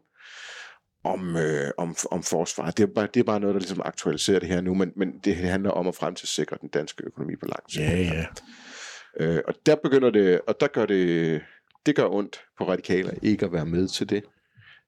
om, 1.14 1.36
øh, 1.36 1.72
om, 1.78 1.96
om 2.12 2.24
forsvar. 2.24 2.72
Det 2.72 2.84
er, 2.84 2.88
bare, 2.96 3.08
det 3.14 3.20
er 3.20 3.24
bare 3.24 3.40
noget, 3.40 3.54
der 3.54 3.60
ligesom 3.60 3.82
aktualiserer 3.86 4.40
det 4.40 4.50
her 4.50 4.62
nu, 4.62 4.74
men, 4.74 4.92
men 4.96 5.20
det 5.26 5.36
handler 5.36 5.70
om 5.70 5.88
at 5.88 5.96
fremtidssikre 5.96 6.58
den 6.62 6.70
danske 6.70 7.04
økonomi 7.06 7.36
på 7.36 7.46
lang 7.46 7.64
sigt. 7.70 7.86
Ja, 7.86 7.98
ja. 7.98 8.26
Øh, 9.20 9.42
og 9.48 9.54
der 9.66 9.76
begynder 9.76 10.10
det, 10.10 10.42
og 10.48 10.56
der 10.60 10.68
gør 10.68 10.86
det, 10.86 11.42
det 11.86 11.96
gør 11.96 12.08
ondt 12.08 12.42
på 12.58 12.70
radikaler 12.70 13.14
ikke 13.22 13.46
at 13.46 13.54
være 13.54 13.66
med 13.66 13.88
til 13.88 14.10
det. 14.10 14.24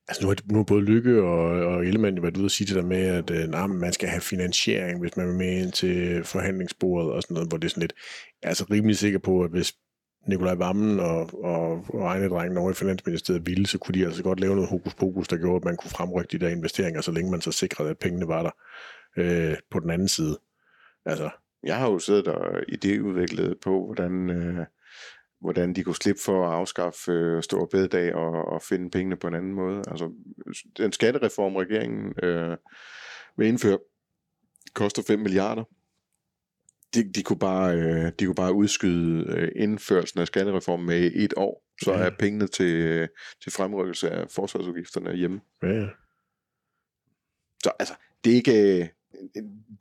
Altså 0.08 0.24
nu 0.24 0.28
har, 0.28 0.38
nu 0.52 0.58
har 0.58 0.64
både 0.64 0.82
Lykke 0.82 1.22
og, 1.22 1.66
og 1.66 1.86
Ellemann 1.86 2.24
været 2.24 2.38
ude 2.38 2.46
og 2.46 2.52
sige 2.52 2.68
det 2.68 2.76
der 2.76 2.90
med, 2.90 3.06
at 3.06 3.32
øh, 3.32 3.48
nej, 3.48 3.68
man 3.68 3.94
skal 3.94 4.10
have 4.10 4.22
finansiering, 4.22 5.00
hvis 5.00 5.18
man 5.18 5.28
vil 5.28 5.36
med 5.36 5.62
ind 5.62 5.72
til 5.72 6.24
forhandlingsbordet 6.24 7.12
og 7.12 7.22
sådan 7.22 7.34
noget, 7.34 7.50
hvor 7.50 7.58
det 7.58 7.66
er 7.66 7.70
sådan 7.70 7.82
lidt, 7.82 7.94
jeg 8.42 8.48
er 8.48 8.50
altså 8.50 8.66
rimelig 8.72 8.98
sikker 8.98 9.20
på, 9.20 9.42
at 9.42 9.52
hvis 9.52 9.74
Nikolaj 10.28 10.56
Vammen 10.56 11.00
og, 11.00 11.44
og, 11.44 11.86
og 11.90 12.02
egnedrengen 12.02 12.58
over 12.58 12.72
i 12.72 12.74
Finansministeriet 12.74 13.46
ville, 13.46 13.68
så 13.68 13.78
kunne 13.78 14.00
de 14.00 14.06
altså 14.06 14.24
godt 14.24 14.40
lave 14.40 14.56
noget 14.56 14.70
hokus 14.70 14.94
pokus, 14.94 15.28
der 15.28 15.38
gjorde, 15.38 15.56
at 15.56 15.66
man 15.66 15.78
kunne 15.78 15.92
fremrykke 15.92 16.32
de 16.32 16.46
der 16.46 16.52
investeringer, 16.52 17.02
så 17.02 17.12
længe 17.12 17.32
man 17.32 17.42
så 17.42 17.52
sikrede, 17.52 17.90
at 17.90 17.98
pengene 17.98 18.28
var 18.28 18.44
der 18.44 18.52
øh, 19.18 19.58
på 19.72 19.80
den 19.80 19.90
anden 19.90 20.08
side. 20.08 20.40
Altså, 21.06 21.30
Jeg 21.64 21.78
har 21.78 21.90
jo 21.90 22.00
siddet 22.00 22.28
og 22.28 22.60
idéudviklet 22.60 23.54
på, 23.64 23.86
hvordan, 23.86 24.30
øh, 24.30 24.66
hvordan 25.42 25.74
de 25.74 25.84
kunne 25.84 25.96
slippe 25.96 26.22
for 26.26 26.48
at 26.48 26.54
afskaffe 26.54 27.12
øh, 27.12 27.44
stor 27.44 27.66
bededag 27.66 28.16
og, 28.16 28.32
og 28.32 28.62
finde 28.62 28.90
pengene 28.90 29.16
på 29.18 29.28
en 29.28 29.36
anden 29.36 29.54
måde. 29.54 29.78
Altså, 29.88 30.12
den 30.78 30.92
skattereform, 30.92 31.56
regeringen 31.56 32.14
øh, 32.24 32.58
vil 33.38 33.48
indføre, 33.48 33.80
koster 34.74 35.04
5 35.08 35.20
milliarder. 35.20 35.64
De, 36.94 37.12
de, 37.16 37.24
kunne 37.24 37.40
bare, 37.40 37.76
øh, 37.76 38.12
de 38.20 38.26
kunne 38.26 38.36
bare 38.36 38.54
udskyde 38.54 39.26
øh, 39.34 39.52
indførelsen 39.56 40.20
af 40.20 40.28
skattereformen 40.28 40.86
med 40.86 41.12
et 41.16 41.34
år. 41.38 41.66
så 41.82 41.92
Ja. 41.92 41.98
er 42.00 42.10
pengene 42.20 42.48
til, 42.48 42.66
øh, 42.76 43.08
til 43.44 43.52
fremrykkelse 43.52 44.10
af 44.10 44.32
forsvarsudgifterne 44.32 45.16
hjemme. 45.16 45.42
Ja, 45.64 45.68
ja. 45.68 45.88
Så 47.64 47.72
altså, 47.80 47.94
det 48.24 48.32
er 48.32 48.36
ikke... 48.36 48.92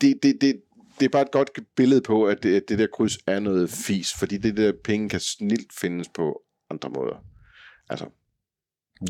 Det, 0.00 0.22
det, 0.22 0.40
det, 0.40 0.62
det 1.00 1.04
er 1.04 1.08
bare 1.08 1.22
et 1.22 1.30
godt 1.30 1.50
billede 1.76 2.00
på, 2.00 2.26
at 2.26 2.42
det, 2.42 2.68
det 2.68 2.78
der 2.78 2.86
kryds 2.86 3.18
er 3.26 3.40
noget 3.40 3.70
fis, 3.70 4.14
fordi 4.18 4.38
det 4.38 4.56
der 4.56 4.72
penge 4.84 5.08
kan 5.08 5.20
snilt 5.20 5.72
findes 5.80 6.08
på 6.08 6.42
andre 6.70 6.90
måder. 6.90 7.24
Altså, 7.90 8.06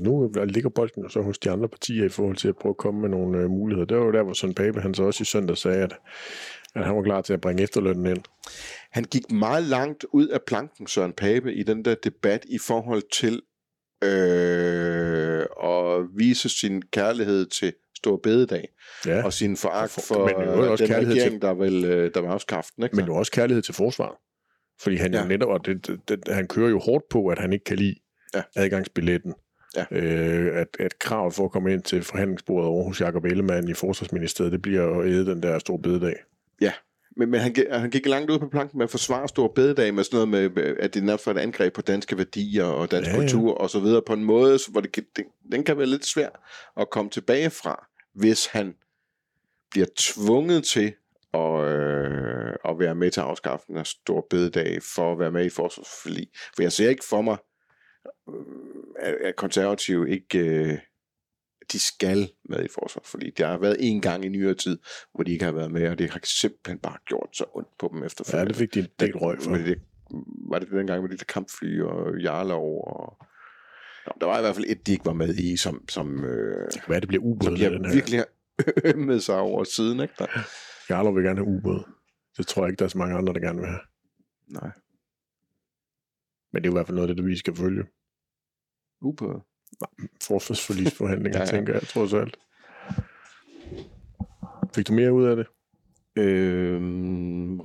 Nu 0.03 0.33
ligger 0.45 0.71
bolden 0.71 1.03
jo 1.03 1.09
så 1.09 1.21
hos 1.23 1.39
de 1.39 1.51
andre 1.51 1.69
partier 1.69 2.05
i 2.05 2.09
forhold 2.09 2.37
til 2.37 2.49
at 2.49 2.57
prøve 2.57 2.71
at 2.71 2.77
komme 2.77 3.01
med 3.01 3.09
nogle 3.09 3.39
øh, 3.39 3.51
muligheder. 3.51 3.87
Det 3.87 3.97
var 3.97 4.05
jo 4.05 4.13
der, 4.13 4.23
hvor 4.23 4.33
Søren 4.33 4.55
Pape 4.55 4.81
han 4.81 4.95
så 4.95 5.03
også 5.03 5.23
i 5.23 5.25
søndag 5.25 5.57
sagde, 5.57 5.83
at, 5.83 5.97
at 6.75 6.85
han 6.85 6.97
var 6.97 7.03
klar 7.03 7.21
til 7.23 7.33
at 7.33 7.41
bringe 7.41 7.63
efterlønnen 7.63 8.07
ind. 8.07 8.23
han 8.91 9.05
gik 9.05 9.33
meget 9.33 9.63
langt 9.65 10.05
ud 10.13 10.29
af 10.29 10.43
planken, 10.47 10.87
Søren 10.87 11.13
Pape, 11.13 11.55
i 11.55 11.63
den 11.63 11.85
der 11.85 11.95
debat 11.95 12.45
i 12.49 12.59
forhold 12.59 13.03
til 13.13 13.43
øh, 14.05 15.41
at 15.65 16.07
vise 16.17 16.49
sin 16.49 16.83
kærlighed 16.83 17.47
til 17.47 17.73
Stor 17.97 18.17
Bededag, 18.23 18.69
Ja, 19.07 19.25
og 19.25 19.33
sin 19.33 19.57
foragt 19.57 19.91
For- 19.91 20.01
for, 20.01 20.25
men 20.39 20.49
jo 20.65 20.73
også 20.73 20.85
den 20.85 20.93
kærlighed 20.93 21.17
regering, 21.17 21.43
der 21.43 21.55
vil, 21.55 21.85
øh, 21.85 22.11
der 22.15 22.21
vil 22.21 22.29
afskaffe 22.29 22.71
den. 22.77 22.85
Ikke? 22.85 22.97
men 22.97 23.05
jo 23.05 23.15
også 23.15 23.33
kærlighed 23.33 23.63
til 23.63 23.75
forsvaret. 23.75 24.17
Fordi 24.81 24.97
han. 24.97 25.15
Ja. 25.15 25.23
jo 25.23 25.29
netop, 25.29 25.49
og 25.49 25.67
det, 25.67 25.87
det, 25.87 26.01
det, 26.09 26.35
han 26.35 26.47
kører 26.47 26.71
jo 26.71 26.79
hårdt 26.79 27.05
på, 27.11 27.27
at 27.27 27.39
han 27.39 27.53
ikke 27.53 27.65
kan 27.65 27.77
lide 27.77 27.95
Ja. 28.35 28.43
adgangsbilletten. 28.57 29.35
Ja. 29.77 29.85
Øh, 29.91 30.61
at, 30.61 30.69
at 30.81 30.99
kravet 30.99 31.35
for 31.35 31.45
at 31.45 31.51
komme 31.53 31.73
ind 31.73 31.83
til 31.83 32.03
forhandlingsbordet 32.03 32.69
over 32.69 32.85
hos 32.85 33.01
Jacob 33.01 33.25
Ellemann 33.25 33.69
i 33.69 33.75
Forsvarsministeriet, 33.75 34.53
det 34.53 34.63
bliver 34.63 35.01
at 35.01 35.07
æde 35.07 35.27
den 35.27 35.43
der 35.43 35.59
store 35.59 35.79
bededag. 35.79 36.17
Men, 37.17 37.31
men 37.31 37.41
han, 37.41 37.53
gik- 37.53 37.71
han 37.71 37.91
gik 37.91 38.07
langt 38.07 38.31
ud 38.31 38.39
på 38.39 38.49
planken 38.49 38.79
med 38.79 38.85
at 38.85 38.91
forsvare 38.91 39.29
Stor 39.29 39.49
Bededag 39.49 39.95
med 39.95 40.05
sådan 40.05 40.29
noget 40.29 40.53
med, 40.53 40.77
at 40.81 40.95
det 40.95 41.09
er 41.11 41.17
for 41.17 41.31
et 41.31 41.39
angreb 41.39 41.73
på 41.73 41.83
danske 41.83 42.19
værdier 42.19 42.65
og 42.65 42.91
dansk 42.91 43.11
Ja, 43.11 43.15
ja, 43.15 43.21
ja. 43.23 43.29
kultur 43.29 43.55
og 43.55 43.71
så 43.71 43.81
videre 43.81 44.03
på 44.07 44.13
en 44.13 44.25
måde, 44.25 44.59
hvor 44.71 44.81
det, 44.81 44.93
kan- 44.93 45.07
den, 45.53 45.65
kan 45.65 45.79
være 45.79 45.87
lidt 45.87 46.07
svær 46.07 46.29
at 46.81 46.91
komme 46.91 47.11
tilbage 47.11 47.51
fra, 47.51 47.87
hvis 48.15 48.47
han 48.47 48.75
bliver 49.71 49.87
tvunget 49.99 50.65
til 50.65 50.93
at, 51.35 51.65
øh, 51.65 52.55
at 52.69 52.79
være 52.79 52.95
med 52.95 53.11
til 53.11 53.21
afskaffelsen 53.21 53.77
af 53.77 53.87
Stor 53.87 54.27
Bededag 54.31 54.79
for 54.95 55.13
at 55.13 55.19
være 55.19 55.31
med 55.33 55.45
i 55.45 55.51
forsvarsforlig. 55.51 56.27
For 56.57 56.63
jeg 56.63 56.73
ser 56.73 56.89
ikke 56.89 57.05
for 57.11 57.23
mig, 57.23 57.37
at, 58.99 59.15
at 59.15 59.37
konservative 59.37 60.11
ikke... 60.11 60.39
Øh, 60.39 60.79
de 61.73 61.79
skal 61.79 62.31
med 62.49 62.65
i 62.65 62.69
forsvar, 62.75 63.03
fordi 63.05 63.31
der 63.31 63.47
har 63.47 63.59
været 63.59 63.77
en 63.81 64.01
gang 64.01 64.25
i 64.25 64.29
nyere 64.29 64.55
tid, 64.55 64.79
hvor 65.15 65.25
de 65.25 65.33
ikke 65.33 65.45
har 65.45 65.53
været 65.53 65.71
med, 65.71 65.89
og 65.89 65.99
det 65.99 66.11
har 66.11 66.21
simpelthen 66.25 66.79
bare 66.79 66.99
gjort 67.07 67.29
så 67.33 67.45
ondt 67.55 67.69
på 67.79 67.89
dem 67.93 68.01
Ja, 68.01 68.07
efterfølgende. 68.07 68.49
det 68.49 68.57
fik 68.57 68.75
de 68.75 68.81
en 68.81 68.87
del 69.01 69.17
røg 69.17 69.39
for. 69.43 69.51
Var 69.51 69.59
det, 69.59 69.81
var 70.51 70.59
det 70.59 70.71
dengang 70.71 71.03
med 71.03 71.11
de 71.11 71.17
der 71.17 71.25
kampfly 71.25 71.81
og 71.83 72.19
Jarlov 72.21 72.85
og... 72.87 73.27
Nå, 74.07 74.13
der 74.21 74.27
var 74.27 74.39
i 74.39 74.41
hvert 74.41 74.55
fald 74.55 74.65
et, 74.69 74.87
de 74.87 74.93
ikke 74.93 75.05
var 75.07 75.13
med 75.13 75.35
i, 75.35 75.57
som, 75.57 75.89
som, 75.89 76.25
øh, 76.25 76.69
Hvad 76.87 76.97
er 76.97 77.01
det 77.01 77.09
bliver 77.09 77.23
som 77.23 77.29
ubåd 77.31 77.57
de 77.57 77.65
af 77.65 77.71
den 77.71 77.85
har 77.85 77.89
her? 77.93 77.95
virkelig 77.95 78.19
har 78.19 78.27
ømmet 78.95 79.23
sig 79.23 79.39
over 79.39 79.65
siden, 79.65 80.01
ikke? 80.01 80.15
Der. 80.19 80.27
Jarlov 80.91 81.15
vil 81.17 81.25
gerne 81.25 81.39
have 81.39 81.49
ubåd. 81.49 81.85
Det 82.37 82.47
tror 82.47 82.63
jeg 82.63 82.69
ikke, 82.71 82.79
der 82.79 82.85
er 82.85 82.89
så 82.89 82.99
mange 82.99 83.17
andre, 83.17 83.35
der 83.35 83.41
gerne 83.41 83.59
vil 83.59 83.69
have. 83.69 83.81
Nej. 84.49 84.71
Men 86.53 86.63
det 86.63 86.69
er 86.69 86.71
jo 86.71 86.75
i 86.75 86.79
hvert 86.79 86.87
fald 86.87 86.97
noget 86.97 87.11
af 87.11 87.17
det, 87.17 87.27
vi 87.27 87.37
skal 87.37 87.57
følge. 87.57 87.85
Ubåd. 89.03 89.41
Forsvarsforlisforhandlinger, 90.23 91.39
ja, 91.39 91.45
Ja, 91.45 91.51
ja. 91.51 91.55
ja. 91.55 91.59
tænker 91.59 91.73
jeg, 91.73 91.83
trods 91.83 92.13
alt. 92.15 92.37
Fik 94.75 94.89
du 94.89 94.93
mere 94.93 95.13
ud 95.13 95.25
af 95.27 95.37
det? 95.37 95.47
Øh, 96.17 96.81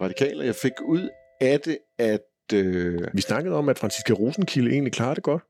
radikale, 0.02 0.46
jeg 0.46 0.56
fik 0.56 0.72
ud 0.86 1.10
af 1.42 1.60
det, 1.60 1.78
at... 2.00 2.22
Øh, 2.54 3.00
Vi 3.14 3.22
snakkede 3.22 3.56
om, 3.56 3.70
at 3.70 3.80
Franziska 3.80 4.14
Rosenkilde 4.14 4.72
egentlig 4.72 4.94
klarer 4.94 5.14
det 5.14 5.24
godt. 5.24 5.44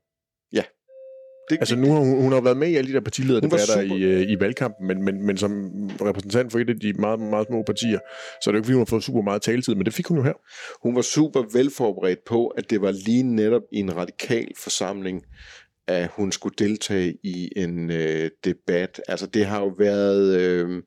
det, 1.49 1.57
Altså 1.59 1.75
nu 1.75 1.91
har 1.91 1.99
hun, 1.99 2.21
hun 2.21 2.31
har 2.31 2.41
været 2.41 2.57
med 2.57 2.67
i 2.69 2.75
alle 2.75 2.87
de 2.89 2.93
der 2.93 3.01
partilederdebatter 3.01 3.81
i, 3.81 4.03
øh, 4.03 4.29
i 4.29 4.39
valgkampen, 4.39 4.87
men, 4.87 5.03
men, 5.03 5.25
men 5.25 5.37
som 5.37 5.71
repræsentant 6.01 6.51
for 6.51 6.59
et 6.59 6.69
af 6.69 6.79
de 6.79 6.93
meget, 6.93 7.19
meget 7.19 7.47
små 7.47 7.63
partier, 7.63 7.99
så 8.43 8.49
er 8.49 8.51
det 8.51 8.53
jo 8.53 8.57
ikke, 8.57 8.65
fordi 8.65 8.73
hun 8.73 8.79
har 8.81 8.85
fået 8.85 9.03
super 9.03 9.21
meget 9.21 9.41
taletid, 9.41 9.75
men 9.75 9.85
det 9.85 9.93
fik 9.93 10.07
hun 10.07 10.17
jo 10.17 10.23
her. 10.23 10.33
Hun 10.83 10.95
var 10.95 11.01
super 11.01 11.43
velforberedt 11.53 12.19
på, 12.25 12.47
at 12.47 12.69
det 12.69 12.81
var 12.81 12.91
lige 12.91 13.23
netop 13.23 13.61
i 13.71 13.77
en 13.79 13.95
radikal 13.95 14.47
forsamling, 14.57 15.23
at 15.87 16.09
hun 16.15 16.31
skulle 16.31 16.55
deltage 16.57 17.17
i 17.23 17.49
en 17.55 17.91
øh, 17.91 18.29
debat. 18.43 19.01
Altså 19.07 19.27
det 19.27 19.45
har 19.45 19.59
jo 19.59 19.67
været... 19.77 20.39
Øh, 20.39 20.83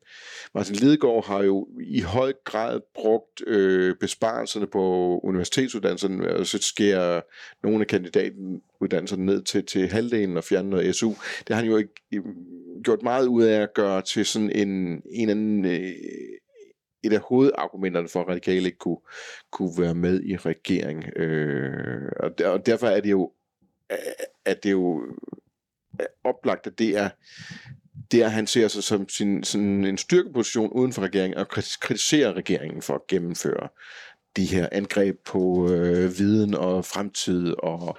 Martin 0.53 0.75
Lidegaard 0.75 1.27
har 1.27 1.43
jo 1.43 1.67
i 1.83 2.01
høj 2.01 2.33
grad 2.43 2.79
brugt 2.95 3.47
øh, 3.47 3.95
besparelserne 3.99 4.67
på 4.67 4.79
universitetsuddannelserne, 5.23 6.45
så 6.45 6.57
sker 6.61 7.21
nogle 7.63 7.81
af 7.81 7.87
kandidatuddannelserne 7.87 9.25
ned 9.25 9.41
til, 9.41 9.65
til 9.65 9.87
halvdelen 9.87 10.37
og 10.37 10.43
fjerner 10.43 10.69
noget 10.69 10.95
SU. 10.95 11.09
Det 11.39 11.49
har 11.49 11.55
han 11.55 11.65
jo 11.65 11.77
ikke 11.77 11.93
øh, 12.13 12.23
gjort 12.83 13.03
meget 13.03 13.27
ud 13.27 13.43
af 13.43 13.61
at 13.61 13.73
gøre 13.73 14.01
til 14.01 14.25
sådan 14.25 14.51
en, 14.51 15.01
en 15.11 15.29
anden... 15.29 15.65
Øh, 15.65 15.93
et 17.03 17.13
af 17.13 17.19
hovedargumenterne 17.19 18.07
for, 18.07 18.21
at 18.21 18.27
radikale 18.27 18.65
ikke 18.65 18.77
kunne, 18.77 18.97
kunne 19.51 19.71
være 19.77 19.95
med 19.95 20.23
i 20.23 20.37
regering. 20.37 21.17
Øh, 21.17 22.11
og, 22.19 22.37
der, 22.37 22.49
og 22.49 22.65
derfor 22.65 22.87
er 22.87 23.01
det 23.01 23.11
jo, 23.11 23.31
at 24.45 24.63
det 24.63 24.69
er 24.69 24.73
jo 24.73 25.03
øh, 26.01 26.05
oplagt, 26.23 26.67
at 26.67 26.79
det 26.79 26.97
er 26.97 27.09
det, 28.11 28.21
at 28.21 28.31
han 28.31 28.47
ser 28.47 28.67
sig 28.67 28.83
som 28.83 29.09
sin, 29.09 29.43
sådan 29.43 29.85
en 29.85 29.97
styrkeposition 29.97 30.71
uden 30.71 30.93
for 30.93 31.01
regeringen, 31.01 31.37
og 31.37 31.47
kritiserer 31.81 32.33
regeringen 32.33 32.81
for 32.81 32.95
at 32.95 33.07
gennemføre 33.07 33.67
de 34.37 34.45
her 34.45 34.69
angreb 34.71 35.15
på 35.25 35.71
øh, 35.71 36.17
viden 36.19 36.53
og 36.53 36.85
fremtid 36.85 37.53
og 37.57 37.97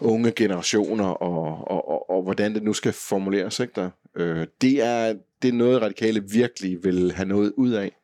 unge 0.00 0.32
generationer 0.32 1.06
og, 1.06 1.70
og, 1.70 1.88
og, 1.88 2.10
og 2.10 2.22
hvordan 2.22 2.54
det 2.54 2.62
nu 2.62 2.72
skal 2.72 2.92
formuleres. 2.92 3.60
Ikke 3.60 3.72
der? 3.76 3.90
Øh, 4.16 4.46
det, 4.60 4.82
er, 4.82 5.14
det 5.42 5.48
er 5.48 5.52
noget, 5.52 5.82
radikale 5.82 6.24
virkelig 6.32 6.84
vil 6.84 7.12
have 7.12 7.28
noget 7.28 7.52
ud 7.56 7.70
af. 7.70 7.96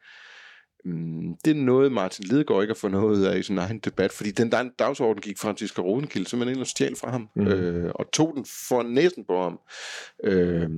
Mm, 0.86 1.36
det 1.44 1.50
er 1.50 1.54
noget, 1.54 1.92
Martin 1.92 2.24
Lidegaard 2.24 2.62
ikke 2.62 2.74
har 2.82 2.88
noget 2.88 3.16
ud 3.18 3.22
af 3.24 3.38
i 3.38 3.42
sin 3.42 3.58
egen 3.58 3.78
debat, 3.78 4.12
fordi 4.12 4.30
den 4.30 4.52
der 4.52 4.68
dagsorden 4.78 5.22
gik 5.22 5.38
Franziska 5.38 5.82
Rosenkilde 5.82 6.28
simpelthen 6.28 6.56
ind 6.56 6.60
og 6.60 6.66
stjal 6.66 6.96
fra 6.96 7.10
ham, 7.10 7.28
mm. 7.36 7.46
øh, 7.46 7.90
og 7.94 8.10
tog 8.12 8.32
den 8.36 8.46
for 8.68 8.82
næsen 8.82 9.24
på 9.24 9.42
ham, 9.42 9.58
øh, 10.24 10.68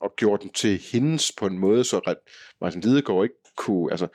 og 0.00 0.14
gjorde 0.16 0.42
den 0.42 0.52
til 0.52 0.80
hendes 0.92 1.32
på 1.32 1.46
en 1.46 1.58
måde, 1.58 1.84
så 1.84 2.00
at 2.06 2.16
Martin 2.60 2.80
Lidegaard 2.80 3.24
ikke 3.24 3.34
kunne, 3.56 3.90
altså, 3.90 4.06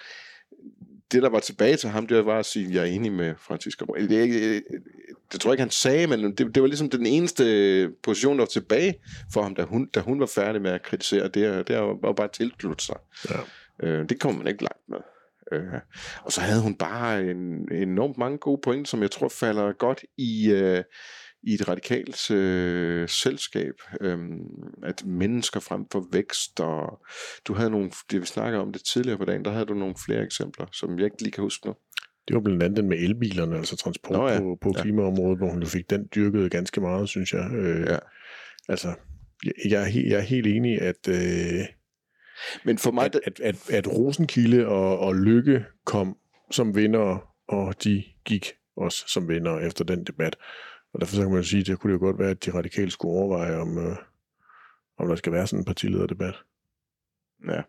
det 1.11 1.23
der 1.23 1.29
var 1.29 1.39
tilbage 1.39 1.77
til 1.77 1.89
ham, 1.89 2.07
det 2.07 2.25
var 2.25 2.39
at 2.39 2.45
sige, 2.45 2.73
jeg 2.73 2.81
er 2.81 2.85
enig 2.85 3.11
med 3.11 3.33
Franziska 3.37 3.85
Rosenkilde. 3.85 4.15
Det, 4.15 4.23
ikke- 4.23 4.61
det 5.31 5.39
tror 5.41 5.49
jeg 5.51 5.53
ikke, 5.53 5.61
han 5.61 5.69
sagde, 5.71 6.07
men 6.07 6.23
det, 6.35 6.55
det 6.55 6.61
var 6.61 6.67
ligesom 6.67 6.89
den 6.89 7.05
eneste 7.05 7.89
position, 8.03 8.37
der 8.37 8.41
var 8.41 8.47
tilbage 8.47 8.93
for 9.33 9.41
ham, 9.41 9.55
da 9.55 9.63
hun, 9.63 9.85
da 9.85 9.99
hun 9.99 10.19
var 10.19 10.25
færdig 10.25 10.61
med 10.61 10.71
at 10.71 10.83
kritisere 10.83 11.27
det, 11.27 11.67
det 11.67 11.77
var 11.79 12.13
bare 12.13 12.29
tilslutte 12.33 12.85
sig. 12.85 12.95
Ja. 13.29 13.35
Øh, 13.83 14.09
det 14.09 14.19
kom 14.19 14.35
man 14.35 14.47
ikke 14.47 14.63
langt 14.63 14.89
med. 14.89 14.97
Øh, 15.51 15.79
og 16.23 16.31
så 16.31 16.41
havde 16.41 16.61
hun 16.61 16.75
bare 16.75 17.23
en, 17.23 17.71
enormt 17.71 18.17
mange 18.17 18.37
gode 18.37 18.61
pointer, 18.63 18.87
som 18.89 19.01
jeg 19.01 19.11
tror 19.11 19.27
falder 19.29 19.73
godt 19.73 20.03
i, 20.17 20.51
øh, 20.51 20.83
i 21.43 21.53
et 21.53 21.67
radikalt 21.69 22.31
øh, 22.31 23.09
selskab. 23.09 23.73
Øh, 24.01 24.17
at 24.83 25.05
mennesker 25.05 25.59
frem 25.59 25.85
for 25.91 26.05
vækst, 26.11 26.59
og 26.59 26.99
du 27.47 27.53
havde 27.53 27.69
nogle, 27.69 27.91
det 28.11 28.21
vi 28.21 28.25
snakker 28.25 28.59
om 28.59 28.71
det 28.73 28.81
tidligere 28.93 29.17
på 29.17 29.25
dagen, 29.25 29.45
der 29.45 29.51
havde 29.51 29.65
du 29.65 29.73
nogle 29.73 29.95
flere 30.05 30.23
eksempler, 30.23 30.65
som 30.73 30.97
jeg 30.99 31.05
ikke 31.05 31.21
lige 31.21 31.31
kan 31.31 31.41
huske 31.43 31.67
nu. 31.67 31.75
Det 32.27 32.35
var 32.35 32.41
blandt 32.41 32.63
andet 32.63 32.77
den 32.77 32.89
med 32.89 32.97
elbilerne, 32.97 33.57
altså 33.57 33.75
transport 33.77 34.17
Nå 34.17 34.27
ja. 34.29 34.39
på, 34.39 34.57
på 34.61 34.73
Ja. 34.75 34.81
klimaområdet, 34.81 35.37
hvor 35.37 35.49
hun 35.49 35.65
fik 35.65 35.89
den 35.89 36.07
dyrket 36.15 36.51
ganske 36.51 36.81
meget, 36.81 37.09
synes 37.09 37.33
jeg. 37.33 37.51
Øh, 37.53 37.81
Ja. 37.87 37.97
Altså, 38.69 38.87
jeg, 39.45 39.53
jeg, 39.69 39.81
er 39.81 39.85
helt, 39.85 40.09
jeg 40.09 40.17
er 40.17 40.21
helt 40.21 40.47
enig, 40.47 40.81
at, 40.81 41.07
øh, 41.09 41.65
Men 42.63 42.77
for 42.77 42.91
mig, 42.91 43.05
at, 43.05 43.19
at, 43.23 43.39
at, 43.39 43.69
at 43.69 43.87
Rosenkilde 43.87 44.67
og, 44.67 44.99
og 44.99 45.15
Lykke 45.15 45.65
kom 45.85 46.17
som 46.51 46.75
vinder, 46.75 47.33
og 47.47 47.83
de 47.83 48.03
gik 48.25 48.53
også 48.77 49.03
som 49.07 49.29
vinder 49.29 49.59
efter 49.59 49.83
den 49.83 50.03
debat. 50.03 50.35
Og 50.93 51.01
derfor 51.01 51.15
så 51.15 51.21
kan 51.21 51.31
man 51.31 51.43
sige, 51.43 51.59
at 51.59 51.67
det 51.67 51.79
kunne 51.79 51.93
det 51.93 51.99
jo 51.99 52.05
godt 52.05 52.19
være, 52.19 52.29
at 52.29 52.45
de 52.45 52.53
radikale 52.53 52.91
skulle 52.91 53.11
overveje, 53.13 53.57
om, 53.57 53.77
øh, 53.77 53.95
om 54.99 55.07
der 55.07 55.15
skal 55.15 55.31
være 55.31 55.47
sådan 55.47 55.59
en 55.59 55.65
partilederdebat. 55.65 56.35
Ja. 57.49 57.61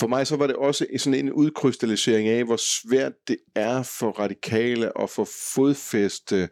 For 0.00 0.06
mig 0.06 0.26
så 0.26 0.36
var 0.36 0.46
det 0.46 0.56
også 0.56 0.86
sådan 0.96 1.18
en 1.18 1.32
udkrystallisering 1.32 2.28
af, 2.28 2.44
hvor 2.44 2.56
svært 2.56 3.12
det 3.28 3.36
er 3.54 3.82
for 3.82 4.10
radikale 4.10 5.02
at 5.02 5.10
få 5.10 5.26
fodfæste 5.54 6.48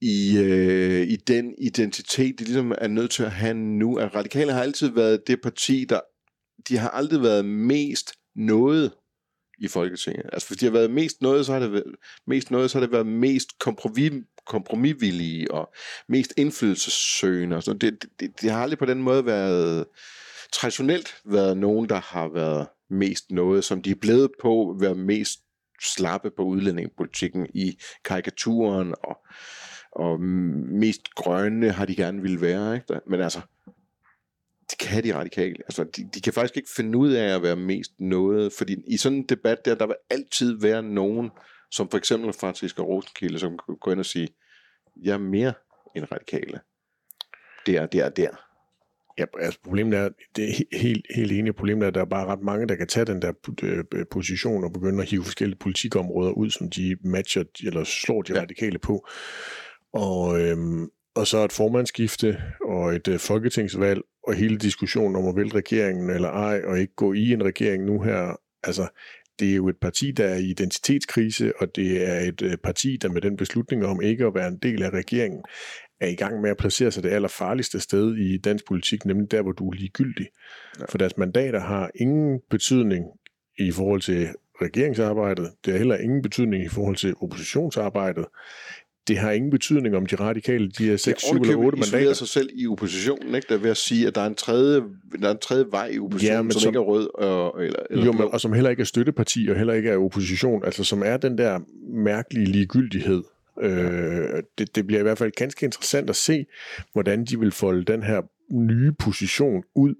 i, 0.00 0.38
øh, 0.38 1.08
i 1.08 1.16
den 1.16 1.54
identitet, 1.58 2.38
de 2.38 2.44
ligesom 2.44 2.72
er 2.78 2.88
nødt 2.88 3.10
til 3.10 3.22
at 3.22 3.30
have 3.30 3.54
nu. 3.54 3.96
At 3.98 4.14
radikale 4.14 4.52
har 4.52 4.62
altid 4.62 4.88
været 4.88 5.26
det 5.26 5.42
parti, 5.42 5.86
der 5.88 6.00
de 6.68 6.76
har 6.78 6.88
aldrig 6.88 7.22
været 7.22 7.44
mest 7.44 8.12
noget 8.36 8.92
i 9.58 9.68
Folketinget. 9.68 10.30
Altså 10.32 10.48
hvis 10.48 10.58
de 10.58 10.66
har 10.66 10.72
været 10.72 10.90
mest 10.90 11.22
noget, 11.22 11.46
så 11.46 11.52
har 11.52 11.60
det 11.60 11.72
været, 11.72 11.94
mest 12.26 12.50
noget, 12.50 12.70
så 12.70 12.78
har 12.78 12.86
det 12.86 12.92
været 12.92 13.06
mest 13.06 13.58
kompromis, 13.58 14.12
kompromisvillige 14.46 15.50
og 15.50 15.72
mest 16.08 16.34
indflydelsessøgende. 16.36 17.56
Og 17.56 17.62
sådan. 17.62 17.78
Det, 17.78 18.04
det, 18.20 18.40
det 18.40 18.50
har 18.50 18.62
aldrig 18.62 18.78
på 18.78 18.86
den 18.86 19.02
måde 19.02 19.26
været 19.26 19.84
traditionelt 20.52 21.14
været 21.24 21.56
nogen, 21.56 21.88
der 21.88 22.00
har 22.00 22.28
været 22.28 22.66
mest 22.90 23.30
noget, 23.30 23.64
som 23.64 23.82
de 23.82 23.90
er 23.90 23.94
blevet 24.00 24.30
på, 24.42 24.70
at 24.70 24.80
være 24.80 24.94
mest 24.94 25.40
slappe 25.82 26.30
på 26.36 26.42
udlændingepolitikken 26.42 27.46
i 27.54 27.78
karikaturen, 28.04 28.94
og, 29.04 29.16
og 29.92 30.20
mest 30.20 31.14
grønne 31.14 31.70
har 31.70 31.84
de 31.84 31.96
gerne 31.96 32.22
ville 32.22 32.40
være. 32.40 32.74
Ikke? 32.74 33.00
Men 33.06 33.20
altså, 33.20 33.40
det 34.72 34.88
kan 34.88 35.04
de 35.04 35.14
radikale. 35.14 35.56
Altså, 35.58 35.84
de, 35.84 36.08
de 36.14 36.20
kan 36.20 36.32
faktisk 36.32 36.56
ikke 36.56 36.70
finde 36.76 36.98
ud 36.98 37.12
af 37.12 37.34
at 37.34 37.42
være 37.42 37.56
mest 37.56 37.92
noget, 37.98 38.52
fordi 38.52 38.76
i 38.86 38.96
sådan 38.96 39.18
en 39.18 39.24
debat 39.28 39.64
der, 39.64 39.74
der 39.74 39.86
vil 39.86 39.96
altid 40.10 40.60
være 40.60 40.82
nogen, 40.82 41.30
som 41.70 41.90
for 41.90 41.98
eksempel 41.98 42.32
Franziska 42.32 42.82
Rosenkilde, 42.82 43.38
som 43.38 43.50
kan 43.50 43.76
gå 43.80 43.90
ind 43.90 44.00
og 44.00 44.06
sige, 44.06 44.28
jeg 45.02 45.12
er 45.12 45.18
mere 45.18 45.52
end 45.96 46.12
radikale. 46.12 46.60
Der, 47.66 47.86
der, 47.86 48.08
der. 48.08 48.28
Ja, 49.18 49.24
altså 49.40 49.58
problemet 49.64 49.98
er, 49.98 50.08
det 50.36 50.48
er 50.48 50.78
helt, 50.78 51.06
helt 51.14 51.32
enig, 51.32 51.54
problemet 51.54 51.82
er, 51.82 51.88
at 51.88 51.94
der 51.94 52.00
er 52.00 52.04
bare 52.04 52.26
ret 52.26 52.42
mange, 52.42 52.68
der 52.68 52.74
kan 52.74 52.86
tage 52.86 53.06
den 53.06 53.22
der 53.22 53.32
øh, 53.62 54.04
position 54.10 54.64
og 54.64 54.72
begynde 54.72 55.02
at 55.02 55.08
hive 55.08 55.24
forskellige 55.24 55.58
politikområder 55.58 56.32
ud, 56.32 56.50
som 56.50 56.70
de 56.70 56.96
matcher 57.04 57.44
eller 57.66 57.84
slår 57.84 58.22
de 58.22 58.34
ja. 58.34 58.40
radikale 58.40 58.78
på. 58.78 59.08
Og, 59.92 60.40
øhm, 60.40 60.88
og 61.14 61.26
så 61.26 61.38
et 61.38 61.52
formandskifte 61.52 62.42
og 62.64 62.94
et 62.94 63.08
øh, 63.08 63.18
folketingsvalg 63.18 64.00
og 64.26 64.34
hele 64.34 64.58
diskussionen 64.58 65.16
om 65.16 65.26
at 65.26 65.36
vælge 65.36 65.54
regeringen 65.54 66.10
eller 66.10 66.28
ej, 66.28 66.60
og 66.64 66.78
ikke 66.78 66.94
gå 66.94 67.12
i 67.12 67.32
en 67.32 67.44
regering 67.44 67.84
nu 67.84 68.02
her. 68.02 68.40
Altså, 68.64 68.88
det 69.38 69.50
er 69.50 69.54
jo 69.54 69.68
et 69.68 69.76
parti, 69.80 70.10
der 70.10 70.24
er 70.24 70.36
i 70.36 70.44
identitetskrise, 70.44 71.52
og 71.58 71.76
det 71.76 72.08
er 72.08 72.20
et 72.20 72.42
øh, 72.42 72.56
parti, 72.56 72.96
der 72.96 73.08
med 73.08 73.20
den 73.20 73.36
beslutning 73.36 73.86
om 73.86 74.02
ikke 74.02 74.26
at 74.26 74.34
være 74.34 74.48
en 74.48 74.58
del 74.58 74.82
af 74.82 74.90
regeringen, 74.90 75.42
er 76.00 76.08
i 76.08 76.14
gang 76.14 76.40
med 76.40 76.50
at 76.50 76.56
placere 76.56 76.90
sig 76.90 77.02
det 77.02 77.10
allerfarligste 77.10 77.80
sted 77.80 78.16
i 78.16 78.38
dansk 78.38 78.66
politik, 78.68 79.04
nemlig 79.04 79.30
der, 79.30 79.42
hvor 79.42 79.52
du 79.52 79.68
er 79.68 79.74
ligegyldig. 79.74 80.26
Ja. 80.80 80.84
For 80.84 80.98
deres 80.98 81.16
mandater 81.16 81.60
har 81.60 81.90
ingen 81.94 82.40
betydning 82.50 83.04
i 83.58 83.72
forhold 83.72 84.00
til 84.00 84.28
regeringsarbejdet. 84.62 85.50
Det 85.64 85.72
har 85.72 85.78
heller 85.78 85.96
ingen 85.96 86.22
betydning 86.22 86.64
i 86.64 86.68
forhold 86.68 86.96
til 86.96 87.14
oppositionsarbejdet 87.20 88.24
det 89.08 89.18
har 89.18 89.30
ingen 89.30 89.50
betydning, 89.50 89.96
om 89.96 90.06
de 90.06 90.16
radikale 90.16 90.68
de 90.68 90.92
er 90.92 90.96
6, 90.96 91.22
7 91.22 91.34
eller 91.34 91.56
8 91.56 91.78
mandater. 91.78 92.12
sig 92.12 92.28
selv 92.28 92.48
i 92.54 92.66
oppositionen, 92.66 93.34
ikke? 93.34 93.46
der 93.48 93.56
vil 93.56 93.68
at 93.68 93.76
sige, 93.76 94.06
at 94.06 94.14
der 94.14 94.20
er 94.20 94.26
en 94.26 94.34
tredje, 94.34 94.82
der 95.20 95.28
er 95.28 95.32
en 95.32 95.38
tredje 95.38 95.64
vej 95.70 95.86
i 95.86 95.98
oppositionen, 95.98 96.46
ja, 96.46 96.52
som, 96.52 96.60
som, 96.60 96.68
ikke 96.68 96.78
er 96.78 96.82
rød. 96.82 97.08
Og, 97.14 97.64
eller, 97.64 97.78
eller 97.90 98.04
jo, 98.04 98.12
men, 98.12 98.28
og 98.32 98.40
som 98.40 98.52
heller 98.52 98.70
ikke 98.70 98.80
er 98.80 98.84
støtteparti, 98.84 99.48
og 99.50 99.56
heller 99.56 99.74
ikke 99.74 99.90
er 99.90 99.96
opposition, 99.96 100.64
altså 100.64 100.84
som 100.84 101.02
er 101.04 101.16
den 101.16 101.38
der 101.38 101.60
mærkelige 101.94 102.46
ligegyldighed. 102.46 103.22
Øh, 103.62 104.42
det, 104.58 104.76
det 104.76 104.86
bliver 104.86 105.00
i 105.00 105.02
hvert 105.02 105.18
fald 105.18 105.32
ganske 105.36 105.64
interessant 105.64 106.10
at 106.10 106.16
se, 106.16 106.46
hvordan 106.92 107.24
de 107.24 107.38
vil 107.38 107.52
folde 107.52 107.84
den 107.84 108.02
her 108.02 108.22
nye 108.52 108.92
position 108.92 109.62
ud, 109.74 109.94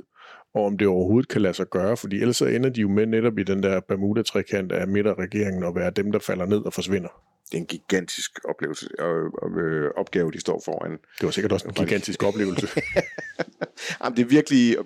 og 0.55 0.65
om 0.65 0.79
det 0.79 0.87
overhovedet 0.87 1.29
kan 1.29 1.43
lade 1.43 1.55
sig 1.55 1.67
gøre, 1.71 1.97
fordi 1.97 2.21
ellers 2.21 2.37
så 2.37 2.47
ender 2.47 2.71
de 2.71 2.81
jo 2.81 2.89
med 2.89 3.07
netop 3.07 3.39
i 3.39 3.43
den 3.43 3.63
der 3.63 3.81
Bermuda-trekant 3.81 4.73
af 4.73 4.89
midterregeringen 4.89 5.63
og 5.65 5.75
være 5.77 5.91
dem, 5.91 6.13
der 6.13 6.19
falder 6.19 6.47
ned 6.47 6.59
og 6.59 6.73
forsvinder 6.73 7.32
det 7.53 7.59
er 7.59 7.61
en 7.61 7.67
gigantisk 7.67 8.39
oplevelse, 8.45 8.89
og, 8.99 9.61
øh, 9.61 9.91
opgave, 9.97 10.33
de 10.33 10.41
står 10.41 10.63
foran. 10.65 10.91
Det 10.91 11.25
var 11.25 11.31
sikkert 11.31 11.53
også 11.53 11.69
en 11.69 11.75
gigantisk 11.75 12.23
oplevelse. 12.23 12.69
Jamen, 14.03 14.17
det 14.17 14.23
er 14.23 14.27
virkelig 14.27 14.77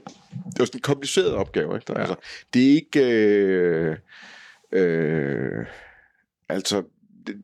det 0.52 0.60
er 0.60 0.64
sådan 0.64 0.78
en 0.78 0.82
kompliceret 0.82 1.34
opgave. 1.34 1.74
Ikke? 1.76 1.92
Ja. 1.92 2.00
Altså, 2.00 2.14
det 2.54 2.68
er 2.68 2.74
ikke... 2.74 3.00
Øh, 3.00 3.96
øh, 4.72 5.66
altså, 6.48 6.82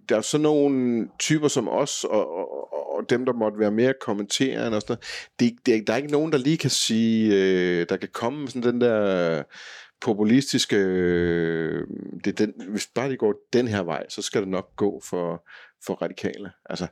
der 0.09 0.17
er 0.17 0.21
sådan 0.21 0.43
nogle 0.43 1.09
typer 1.19 1.49
som 1.49 1.69
os, 1.69 2.05
og, 2.05 2.35
og, 2.37 2.95
og 2.95 3.11
dem, 3.11 3.25
der 3.25 3.33
måtte 3.33 3.59
være 3.59 3.71
mere 3.71 3.95
kommenterende 4.01 4.77
og 4.77 4.83
sådan 4.83 4.97
noget. 4.97 5.31
Det, 5.41 5.67
det, 5.67 5.87
der 5.87 5.93
er 5.93 5.97
ikke 5.97 6.13
nogen, 6.13 6.33
der 6.33 6.39
lige 6.39 6.59
kan 6.59 6.71
sige, 6.71 7.35
øh, 7.35 7.87
der 7.89 7.97
kan 7.97 8.09
komme 8.13 8.49
sådan 8.49 8.63
den 8.63 8.81
der 8.81 9.43
populistiske, 10.03 10.77
øh, 10.77 11.87
det 12.25 12.39
den, 12.39 12.53
hvis 12.69 12.89
bare 12.95 13.11
det 13.11 13.19
går 13.19 13.35
den 13.53 13.69
her 13.69 13.83
vej, 13.83 14.09
så 14.09 14.23
skal 14.23 14.41
det 14.41 14.49
nok 14.49 14.77
gå 14.77 15.03
for, 15.05 15.49
for 15.87 15.95
radikale. 15.95 16.51
Altså, 16.71 16.87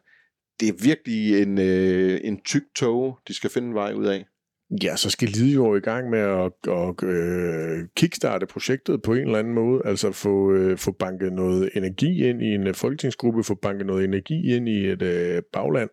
det 0.61 0.69
er 0.69 0.83
virkelig 0.83 1.43
en, 1.43 1.59
øh, 1.59 2.21
en 2.25 2.41
tyk 2.43 2.63
tog, 2.75 3.19
de 3.29 3.35
skal 3.35 3.51
finde 3.51 3.69
en 3.69 3.75
vej 3.75 3.93
ud 3.93 4.07
af. 4.07 4.25
Ja, 4.83 4.97
så 4.97 5.11
skal 5.11 5.29
Lide 5.29 5.55
jo 5.55 5.77
i 5.77 5.81
gang 5.81 6.11
med 6.11 6.19
at, 6.19 6.53
at 6.69 7.03
øh, 7.09 7.89
kickstarte 7.97 8.47
projektet 8.47 9.03
på 9.03 9.15
en 9.15 9.21
eller 9.21 9.39
anden 9.39 9.55
måde, 9.55 9.83
altså 9.85 10.13
få, 10.13 10.53
øh, 10.53 10.79
få 10.79 10.93
banket 10.93 11.33
noget 11.33 11.71
energi 11.75 12.29
ind 12.29 12.43
i 12.43 12.55
en 12.55 12.75
folketingsgruppe, 12.75 13.45
få 13.45 13.55
banket 13.55 13.87
noget 13.87 14.05
energi 14.05 14.57
ind 14.57 14.69
i 14.69 14.87
et 14.87 15.03
øh, 15.03 15.43
bagland, 15.53 15.91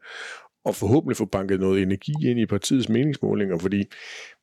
og 0.68 0.76
forhåbentlig 0.76 1.18
få 1.18 1.26
banket 1.26 1.59
noget 1.59 1.82
energi 1.82 2.13
ind 2.26 2.39
i 2.39 2.45
partiets 2.45 2.89
meningsmålinger, 2.89 3.57
fordi 3.57 3.84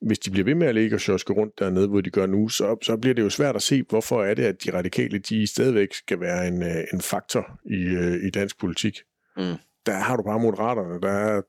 hvis 0.00 0.18
de 0.18 0.30
bliver 0.30 0.44
ved 0.44 0.54
med 0.54 0.66
at 0.66 0.74
ligge 0.74 0.96
og 0.96 1.00
sjoske 1.00 1.32
rundt 1.32 1.58
dernede, 1.58 1.88
hvor 1.88 2.00
de 2.00 2.10
gør 2.10 2.26
nu, 2.26 2.48
så, 2.48 2.76
så 2.82 2.96
bliver 2.96 3.14
det 3.14 3.22
jo 3.22 3.30
svært 3.30 3.56
at 3.56 3.62
se, 3.62 3.82
hvorfor 3.88 4.22
er 4.22 4.34
det, 4.34 4.42
at 4.42 4.64
de 4.64 4.78
radikale, 4.78 5.18
de 5.18 5.46
stadigvæk 5.46 5.94
skal 5.94 6.20
være 6.20 6.48
en, 6.48 6.62
øh, 6.62 6.84
en 6.92 7.00
faktor 7.00 7.60
i, 7.64 7.82
øh, 7.82 8.26
i 8.26 8.30
dansk 8.30 8.58
politik. 8.58 8.98
Mm. 9.36 9.54
Der 9.86 9.92
har 9.92 10.16
du 10.16 10.22
bare 10.22 10.40
moderaterne, 10.40 11.00
der 11.00 11.10
er 11.10 11.42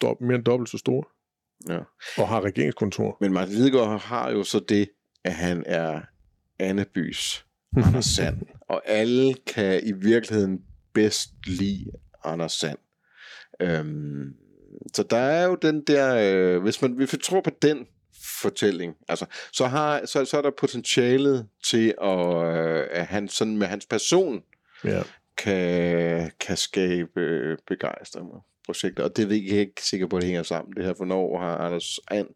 do, 0.00 0.16
mere 0.20 0.34
end 0.34 0.44
dobbelt 0.44 0.70
så 0.70 0.78
store. 0.78 1.04
Ja. 1.68 1.78
Og 2.22 2.28
har 2.28 2.40
regeringskontor. 2.40 3.16
Men 3.20 3.32
Martin 3.32 3.54
Lidegaard 3.54 4.00
har 4.00 4.30
jo 4.30 4.42
så 4.42 4.60
det, 4.68 4.88
at 5.24 5.32
han 5.34 5.64
er 5.66 6.00
Annebys 6.58 7.46
Anders 7.76 8.04
Sand. 8.04 8.36
og 8.72 8.82
alle 8.86 9.34
kan 9.46 9.80
i 9.84 9.92
virkeligheden 9.92 10.60
bedst 10.94 11.30
lide 11.46 11.84
Anders 12.24 12.52
Sand. 12.52 12.78
Øhm, 13.60 14.34
så 14.94 15.02
der 15.02 15.16
er 15.16 15.44
jo 15.44 15.54
den 15.54 15.82
der, 15.82 16.16
øh, 16.16 16.62
hvis 16.62 16.82
man 16.82 16.92
hvis 16.92 17.12
vi 17.12 17.18
tror 17.18 17.40
på 17.40 17.50
den 17.62 17.86
fortælling, 18.40 18.96
altså, 19.08 19.26
så, 19.52 19.66
har, 19.66 20.06
så, 20.06 20.24
så 20.24 20.38
er 20.38 20.42
der 20.42 20.50
potentialet 20.50 21.48
til, 21.64 21.94
at, 22.02 22.56
øh, 22.56 22.86
at 22.90 23.06
han 23.06 23.28
sådan 23.28 23.56
med 23.56 23.66
hans 23.66 23.86
person 23.86 24.42
ja. 24.84 25.02
kan, 25.36 26.30
kan 26.40 26.56
skabe 26.56 27.20
øh, 27.20 27.58
begejstring 27.66 28.28
projekter, 28.64 29.04
og 29.04 29.16
det 29.16 29.22
er 29.22 29.26
vi 29.26 29.34
ikke 29.34 29.72
sikker 29.80 30.06
på, 30.06 30.16
at 30.16 30.22
det 30.22 30.26
hænger 30.26 30.42
sammen, 30.42 30.76
det 30.76 30.84
her, 30.84 30.92
hvornår 30.92 31.38
har 31.38 31.56
Anders 31.56 31.98
And 32.10 32.28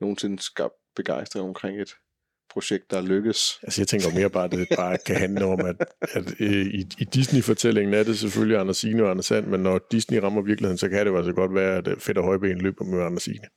nogensinde 0.00 0.42
skabt 0.42 0.74
begejstring 0.96 1.48
omkring 1.48 1.80
et 1.80 1.96
projekt, 2.50 2.90
der 2.90 3.00
lykkes. 3.00 3.58
Altså 3.62 3.80
jeg 3.80 3.88
tænker 3.88 4.18
mere 4.18 4.30
bare, 4.30 4.44
at 4.44 4.52
det 4.52 4.68
bare 4.76 4.98
kan 5.06 5.16
handle 5.16 5.44
om, 5.44 5.60
at, 5.60 5.76
at 6.00 6.34
øh, 6.40 6.66
i, 6.66 6.80
i 6.98 7.04
Disney-fortællingen 7.04 7.94
er 7.94 8.02
det 8.02 8.18
selvfølgelig 8.18 8.58
Anders 8.58 8.76
Signe 8.76 9.04
og 9.04 9.10
Anders 9.10 9.26
Sand, 9.26 9.46
men 9.46 9.60
når 9.60 9.80
Disney 9.90 10.18
rammer 10.18 10.42
virkeligheden, 10.42 10.78
så 10.78 10.88
kan 10.88 10.98
det 10.98 11.12
jo 11.12 11.16
altså 11.16 11.32
godt 11.32 11.54
være, 11.54 11.76
at 11.76 11.88
Fedt 11.98 12.18
og 12.18 12.24
Højben 12.24 12.58
løber 12.58 12.84
med 12.84 13.02
Anders 13.02 13.22
Signe. 13.22 13.48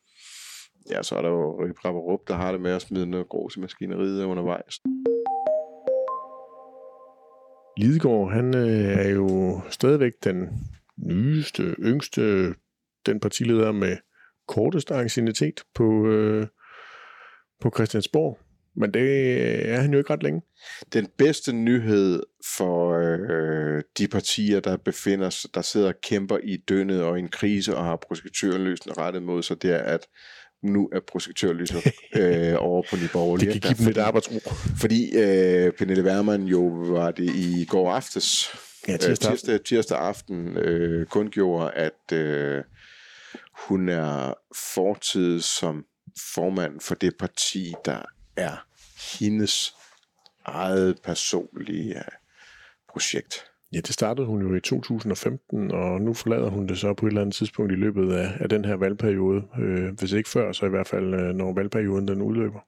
Ja, 0.91 1.03
så 1.03 1.15
er 1.15 1.21
der 1.21 1.29
jo 1.29 1.65
Rip 1.65 1.85
Rapperup, 1.85 2.19
der 2.27 2.35
har 2.35 2.51
det 2.51 2.61
med 2.61 2.71
at 2.71 2.81
smide 2.81 3.05
noget 3.05 3.29
grus 3.29 3.57
i 3.57 3.59
maskineriet 3.59 4.23
undervejs. 4.23 4.79
Lidegaard, 7.77 8.31
han 8.31 8.55
øh, 8.55 9.05
er 9.05 9.09
jo 9.09 9.61
stadigvæk 9.69 10.11
den 10.23 10.49
nyeste, 10.97 11.63
yngste, 11.79 12.53
den 13.05 13.19
partileder 13.19 13.71
med 13.71 13.97
korteste 14.47 14.95
ancienitet 14.95 15.63
på, 15.75 16.07
øh, 16.07 16.47
på 17.61 17.71
Christiansborg. 17.75 18.39
Men 18.75 18.93
det 18.93 19.69
er 19.69 19.81
han 19.81 19.91
jo 19.91 19.97
ikke 19.97 20.13
ret 20.13 20.23
længe. 20.23 20.41
Den 20.93 21.07
bedste 21.17 21.53
nyhed 21.53 22.23
for 22.57 22.93
øh, 22.99 23.83
de 23.97 24.07
partier, 24.07 24.59
der 24.59 24.77
befinder 24.77 25.29
sig, 25.29 25.49
der 25.53 25.61
sidder 25.61 25.87
og 25.87 26.01
kæmper 26.03 26.37
i 26.43 26.57
dønnet 26.57 27.03
og 27.03 27.17
i 27.17 27.19
en 27.21 27.27
krise 27.27 27.75
og 27.75 27.85
har 27.85 27.95
projektørløsende 27.95 28.97
rettet 28.97 29.23
mod 29.23 29.43
sig, 29.43 29.61
det 29.61 29.71
er, 29.71 29.77
at 29.77 30.07
nu 30.63 30.89
er 30.91 30.99
projektørlyset 30.99 31.83
øh, 32.19 32.55
over 32.57 32.83
på 32.89 32.95
de 32.95 33.09
borgerlige. 33.13 33.53
Det 33.53 33.61
kan 33.61 33.69
give 33.69 33.77
dem 33.77 33.85
lidt 33.85 33.97
arbejdsro. 33.97 34.39
Fordi 34.79 35.17
øh, 35.17 35.73
Pernille 35.73 36.03
Wermann 36.03 36.43
jo 36.43 36.65
var 36.67 37.11
det 37.11 37.35
i 37.35 37.65
går 37.65 37.91
aftes, 37.91 38.49
ja, 38.87 38.97
tirsdag, 38.97 39.31
øh, 39.31 39.37
tirsdag, 39.37 39.63
tirsdag 39.63 39.97
aften, 39.97 40.57
øh, 40.57 41.05
kun 41.05 41.29
gjorde, 41.29 41.71
at 41.71 42.13
øh, 42.13 42.63
hun 43.67 43.89
er 43.89 44.33
fortid 44.73 45.41
som 45.41 45.85
formand 46.35 46.79
for 46.81 46.95
det 46.95 47.13
parti, 47.19 47.73
der 47.85 48.01
er 48.39 48.65
hendes 49.19 49.75
eget 50.45 50.99
personlige 51.03 51.97
øh, 51.97 52.03
projekt. 52.89 53.45
Ja, 53.73 53.77
det 53.77 53.93
startede 53.93 54.27
hun 54.27 54.41
jo 54.41 54.55
i 54.55 54.61
2015, 54.61 55.71
og 55.71 56.01
nu 56.01 56.13
forlader 56.13 56.49
hun 56.49 56.67
det 56.67 56.77
så 56.77 56.93
på 56.93 57.05
et 57.05 57.09
eller 57.09 57.21
andet 57.21 57.35
tidspunkt 57.35 57.71
i 57.71 57.75
løbet 57.75 58.13
af, 58.13 58.37
af 58.39 58.49
den 58.49 58.65
her 58.65 58.75
valgperiode. 58.75 59.43
Øh, 59.59 59.93
hvis 59.99 60.11
ikke 60.11 60.29
før, 60.29 60.51
så 60.51 60.65
i 60.65 60.69
hvert 60.69 60.87
fald, 60.87 61.13
øh, 61.13 61.35
når 61.35 61.53
valgperioden 61.53 62.07
den 62.07 62.21
udløber. 62.21 62.59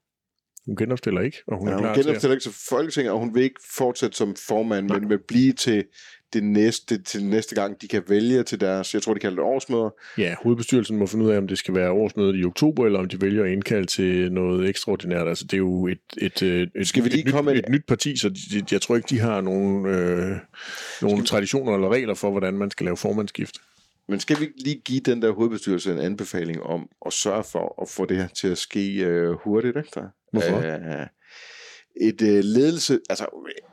Hun 0.66 0.76
genopstiller 0.76 1.22
ikke, 1.22 1.38
og 1.48 1.58
hun 1.58 1.68
ja, 1.68 1.74
er 1.74 1.78
klar 1.78 1.88
hun 1.88 1.96
genopstiller 1.96 2.20
til 2.20 2.32
ikke 2.32 2.44
til 2.44 2.68
Folketinget, 2.70 3.14
og 3.14 3.20
hun 3.20 3.36
vil 3.36 3.44
ikke 3.44 3.62
fortsætte 3.78 4.18
som 4.18 4.36
formand, 4.48 4.88
Nej. 4.88 5.00
men 5.00 5.10
vil 5.10 5.20
blive 5.28 5.54
til 5.54 5.86
det 6.34 6.44
næste, 6.44 7.02
til 7.04 7.26
næste 7.26 7.56
gang, 7.56 7.82
de 7.82 7.88
kan 7.88 8.04
vælge 8.08 8.44
til 8.44 8.60
deres, 8.60 8.94
jeg 8.94 9.02
tror, 9.02 9.14
de 9.14 9.20
kalder 9.20 9.36
det 9.36 9.46
årsmøder. 9.46 9.90
Ja, 10.18 10.36
hovedbestyrelsen 10.44 10.98
må 10.98 11.06
finde 11.06 11.26
ud 11.26 11.32
af, 11.32 11.38
om 11.38 11.48
det 11.48 11.58
skal 11.58 11.76
være 11.76 11.92
årsmødet 11.92 12.40
i 12.40 12.46
oktober, 12.46 12.86
eller 12.86 13.00
om 13.00 13.08
de 13.08 13.22
vælger 13.22 13.44
at 13.44 13.52
indkalde 13.52 13.86
til 13.86 14.32
noget 14.32 14.70
ekstraordinært. 14.70 15.28
Altså, 15.28 15.46
det 15.46 15.54
er 15.54 15.58
jo 15.58 15.88
et, 15.88 16.00
et, 16.18 16.42
et, 16.42 16.88
skal 16.88 17.04
vi 17.04 17.10
lige 17.10 17.26
et, 17.26 17.34
komme 17.34 17.54
nyt, 17.54 17.60
et 17.60 17.70
nyt 17.70 17.86
parti, 17.88 18.18
så 18.18 18.30
de, 18.30 18.64
jeg 18.72 18.82
tror 18.82 18.96
ikke, 18.96 19.08
de 19.10 19.20
har 19.20 19.42
nogen, 19.42 19.86
øh, 19.86 20.38
nogen 21.02 21.26
traditioner 21.26 21.74
eller 21.74 21.90
regler 21.90 22.14
for, 22.14 22.32
hvordan 22.32 22.54
man 22.54 22.72
skal 22.72 22.86
lave 22.86 22.98
formandskift. 22.98 23.56
Men 24.08 24.20
skal 24.20 24.40
vi 24.40 24.50
lige 24.58 24.82
give 24.86 25.00
den 25.00 25.22
der 25.22 25.32
hovedbestyrelse 25.32 25.92
en 25.92 26.00
anbefaling 26.00 26.64
om 26.64 26.90
at 27.06 27.14
sørge 27.14 27.44
for 27.44 27.82
at 27.82 27.90
få 27.90 28.06
det 28.06 28.18
her 28.18 28.28
til 28.28 28.48
at 28.48 28.58
ske 28.58 28.98
øh, 28.98 29.32
hurtigt? 29.32 29.78
Ikke? 29.78 30.02
Hvorfor? 30.32 30.62
Æh, 30.62 31.08
et 32.02 32.22
øh, 32.22 32.44
ledelse, 32.44 33.00
altså 33.10 33.26
øh, 33.48 33.71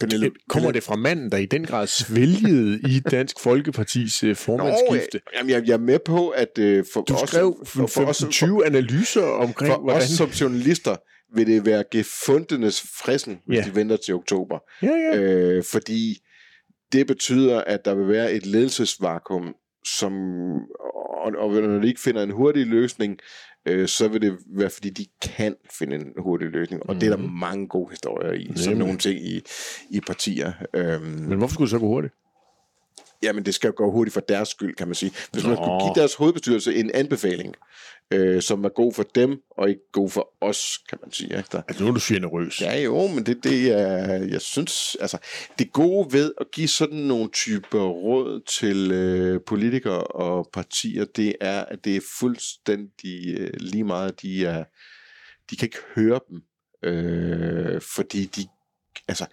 Pernille, 0.00 0.30
Kommer 0.48 0.70
det 0.70 0.82
fra 0.82 0.96
manden, 0.96 1.30
der 1.32 1.38
i 1.38 1.46
den 1.46 1.64
grad 1.64 1.86
svælgede 1.86 2.80
i 2.88 3.00
Dansk 3.00 3.40
Folkepartis 3.40 4.24
uh, 4.24 4.36
formandsskifte? 4.36 5.20
Nå, 5.24 5.30
jamen, 5.38 5.50
jeg, 5.50 5.62
jeg 5.66 5.72
er 5.74 5.78
med 5.78 5.98
på, 5.98 6.28
at 6.28 6.58
øh, 6.58 6.84
for 6.92 7.00
Du 7.00 7.14
os, 7.14 7.28
skrev 7.30 7.56
for, 7.64 7.86
for, 7.86 8.04
os, 8.04 8.24
20 8.30 8.66
analyser 8.66 9.22
omkring, 9.22 9.72
for 9.74 9.80
hvordan... 9.80 10.02
os 10.02 10.08
som 10.08 10.28
journalister 10.28 10.96
vil 11.34 11.46
det 11.46 11.66
være 11.66 11.84
gefundenes 11.90 12.82
fristen, 13.02 13.38
hvis 13.46 13.58
Ja. 13.58 13.64
de 13.64 13.74
venter 13.74 13.96
til 13.96 14.14
oktober. 14.14 14.58
Ja, 14.82 14.88
ja. 14.90 15.20
Øh, 15.20 15.64
fordi 15.64 16.18
det 16.92 17.06
betyder, 17.06 17.60
at 17.60 17.84
der 17.84 17.94
vil 17.94 18.08
være 18.08 18.32
et 18.32 18.46
ledelsesvakuum, 18.46 19.54
som, 19.98 20.12
og, 21.24 21.32
og 21.38 21.52
når 21.52 21.78
de 21.80 21.88
ikke 21.88 22.00
finder 22.00 22.22
en 22.22 22.30
hurtig 22.30 22.66
løsning, 22.66 23.18
øh, 23.66 23.88
så 23.88 24.08
vil 24.08 24.22
det 24.22 24.38
være, 24.46 24.70
fordi 24.70 24.90
de 24.90 25.06
kan 25.22 25.56
finde 25.70 25.96
en 25.96 26.06
hurtig 26.18 26.48
løsning. 26.48 26.82
Og 26.82 26.94
mm. 26.94 27.00
det 27.00 27.12
er 27.12 27.16
der 27.16 27.22
mange 27.28 27.68
gode 27.68 27.90
historier 27.90 28.32
i, 28.32 28.52
som 28.56 28.70
Nemlig. 28.70 28.86
nogle 28.86 28.98
ting 28.98 29.20
i, 29.20 29.40
i 29.90 30.00
partier. 30.00 30.52
Øhm, 30.74 31.02
Men 31.02 31.38
hvorfor 31.38 31.54
skulle 31.54 31.66
det 31.66 31.70
så 31.70 31.78
gå 31.78 31.86
hurtigt? 31.86 32.14
Jamen, 33.22 33.44
det 33.46 33.54
skal 33.54 33.68
jo 33.68 33.74
gå 33.76 33.90
hurtigt 33.90 34.14
for 34.14 34.20
deres 34.20 34.48
skyld, 34.48 34.76
kan 34.76 34.88
man 34.88 34.94
sige. 34.94 35.12
Hvis 35.32 35.44
man 35.44 35.52
Nå. 35.52 35.56
skulle 35.56 35.80
give 35.84 35.94
deres 35.94 36.14
hovedbestyrelse 36.14 36.74
en 36.74 36.90
anbefaling, 36.94 37.54
øh, 38.12 38.42
som 38.42 38.64
er 38.64 38.68
god 38.68 38.92
for 38.92 39.02
dem, 39.02 39.42
og 39.50 39.68
ikke 39.68 39.80
god 39.92 40.10
for 40.10 40.28
os, 40.40 40.78
kan 40.88 40.98
man 41.02 41.12
sige. 41.12 41.36
Ikke? 41.36 41.48
Der, 41.52 41.62
Altså, 41.68 41.84
nu 41.84 41.90
er 41.90 41.94
du 41.94 42.00
generøs. 42.02 42.60
Ja, 42.60 42.80
jo, 42.80 43.06
men 43.06 43.26
det, 43.26 43.44
det 43.44 43.72
er, 43.72 44.06
jeg 44.24 44.40
synes, 44.40 44.96
altså, 45.00 45.18
det 45.58 45.72
gode 45.72 46.12
ved 46.12 46.32
at 46.40 46.46
give 46.52 46.68
sådan 46.68 46.98
nogle 46.98 47.30
typer 47.32 47.84
råd 47.84 48.40
til 48.40 48.92
øh, 48.92 49.40
politikere 49.46 50.04
og 50.04 50.48
partier, 50.52 51.04
det 51.04 51.34
er, 51.40 51.64
at 51.64 51.84
det 51.84 51.96
er 51.96 52.00
fuldstændig 52.20 53.38
øh, 53.38 53.50
lige 53.60 53.84
meget, 53.84 54.22
de 54.22 54.46
er, 54.46 54.64
de 55.50 55.56
kan 55.56 55.66
ikke 55.66 55.78
høre 55.94 56.20
dem, 56.28 56.42
øh, 56.84 57.80
fordi 57.94 58.24
de, 58.24 58.46
altså, 59.08 59.26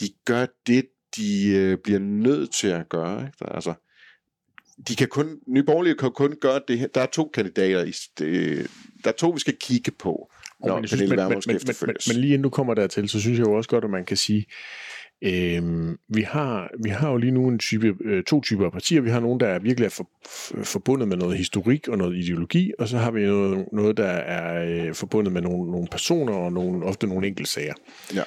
de 0.00 0.08
gør 0.24 0.46
det, 0.66 0.84
de 1.16 1.48
øh, 1.48 1.78
bliver 1.84 1.98
nødt 1.98 2.52
til 2.52 2.68
at 2.68 2.88
gøre, 2.88 3.20
ikke? 3.20 3.36
Der, 3.38 3.46
altså, 3.46 3.74
de 4.88 4.96
kan 4.96 5.08
kun, 5.08 5.38
Nye 5.48 5.62
Borgerlige 5.62 5.94
kan 5.94 6.10
kun 6.10 6.36
gøre 6.40 6.60
det 6.68 6.78
her. 6.78 6.86
Der 6.86 7.00
er 7.00 7.06
to 7.06 7.30
kandidater, 7.34 7.84
i, 7.84 7.92
det, 8.18 8.70
der 9.04 9.10
er 9.10 9.14
to, 9.14 9.30
vi 9.30 9.40
skal 9.40 9.56
kigge 9.60 9.90
på, 9.90 10.32
når 10.60 10.78
men, 10.78 10.88
synes, 10.88 11.00
men, 11.00 11.08
men, 11.28 11.42
skal 11.42 11.54
men, 11.54 11.76
men, 11.86 11.96
men, 12.08 12.16
lige 12.16 12.34
inden 12.34 12.42
du 12.42 12.50
kommer 12.50 12.74
dertil, 12.74 13.08
så 13.08 13.20
synes 13.20 13.38
jeg 13.38 13.46
jo 13.46 13.52
også 13.52 13.70
godt, 13.70 13.84
at 13.84 13.90
man 13.90 14.04
kan 14.04 14.16
sige, 14.16 14.46
øhm, 15.22 15.98
vi, 16.08 16.22
har, 16.22 16.70
vi 16.84 16.90
har 16.90 17.10
jo 17.10 17.16
lige 17.16 17.30
nu 17.30 17.48
en 17.48 17.58
type, 17.58 17.96
øh, 18.04 18.24
to 18.24 18.40
typer 18.40 18.64
af 18.64 18.72
partier. 18.72 19.00
Vi 19.00 19.10
har 19.10 19.20
nogle, 19.20 19.40
der 19.40 19.46
er 19.46 19.58
virkelig 19.58 19.86
er 19.86 19.90
for, 19.90 20.08
forbundet 20.64 21.08
med 21.08 21.16
noget 21.16 21.38
historik 21.38 21.88
og 21.88 21.98
noget 21.98 22.16
ideologi, 22.16 22.72
og 22.78 22.88
så 22.88 22.98
har 22.98 23.10
vi 23.10 23.26
noget, 23.26 23.66
noget 23.72 23.96
der 23.96 24.06
er 24.06 24.64
øh, 24.64 24.94
forbundet 24.94 25.32
med 25.32 25.42
nogle, 25.42 25.70
nogle 25.70 25.88
personer 25.90 26.32
og 26.32 26.52
nogle, 26.52 26.84
ofte 26.84 27.06
nogle 27.06 27.26
enkelte 27.26 27.50
sager. 27.50 27.74
Ja. 28.14 28.22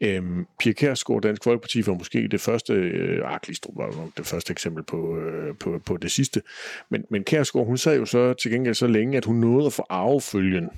Øhm, 0.00 0.46
Pia 0.58 0.72
Kærsgaard, 0.72 1.22
Dansk 1.22 1.44
Folkeparti, 1.44 1.86
var 1.86 1.94
måske 1.94 2.28
det 2.28 2.40
første, 2.40 2.72
øh, 2.72 3.32
ah, 3.32 3.38
Glistrup 3.42 3.76
var 3.76 3.96
nok 3.96 4.16
det 4.16 4.26
første 4.26 4.50
eksempel 4.50 4.84
på, 4.84 5.18
øh, 5.18 5.54
på, 5.60 5.80
på 5.86 5.96
det 5.96 6.10
sidste, 6.10 6.42
men, 6.90 7.04
men 7.10 7.24
Kærsgaard, 7.24 7.66
hun 7.66 7.78
sad 7.78 7.98
jo 7.98 8.04
så 8.04 8.32
til 8.32 8.50
gengæld 8.50 8.74
så 8.74 8.86
længe, 8.86 9.16
at 9.16 9.24
hun 9.24 9.36
nåede 9.36 9.66
at 9.66 9.72
få 9.72 9.84
arvefølgen 9.90 10.70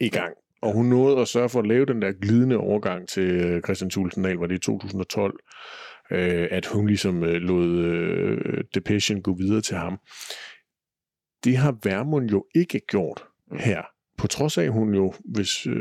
i 0.00 0.08
gang. 0.08 0.34
Og 0.62 0.72
hun 0.72 0.86
nåede 0.86 1.20
at 1.20 1.28
sørge 1.28 1.48
for 1.48 1.60
at 1.60 1.66
lave 1.66 1.86
den 1.86 2.02
der 2.02 2.12
glidende 2.12 2.56
overgang 2.56 3.08
til 3.08 3.30
øh, 3.30 3.62
Christian 3.62 3.90
Tulsendal, 3.90 4.36
var 4.36 4.46
det 4.46 4.54
i 4.54 4.58
2012, 4.58 5.38
øh, 6.10 6.48
at 6.50 6.66
hun 6.66 6.86
ligesom 6.86 7.24
øh, 7.24 7.34
lod 7.34 7.78
øh, 7.78 8.64
Depression 8.74 9.22
gå 9.22 9.34
videre 9.34 9.60
til 9.60 9.76
ham. 9.76 9.98
Det 11.44 11.56
har 11.56 11.78
Værmund 11.84 12.30
jo 12.30 12.46
ikke 12.54 12.80
gjort 12.88 13.24
her. 13.52 13.93
På 14.24 14.28
trods 14.28 14.58
af, 14.58 14.62
at 14.62 14.72
hun 14.72 14.94
jo, 14.94 15.14
hvis, 15.24 15.66
øh, 15.66 15.74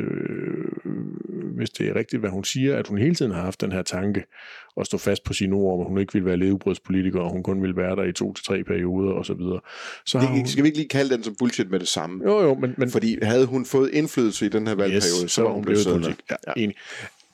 hvis 1.55 1.69
det 1.69 1.89
er 1.89 1.95
rigtigt, 1.95 2.19
hvad 2.19 2.29
hun 2.29 2.43
siger, 2.43 2.77
at 2.77 2.87
hun 2.87 2.97
hele 2.97 3.15
tiden 3.15 3.31
har 3.31 3.41
haft 3.41 3.61
den 3.61 3.71
her 3.71 3.81
tanke 3.81 4.23
at 4.77 4.85
stå 4.85 4.97
fast 4.97 5.23
på 5.23 5.33
sine 5.33 5.55
ord, 5.55 5.73
om 5.73 5.81
at 5.81 5.87
hun 5.87 5.97
ikke 5.97 6.13
ville 6.13 6.25
være 6.25 6.37
levebrødspolitiker, 6.37 7.19
og 7.19 7.31
hun 7.31 7.43
kun 7.43 7.61
ville 7.61 7.75
være 7.75 7.95
der 7.95 8.03
i 8.03 8.11
to 8.11 8.33
til 8.33 8.45
tre 8.45 8.63
perioder 8.63 9.11
osv. 9.11 9.25
Så, 9.25 9.33
videre. 9.33 9.59
så 10.05 10.19
har 10.19 10.27
hun... 10.27 10.39
Det, 10.39 10.49
skal 10.49 10.63
vi 10.63 10.67
ikke 10.67 10.77
lige 10.77 10.89
kalde 10.89 11.15
den 11.15 11.23
som 11.23 11.35
bullshit 11.39 11.69
med 11.69 11.79
det 11.79 11.87
samme? 11.87 12.23
Jo, 12.23 12.41
jo, 12.41 12.53
men, 12.55 12.73
men 12.77 12.89
Fordi 12.89 13.17
havde 13.21 13.45
hun 13.45 13.65
fået 13.65 13.89
indflydelse 13.93 14.45
i 14.45 14.49
den 14.49 14.67
her 14.67 14.75
valgperiode, 14.75 15.23
yes, 15.23 15.31
så 15.31 15.41
var 15.41 15.51
hun 15.51 15.63
blevet 15.63 15.87
politik. 15.91 16.15
Ja, 16.29 16.35
ja. 16.47 16.53
Enig. 16.57 16.75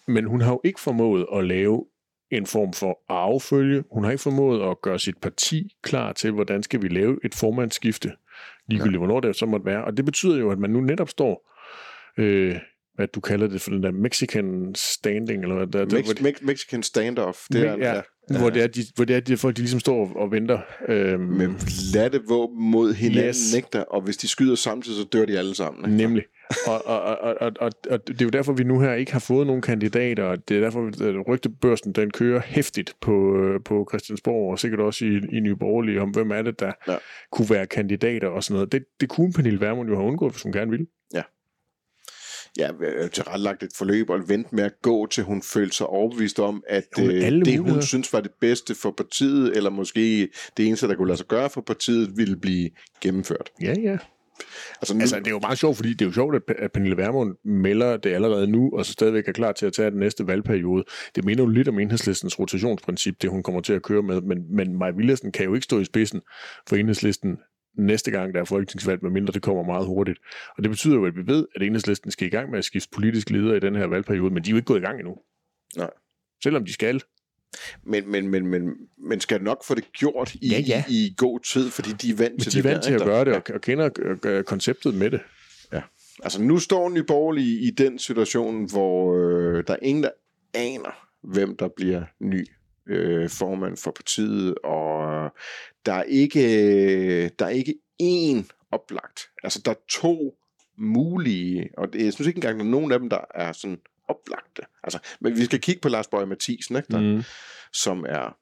Men 0.07 0.26
hun 0.26 0.41
har 0.41 0.51
jo 0.51 0.62
ikke 0.64 0.80
formået 0.80 1.26
at 1.36 1.45
lave 1.45 1.86
en 2.32 2.45
form 2.45 2.74
for 2.74 2.99
arvefølge. 3.10 3.84
Hun 3.91 4.03
har 4.03 4.12
ikke 4.12 4.24
formået 4.24 4.72
at 4.72 4.82
gøre 4.82 4.99
sit 4.99 5.18
parti 5.18 5.76
klar 5.84 6.14
til, 6.14 6.32
hvordan 6.32 6.64
skal 6.64 6.82
vi 6.82 6.88
lave 6.88 7.20
et 7.26 7.36
formandsskifte, 7.36 8.12
ligegyldigt 8.70 8.93
ja. 8.93 8.97
hvornår 9.05 9.20
det 9.20 9.36
så 9.36 9.45
måtte 9.45 9.65
være. 9.65 9.86
Og 9.86 9.97
det 9.97 10.05
betyder 10.05 10.38
jo, 10.39 10.51
at 10.51 10.59
man 10.59 10.70
nu 10.70 10.82
netop 10.82 11.09
står, 11.09 11.51
øh, 12.17 12.55
hvad 12.95 13.07
du 13.07 13.20
kalder 13.20 13.47
det 13.47 13.61
for 13.61 13.72
den 13.72 13.84
der 13.84 13.91
Mexican 13.91 14.72
standing, 14.76 15.43
eller 15.43 15.55
hvad 15.55 15.67
der, 15.67 15.86
der, 15.86 15.97
Mex- 16.01 16.22
Mex- 16.22 16.45
Mexican 16.45 16.84
standoff. 16.84 17.38
Det 17.53 17.67
er, 17.67 17.78
ja, 17.78 17.95
ja, 17.95 18.01
hvor 18.39 18.49
det 18.49 18.63
er, 18.63 18.67
de, 18.67 18.82
hvor 18.95 19.05
det 19.05 19.15
er, 19.15 19.20
de 19.20 19.38
folk 19.38 19.55
de 19.55 19.61
ligesom 19.61 19.80
står 19.80 20.13
og 20.15 20.32
venter. 20.32 20.59
Øhm, 20.89 21.22
med 21.22 21.49
latte 21.93 22.22
våben 22.28 22.63
mod 22.72 22.93
hinanden 22.93 23.30
Yes. 23.30 23.36
yes. 23.38 23.53
nægter, 23.53 23.82
og 23.82 24.01
hvis 24.01 24.17
de 24.17 24.28
skyder 24.28 24.55
samtidig, 24.55 24.97
så 24.97 25.07
dør 25.13 25.26
de 25.26 25.38
alle 25.38 25.55
sammen. 25.55 25.86
Ikke? 25.86 25.97
Nemlig. 26.03 26.24
Og, 26.67 26.85
og, 26.85 27.01
og, 27.01 27.35
og, 27.41 27.51
og, 27.59 27.71
og 27.89 28.07
det 28.07 28.21
er 28.21 28.25
jo 28.25 28.29
derfor, 28.29 28.53
vi 28.53 28.63
nu 28.63 28.79
her 28.79 28.93
ikke 28.93 29.11
har 29.11 29.19
fået 29.19 29.47
nogen 29.47 29.61
kandidater, 29.61 30.23
og 30.23 30.49
det 30.49 30.57
er 30.57 30.61
derfor, 30.61 30.87
at 30.87 31.27
rygtebørsen 31.27 31.93
den 31.93 32.11
kører 32.11 32.41
hæftigt 32.45 32.95
på, 33.01 33.37
øh, 33.37 33.59
på 33.65 33.87
Christiansborg, 33.89 34.51
og 34.51 34.59
sikkert 34.59 34.79
også 34.79 35.05
i, 35.05 35.07
i 35.37 35.39
Nye 35.39 35.55
Borgerlige, 35.55 36.01
om 36.01 36.09
hvem 36.09 36.31
er 36.31 36.41
det, 36.41 36.59
der 36.59 36.71
ja. 36.87 36.91
Ja. 36.91 36.97
kunne 37.31 37.49
være 37.49 37.65
kandidater 37.67 38.27
og 38.27 38.43
sådan 38.43 38.53
noget. 38.53 38.71
Det, 38.71 38.83
det 39.01 39.09
kunne 39.09 39.33
Pernille 39.33 39.61
Vermund 39.61 39.89
jo 39.89 39.95
have 39.95 40.07
undgået, 40.07 40.33
hvis 40.33 40.43
hun 40.43 40.51
gerne 40.51 40.71
ville. 40.71 40.85
Ja, 42.57 42.69
øh, 42.81 43.09
tilrettelagt 43.09 43.63
et 43.63 43.69
forløb 43.75 44.09
og 44.09 44.29
vente 44.29 44.55
med 44.55 44.63
at 44.63 44.81
gå, 44.81 45.05
til 45.07 45.23
hun 45.23 45.41
følte 45.41 45.75
sig 45.75 45.87
overbevist 45.87 46.39
om, 46.39 46.63
at 46.67 46.83
Jo, 46.99 47.03
øh, 47.03 47.09
det, 47.11 47.31
hun 47.31 47.57
muligheder. 47.57 47.81
synes 47.81 48.13
var 48.13 48.21
det 48.21 48.31
bedste 48.41 48.75
for 48.75 48.91
partiet, 48.91 49.57
eller 49.57 49.69
måske 49.69 50.29
det 50.57 50.67
eneste, 50.67 50.87
der 50.87 50.95
kunne 50.95 51.07
lade 51.07 51.17
sig 51.17 51.27
gøre 51.27 51.49
for 51.49 51.61
partiet, 51.61 52.17
ville 52.17 52.35
blive 52.37 52.69
gennemført. 53.01 53.49
Ja, 53.61 53.73
ja. 53.83 53.97
Altså, 54.81 54.93
nu, 54.93 55.01
Altså, 55.01 55.19
det 55.19 55.27
er 55.27 55.31
jo 55.31 55.39
meget 55.39 55.57
sjovt, 55.57 55.75
fordi 55.75 55.89
det 55.89 56.01
er 56.01 56.05
jo 56.05 56.11
sjovt, 56.11 56.35
at 56.35 56.41
at 56.57 56.71
Pernille 56.71 56.97
Vermund 56.97 57.35
melder 57.45 57.97
det 57.97 58.09
allerede 58.09 58.47
nu, 58.47 58.71
og 58.73 58.85
så 58.85 58.91
stadigvæk 58.91 59.27
er 59.27 59.31
klar 59.31 59.51
til 59.51 59.65
at 59.65 59.73
tage 59.73 59.91
den 59.91 59.99
næste 59.99 60.27
valgperiode. 60.27 60.83
Det 61.15 61.25
minder 61.25 61.43
jo 61.43 61.49
lidt 61.49 61.67
om 61.67 61.79
enhedslistens 61.79 62.39
rotationsprincip, 62.39 63.21
det 63.21 63.29
hun 63.29 63.43
kommer 63.43 63.61
til 63.61 63.73
at 63.73 63.83
køre 63.83 64.01
med, 64.01 64.21
men, 64.21 64.55
men 64.55 64.77
Maja 64.77 64.91
Villersen 64.91 65.31
kan 65.31 65.45
jo 65.45 65.53
ikke 65.53 65.63
stå 65.63 65.79
i 65.79 65.85
spidsen 65.85 66.21
for 66.69 66.75
enhedslisten 66.75 67.37
næste 67.77 68.11
gang, 68.11 68.33
der 68.33 68.39
er 68.39 68.45
folketingsvalg, 68.45 69.03
medmindre 69.03 69.33
det 69.33 69.41
kommer 69.41 69.63
meget 69.63 69.85
hurtigt. 69.85 70.19
Og 70.57 70.63
det 70.63 70.69
betyder 70.69 70.95
jo, 70.95 71.05
at 71.05 71.15
vi 71.15 71.27
ved, 71.27 71.47
at 71.55 71.61
enhedslisten 71.61 72.11
skal 72.11 72.27
i 72.27 72.29
gang 72.29 72.49
med 72.49 72.59
at 72.59 72.65
skifte 72.65 72.89
politisk 72.95 73.29
leder 73.29 73.55
i 73.55 73.59
den 73.59 73.75
her 73.75 73.87
valgperiode, 73.87 74.33
men 74.33 74.43
de 74.43 74.49
er 74.49 74.51
jo 74.51 74.57
ikke 74.57 74.65
gået 74.65 74.79
i 74.79 74.85
gang 74.85 74.99
endnu. 74.99 75.15
Nej. 75.77 75.89
Selvom 76.43 76.65
de 76.65 76.73
skal. 76.73 77.01
Men, 77.83 78.11
men, 78.11 78.27
men, 78.27 78.47
men, 78.47 78.73
men 78.97 79.19
skal 79.21 79.43
nok 79.43 79.63
få 79.65 79.75
det 79.75 79.91
gjort 79.93 80.35
i, 80.35 80.47
Ja, 80.49 80.59
ja. 80.59 80.83
i, 80.89 80.93
i 80.93 81.13
god 81.17 81.39
tid, 81.39 81.69
fordi 81.69 81.89
de 81.91 82.09
er 82.09 82.15
vant 82.15 82.33
Men 82.33 82.39
til 82.39 82.53
de 82.53 82.57
er 82.59 82.61
det 82.61 82.71
vant 82.71 82.83
der, 82.83 82.89
til 82.89 82.93
at 82.93 83.01
gøre 83.01 83.25
det, 83.25 83.31
Ja. 83.31 83.35
og, 83.37 83.43
og 83.53 83.61
kender 83.61 83.89
øh, 84.25 84.43
konceptet 84.43 84.93
med 84.93 85.11
det. 85.11 85.19
Altså 86.23 86.41
nu 86.41 86.59
står 86.59 86.89
Nye 86.89 87.03
Borgerlige 87.03 87.59
i 87.59 87.71
den 87.71 87.99
situation, 87.99 88.69
hvor 88.71 89.15
øh, 89.15 89.63
der 89.67 89.73
er 89.73 89.77
ingen, 89.81 90.03
der 90.03 90.09
aner, 90.53 91.07
hvem 91.21 91.57
der 91.57 91.67
bliver 91.67 92.03
ny 92.19 92.47
øh, 92.87 93.29
formand 93.29 93.77
for 93.77 93.91
partiet, 93.91 94.55
og 94.63 95.31
der 95.85 95.93
er 95.93 96.03
ikke, 96.03 97.29
der 97.29 97.45
er 97.45 97.49
ikke 97.49 97.75
én 98.03 98.43
oplagt. 98.71 99.19
Altså 99.43 99.61
der 99.65 99.71
er 99.71 99.75
to 99.89 100.35
mulige, 100.77 101.69
og 101.77 101.93
det, 101.93 102.05
jeg 102.05 102.13
synes 102.13 102.27
ikke 102.27 102.37
engang, 102.37 102.59
der 102.59 102.65
er 102.65 102.69
nogen 102.69 102.91
af 102.91 102.99
dem, 102.99 103.09
der 103.09 103.19
er 103.35 103.51
sådan 103.51 103.79
oplagte. 104.10 104.62
Altså, 104.84 104.99
men 105.22 105.36
vi 105.36 105.45
skal 105.45 105.60
kigge 105.62 105.82
på 105.82 105.89
Lars 105.89 106.07
Bøge 106.07 106.26
Mathisen, 106.26 106.76
ikke, 106.76 106.88
der, 106.93 107.01
Mm. 107.16 107.24
som 107.74 108.05
er 108.10 108.38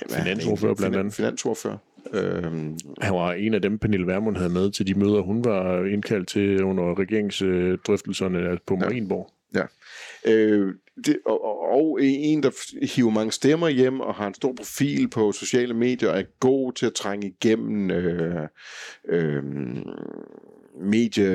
han 0.00 0.10
Finansordfører 0.24 0.74
blandt 0.74 0.96
andet. 0.96 1.14
Finansordfører. 1.14 1.78
Øhm, 2.12 2.78
Han 3.00 3.14
var 3.14 3.32
en 3.32 3.54
af 3.54 3.62
dem, 3.62 3.78
Pernille 3.78 4.06
Vermund 4.06 4.36
havde 4.36 4.50
med 4.50 4.70
til 4.70 4.86
de 4.86 4.94
møder, 4.94 5.20
hun 5.20 5.44
var 5.44 5.84
indkaldt 5.84 6.28
til 6.28 6.62
under 6.64 6.98
regeringsdrøftelserne 6.98 8.58
på 8.66 8.76
Marienborg. 8.76 9.30
Øh, 10.26 10.74
det, 11.04 11.18
og, 11.26 11.44
og, 11.44 11.60
og 11.70 11.98
en, 12.02 12.42
der 12.42 12.50
hiver 12.94 13.10
mange 13.10 13.32
stemmer 13.32 13.68
hjem 13.68 14.00
og 14.00 14.14
har 14.14 14.26
en 14.26 14.34
stor 14.34 14.52
profil 14.52 15.08
på 15.08 15.32
sociale 15.32 15.74
medier 15.74 16.08
er 16.10 16.22
god 16.40 16.72
til 16.72 16.86
at 16.86 16.92
trænge 16.94 17.26
igennem 17.28 17.90
øh, 17.90 18.48
øh, 19.08 19.42
medie... 20.80 21.26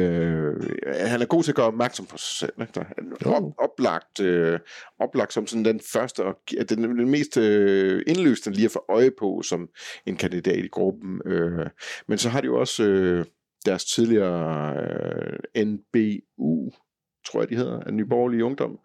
Han 0.93 1.21
er 1.21 1.25
god 1.25 1.43
til 1.43 1.51
at 1.51 1.55
gøre 1.55 1.65
opmærksom 1.65 2.05
på 2.05 2.17
sig 2.17 2.37
selv. 2.37 2.53
Ikke? 2.61 2.73
Der 2.73 3.29
Op, 3.29 3.53
oplagt, 3.57 4.19
øh, 4.19 4.59
oplagt 4.99 5.33
som 5.33 5.47
sådan 5.47 5.65
den 5.65 5.81
første 5.93 6.23
og 6.23 6.39
den, 6.69 6.83
den 6.83 7.09
mest 7.09 7.37
øh, 7.37 8.03
indløsende 8.07 8.55
lige 8.55 8.65
at 8.65 8.71
få 8.71 8.85
øje 8.89 9.11
på 9.19 9.41
som 9.41 9.69
en 10.05 10.15
kandidat 10.15 10.65
i 10.65 10.67
gruppen. 10.67 11.21
Øh, 11.25 11.69
men 12.07 12.17
så 12.17 12.29
har 12.29 12.41
de 12.41 12.45
jo 12.47 12.59
også 12.59 12.83
øh, 12.83 13.25
deres 13.65 13.85
tidligere 13.85 14.75
øh, 15.55 15.65
NBU 15.65 16.71
tror 17.25 17.41
jeg, 17.41 17.49
de 17.49 17.55
hedder, 17.55 17.79
af 17.79 17.93
Nye 17.93 18.05
Borgerlige 18.05 18.45
Ungdom. 18.45 18.79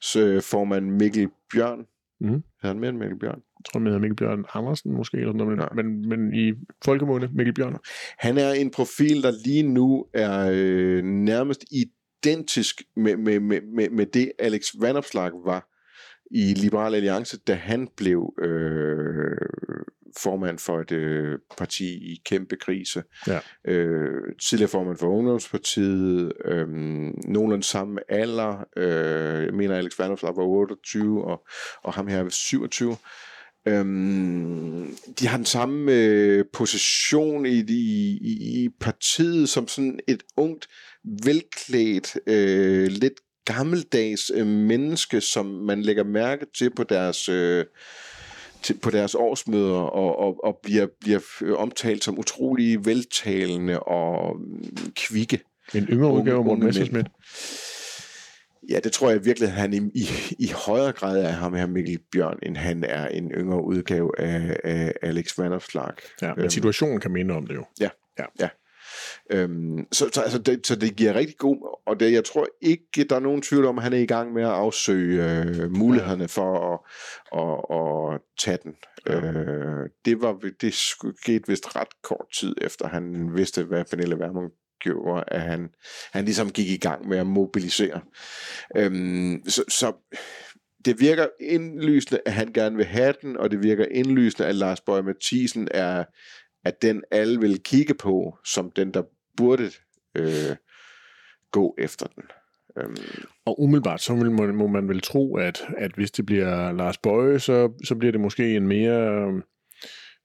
Så 0.00 0.40
får 0.50 0.64
man 0.64 0.90
Mikkel 0.90 1.28
Bjørn. 1.52 1.86
Mhm. 2.20 2.32
Hedder 2.32 2.68
han 2.68 2.78
mere 2.78 2.90
end 2.90 2.98
Mikkel 2.98 3.18
Bjørn? 3.18 3.42
Jeg 3.60 3.72
tror, 3.72 3.80
han 3.80 3.86
hedder 3.86 4.00
Mikkel 4.00 4.16
Bjørn 4.16 4.44
Andersen 4.54 4.92
måske, 4.92 5.16
eller 5.16 5.32
sådan 5.32 5.46
noget, 5.46 5.60
Ja. 5.60 5.82
men, 5.82 6.08
men 6.08 6.34
i 6.34 6.52
folkemåne 6.84 7.30
Mikkel 7.34 7.54
Bjørn. 7.54 7.76
Han 8.18 8.38
er 8.38 8.52
en 8.52 8.70
profil, 8.70 9.22
der 9.22 9.32
lige 9.44 9.62
nu 9.62 10.06
er 10.14 10.50
øh, 10.52 11.04
nærmest 11.04 11.64
identisk 11.70 12.82
med, 12.96 13.16
med, 13.16 13.40
med, 13.40 13.60
med, 13.74 13.90
med 13.90 14.06
det, 14.06 14.32
Alex 14.38 14.66
Vanopslag 14.80 15.30
var 15.44 15.66
i 16.30 16.54
Liberal 16.54 16.94
Alliance, 16.94 17.38
da 17.38 17.54
han 17.54 17.88
blev 17.96 18.34
øh, 18.42 19.36
formand 20.18 20.58
for 20.58 20.80
et 20.80 20.92
øh, 20.92 21.38
parti 21.58 22.12
i 22.12 22.22
kæmpe 22.24 22.56
krise. 22.56 23.02
Ja. 23.26 23.38
Øh, 23.64 24.22
tidligere 24.42 24.70
formand 24.70 24.96
for 24.96 25.06
Ungdomspartiet, 25.06 26.32
øh, 26.44 26.68
nogenlunde 27.28 27.62
samme 27.64 28.00
alder. 28.08 28.64
Øh, 28.76 29.44
jeg 29.44 29.54
mener, 29.54 29.74
Alex 29.76 29.98
Vanderslag 29.98 30.36
var 30.36 30.42
28, 30.42 31.24
og, 31.24 31.46
og 31.82 31.92
ham 31.92 32.06
her 32.06 32.24
er 32.24 32.28
27. 32.28 32.96
Øhm, 33.68 34.96
de 35.20 35.26
har 35.26 35.36
den 35.36 35.46
samme 35.46 35.92
øh, 35.92 36.44
position 36.52 37.46
i, 37.46 37.60
i, 37.68 38.64
i 38.64 38.68
partiet 38.80 39.48
som 39.48 39.68
sådan 39.68 40.00
et 40.08 40.22
ungt, 40.36 40.68
velklædt, 41.24 42.18
øh, 42.26 42.86
lidt 42.86 43.20
gammeldags 43.44 44.30
øh, 44.34 44.46
menneske, 44.46 45.20
som 45.20 45.46
man 45.46 45.82
lægger 45.82 46.04
mærke 46.04 46.46
til 46.58 46.70
på 46.74 46.84
deres 46.84 47.28
øh, 47.28 47.64
til, 48.62 48.78
på 48.78 48.90
deres 48.90 49.14
årsmøder 49.14 49.78
og, 49.78 50.18
og, 50.18 50.44
og 50.44 50.58
bliver, 50.62 50.86
bliver 51.00 51.20
omtalt 51.56 52.04
som 52.04 52.18
utrolig 52.18 52.86
veltalende 52.86 53.80
og 53.80 54.36
mm, 54.40 54.92
kvikke. 54.96 55.40
En 55.74 55.84
yngre 55.84 56.12
udgave 56.12 56.38
af 56.38 56.44
Morten 56.44 56.64
Messerschmidt. 56.64 57.06
Ja, 58.68 58.80
det 58.80 58.92
tror 58.92 59.10
jeg 59.10 59.24
virkelig, 59.24 59.48
at 59.48 59.54
han 59.54 59.72
i, 59.72 59.76
i, 59.76 60.06
i 60.38 60.52
højere 60.66 60.92
grad 60.92 61.24
er 61.24 61.28
ham 61.30 61.54
her 61.54 61.66
Mikkel 61.66 61.98
Bjørn, 62.12 62.38
end 62.42 62.56
han 62.56 62.84
er 62.84 63.08
en 63.08 63.30
yngre 63.30 63.64
udgave 63.64 64.20
af, 64.20 64.56
af 64.64 64.92
Alex 65.02 65.38
Vanderslag. 65.38 65.92
Ja, 66.22 66.34
men 66.34 66.50
situationen 66.50 67.00
kan 67.00 67.10
minde 67.10 67.34
om 67.34 67.46
det 67.46 67.54
jo. 67.54 67.64
Ja, 67.80 67.88
Ja. 68.20 68.24
ja. 68.40 68.48
Øhm, 69.30 69.86
så, 69.92 70.10
så, 70.12 70.20
altså 70.22 70.38
det, 70.38 70.66
så 70.66 70.76
det 70.76 70.96
giver 70.96 71.14
rigtig 71.14 71.36
god, 71.36 71.78
og 71.86 72.00
det, 72.00 72.12
jeg 72.12 72.24
tror 72.24 72.46
ikke, 72.60 73.04
der 73.04 73.16
er 73.16 73.20
nogen 73.20 73.42
tvivl 73.42 73.64
om, 73.64 73.78
at 73.78 73.84
han 73.84 73.92
er 73.92 73.98
i 73.98 74.06
gang 74.06 74.32
med 74.32 74.42
at 74.42 74.48
afsøge 74.48 75.40
øh, 75.40 75.70
mulighederne 75.70 76.28
for 76.28 76.72
at, 76.72 76.78
at, 77.40 77.58
at 77.78 78.20
tage 78.38 78.58
den. 78.62 78.74
Ja. 79.06 79.32
Øh, 79.32 79.88
det, 80.04 80.22
var, 80.22 80.38
det 80.60 80.74
skete 80.74 81.48
vist 81.48 81.76
ret 81.76 82.02
kort 82.02 82.26
tid 82.34 82.54
efter, 82.60 82.88
han 82.88 83.34
vidste, 83.34 83.64
hvad 83.64 83.84
Pernille 83.84 84.18
Vermund 84.18 84.52
gjorde, 84.80 85.24
at 85.26 85.40
han, 85.40 85.68
han 86.12 86.24
ligesom 86.24 86.50
gik 86.50 86.68
i 86.68 86.76
gang 86.76 87.08
med 87.08 87.18
at 87.18 87.26
mobilisere. 87.26 88.00
Øhm, 88.76 89.42
så, 89.48 89.64
så 89.68 89.92
det 90.84 91.00
virker 91.00 91.26
indlysende, 91.40 92.20
at 92.26 92.32
han 92.32 92.52
gerne 92.52 92.76
vil 92.76 92.86
have 92.86 93.14
den, 93.22 93.36
og 93.36 93.50
det 93.50 93.62
virker 93.62 93.84
indlysende, 93.90 94.48
at 94.48 94.54
Lars 94.54 94.80
Bøge 94.80 95.02
Mathisen 95.02 95.68
er 95.70 96.04
at 96.64 96.82
den 96.82 97.02
alle 97.10 97.40
vil 97.40 97.62
kigge 97.62 97.94
på, 97.94 98.38
som 98.44 98.70
den, 98.70 98.94
der 98.94 99.02
burde 99.36 99.70
øh, 100.14 100.56
gå 101.50 101.74
efter 101.78 102.06
den. 102.06 102.24
Øhm, 102.78 103.24
Og 103.46 103.62
umiddelbart, 103.62 104.00
så 104.00 104.14
vil, 104.14 104.30
må, 104.30 104.46
må 104.46 104.66
man 104.66 104.88
vel 104.88 105.00
tro, 105.00 105.36
at, 105.36 105.62
at 105.76 105.92
hvis 105.94 106.10
det 106.10 106.26
bliver 106.26 106.72
Lars 106.72 106.98
Bøje, 106.98 107.38
så, 107.38 107.72
så 107.84 107.94
bliver 107.94 108.12
det 108.12 108.20
måske 108.20 108.56
en 108.56 108.68
mere 108.68 109.10
øhm, 109.10 109.42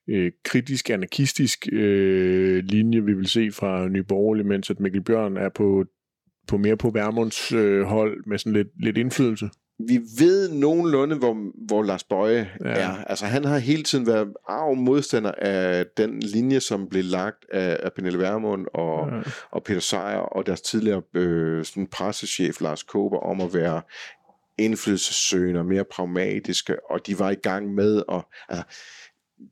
øh, 0.10 0.32
kritisk, 0.44 0.90
anarkistisk 0.90 1.68
øh, 1.72 2.64
linje, 2.64 3.04
vi 3.04 3.14
vil 3.14 3.28
se 3.28 3.52
fra 3.52 3.88
Nye 3.88 4.04
Borgerlige, 4.04 4.48
mens 4.48 4.70
at 4.70 4.80
Mikkel 4.80 5.02
Bjørn 5.04 5.38
er 5.38 5.50
på, 5.50 5.86
på 6.48 6.58
mere 6.58 6.78
på 6.78 6.90
Værmunds 6.90 7.52
øh, 7.52 7.82
hold 7.84 8.24
med 8.28 8.38
sådan 8.38 8.54
lidt, 8.54 8.68
lidt 8.84 8.98
indflydelse. 8.98 9.50
vi 9.88 10.00
ved 10.20 10.50
nogenlunde, 10.54 11.16
hvor, 11.16 11.38
hvor 11.68 11.84
Lars 11.84 12.04
Bøje 12.04 12.50
Ja. 12.66 12.70
er. 12.70 13.04
Altså, 13.04 13.26
han 13.26 13.44
har 13.46 13.58
hele 13.58 13.84
tiden 13.84 14.08
været 14.08 14.28
arv 14.48 14.76
modstander 14.76 15.32
af 15.38 15.86
den 15.98 16.20
linje, 16.20 16.60
som 16.60 16.90
blev 16.90 17.04
lagt 17.04 17.46
af, 17.52 17.78
af 17.84 17.94
Pernille 17.94 18.20
Vermund 18.20 18.66
og, 18.74 19.08
Ja. 19.12 19.22
og 19.52 19.64
Peter 19.64 19.80
Sejer 19.80 20.18
og 20.18 20.46
deres 20.46 20.62
tidligere 20.62 21.02
øh, 21.16 21.66
sådan 21.66 21.88
pressechef 21.88 22.62
Lars 22.62 22.84
Kåber 22.84 23.18
om 23.18 23.42
at 23.42 23.54
være 23.54 23.82
indflydelsessøgende 24.58 25.60
og 25.60 25.66
mere 25.66 25.84
pragmatiske, 25.92 26.92
og 26.92 27.08
de 27.08 27.20
var 27.20 27.30
i 27.32 27.36
gang 27.36 27.74
med 27.74 28.04
at... 28.12 28.22
Altså, 28.50 28.64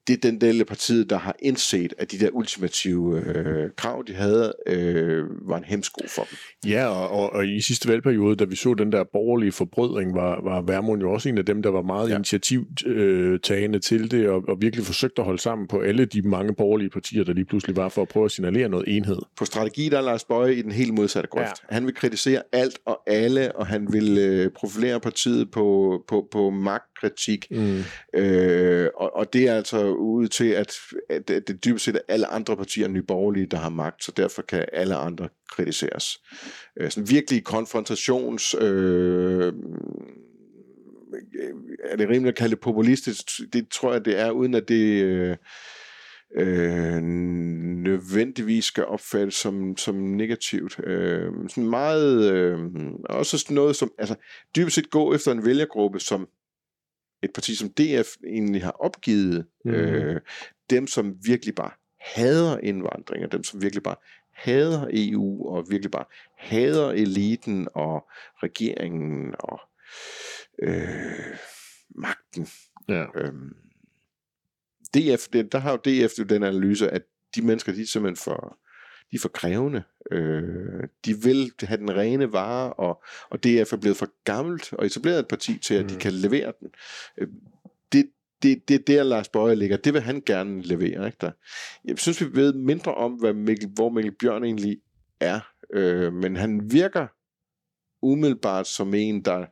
det 0.07 0.13
er 0.13 0.31
den 0.31 0.41
del 0.41 0.59
af 0.59 0.67
partiet, 0.67 1.09
der 1.09 1.17
har 1.17 1.35
indset, 1.39 1.93
at 1.97 2.11
de 2.11 2.19
der 2.19 2.29
ultimative 2.33 3.19
øh, 3.19 3.69
krav, 3.77 4.03
de 4.07 4.13
havde, 4.13 4.53
øh, 4.67 5.23
var 5.49 5.57
en 5.57 5.63
hemsko 5.63 6.07
for 6.07 6.21
dem. 6.21 6.37
Ja, 6.71 6.87
og, 6.87 7.09
og, 7.09 7.33
og 7.33 7.47
i 7.47 7.61
sidste 7.61 7.89
valgperiode, 7.89 8.35
da 8.35 8.43
vi 8.43 8.55
så 8.55 8.73
den 8.73 8.91
der 8.91 9.03
borgerlige 9.13 9.51
forbrødring, 9.51 10.15
var, 10.15 10.41
var 10.43 10.61
Værmund 10.61 11.01
jo 11.01 11.11
også 11.11 11.29
en 11.29 11.37
af 11.37 11.45
dem, 11.45 11.61
der 11.61 11.69
var 11.69 11.81
meget 11.81 12.09
ja. 12.09 12.15
Initiativtagende 12.15 13.79
til 13.79 14.11
det, 14.11 14.29
og, 14.29 14.43
og 14.47 14.61
virkelig 14.61 14.85
forsøgte 14.85 15.21
at 15.21 15.25
holde 15.25 15.41
sammen 15.41 15.67
på 15.67 15.79
alle 15.79 16.05
de 16.05 16.21
mange 16.21 16.55
borgerlige 16.55 16.89
partier, 16.89 17.23
der 17.23 17.33
lige 17.33 17.45
pludselig 17.45 17.75
var 17.75 17.89
for 17.89 18.01
at 18.01 18.07
prøve 18.07 18.25
at 18.25 18.31
signalere 18.31 18.69
noget 18.69 18.85
enhed. 18.87 19.19
På 19.37 19.45
strategi, 19.45 19.89
der 19.89 19.97
er 19.97 20.01
Lars 20.01 20.23
Bøje 20.23 20.53
i 20.53 20.61
den 20.61 20.71
helt 20.71 20.93
modsatte 20.93 21.29
grøft. 21.29 21.63
Ja. 21.69 21.75
Han 21.75 21.85
vil 21.85 21.95
kritisere 21.95 22.41
alt 22.51 22.79
og 22.85 23.01
alle, 23.07 23.55
og 23.55 23.67
han 23.67 23.93
vil 23.93 24.17
øh, 24.17 24.51
profilere 24.51 24.99
partiet 24.99 25.51
på, 25.51 25.99
på, 26.07 26.27
på 26.31 26.49
magtkritik. 27.03 27.47
Mm. 27.51 27.83
Øh, 28.13 28.89
og, 28.95 29.15
og 29.15 29.33
det 29.33 29.47
er 29.47 29.55
altså 29.55 29.85
ude 29.87 30.27
til, 30.27 30.49
at, 30.49 30.75
at 31.09 31.27
det 31.27 31.65
dybest 31.65 31.85
set 31.85 31.95
er 31.95 31.99
alle 32.07 32.27
andre 32.27 32.57
partier 32.57 32.85
end 32.85 32.93
Nye 32.93 33.01
Borgerlige, 33.01 33.45
der 33.45 33.57
har 33.57 33.69
magt, 33.69 34.03
så 34.03 34.11
derfor 34.17 34.41
kan 34.41 34.65
alle 34.73 34.95
andre 34.95 35.29
kritiseres. 35.51 36.21
Øh, 36.79 36.91
sådan 36.91 37.09
virkelig 37.09 37.43
konfrontations... 37.43 38.55
Øh, 38.61 39.53
er 41.83 41.95
det 41.95 42.09
rimeligt 42.09 42.27
at 42.27 42.35
kalde 42.35 42.55
det 42.55 42.59
populistisk? 42.59 43.25
Det 43.53 43.67
tror 43.69 43.91
jeg, 43.91 44.05
det 44.05 44.19
er, 44.19 44.31
uden 44.31 44.53
at 44.53 44.67
det 44.67 45.03
øh, 45.03 45.37
øh, 46.37 47.01
nødvendigvis 47.83 48.65
skal 48.65 48.85
opfattes 48.85 49.35
som, 49.35 49.77
som 49.77 49.95
negativt. 49.95 50.79
Øh, 50.83 51.31
sådan 51.49 51.69
meget, 51.69 52.33
øh, 52.33 52.59
også 53.05 53.47
noget 53.49 53.75
som, 53.75 53.91
altså 53.97 54.15
dybest 54.55 54.75
set 54.75 54.89
gå 54.89 55.13
efter 55.13 55.31
en 55.31 55.45
vælgergruppe, 55.45 55.99
som 55.99 56.27
et 57.23 57.33
parti 57.33 57.55
som 57.55 57.69
DF 57.69 58.07
egentlig 58.27 58.63
har 58.63 58.71
opgivet 58.79 59.45
Mhm. 59.65 59.73
øh, 59.73 60.21
dem, 60.69 60.87
som 60.87 61.15
virkelig 61.25 61.55
bare 61.55 61.71
hader 61.99 62.57
indvandring, 62.57 63.25
og 63.25 63.31
dem, 63.31 63.43
som 63.43 63.61
virkelig 63.61 63.83
bare 63.83 63.95
hader 64.33 64.87
EU, 64.93 65.47
og 65.47 65.65
virkelig 65.69 65.91
bare 65.91 66.05
hader 66.37 66.89
eliten 66.91 67.67
og 67.73 68.09
regeringen 68.43 69.35
og 69.39 69.59
øh, 70.63 71.37
magten. 71.95 72.47
Ja. 72.89 73.05
Øhm, 73.15 73.55
DF, 74.93 75.27
det, 75.33 75.51
der 75.51 75.57
har 75.57 75.71
jo 75.71 75.77
DF 75.77 76.19
jo 76.19 76.23
den 76.23 76.43
analyse, 76.43 76.89
at 76.89 77.01
de 77.35 77.41
mennesker, 77.41 77.71
de 77.71 77.81
er 77.81 77.85
simpelthen 77.85 78.23
for, 78.23 78.57
de 79.13 79.17
er 79.17 79.19
for 79.21 79.29
krævende. 79.29 79.83
Øh, 80.11 80.83
de 81.05 81.23
vil 81.23 81.51
have 81.63 81.77
den 81.77 81.95
rene 81.95 82.33
vare, 82.33 82.73
og, 82.73 83.03
og 83.29 83.43
DF 83.43 83.73
er 83.73 83.77
blevet 83.81 83.97
for 83.97 84.07
gammelt 84.23 84.73
og 84.73 84.85
etableret 84.85 85.19
et 85.19 85.27
parti 85.27 85.57
til, 85.57 85.73
at 85.75 85.89
de 85.89 85.93
Mm. 85.93 85.99
kan 85.99 86.13
levere 86.13 86.53
den. 86.59 86.69
Øh, 87.17 87.27
det, 87.91 88.09
det, 88.43 88.67
det 88.67 88.73
er 88.75 88.79
der, 88.87 89.03
Lars 89.03 89.29
Bøje 89.29 89.55
ligger. 89.55 89.77
Det 89.77 89.93
vil 89.93 90.01
han 90.01 90.23
gerne 90.25 90.61
levere. 90.61 91.05
Ikke 91.05 91.17
der? 91.21 91.31
Jeg 91.85 91.99
synes, 91.99 92.21
vi 92.21 92.35
ved 92.35 92.53
mindre 92.53 92.93
om, 92.95 93.11
hvad 93.11 93.33
Mikkel, 93.33 93.69
hvor 93.75 93.89
Mikkel 93.89 94.15
Bjørn 94.19 94.43
egentlig 94.43 94.77
er. 95.19 95.39
Øh, 95.73 96.13
men 96.13 96.35
han 96.35 96.71
virker 96.71 97.07
umiddelbart 98.01 98.67
som 98.67 98.93
en, 98.93 99.21
der 99.21 99.45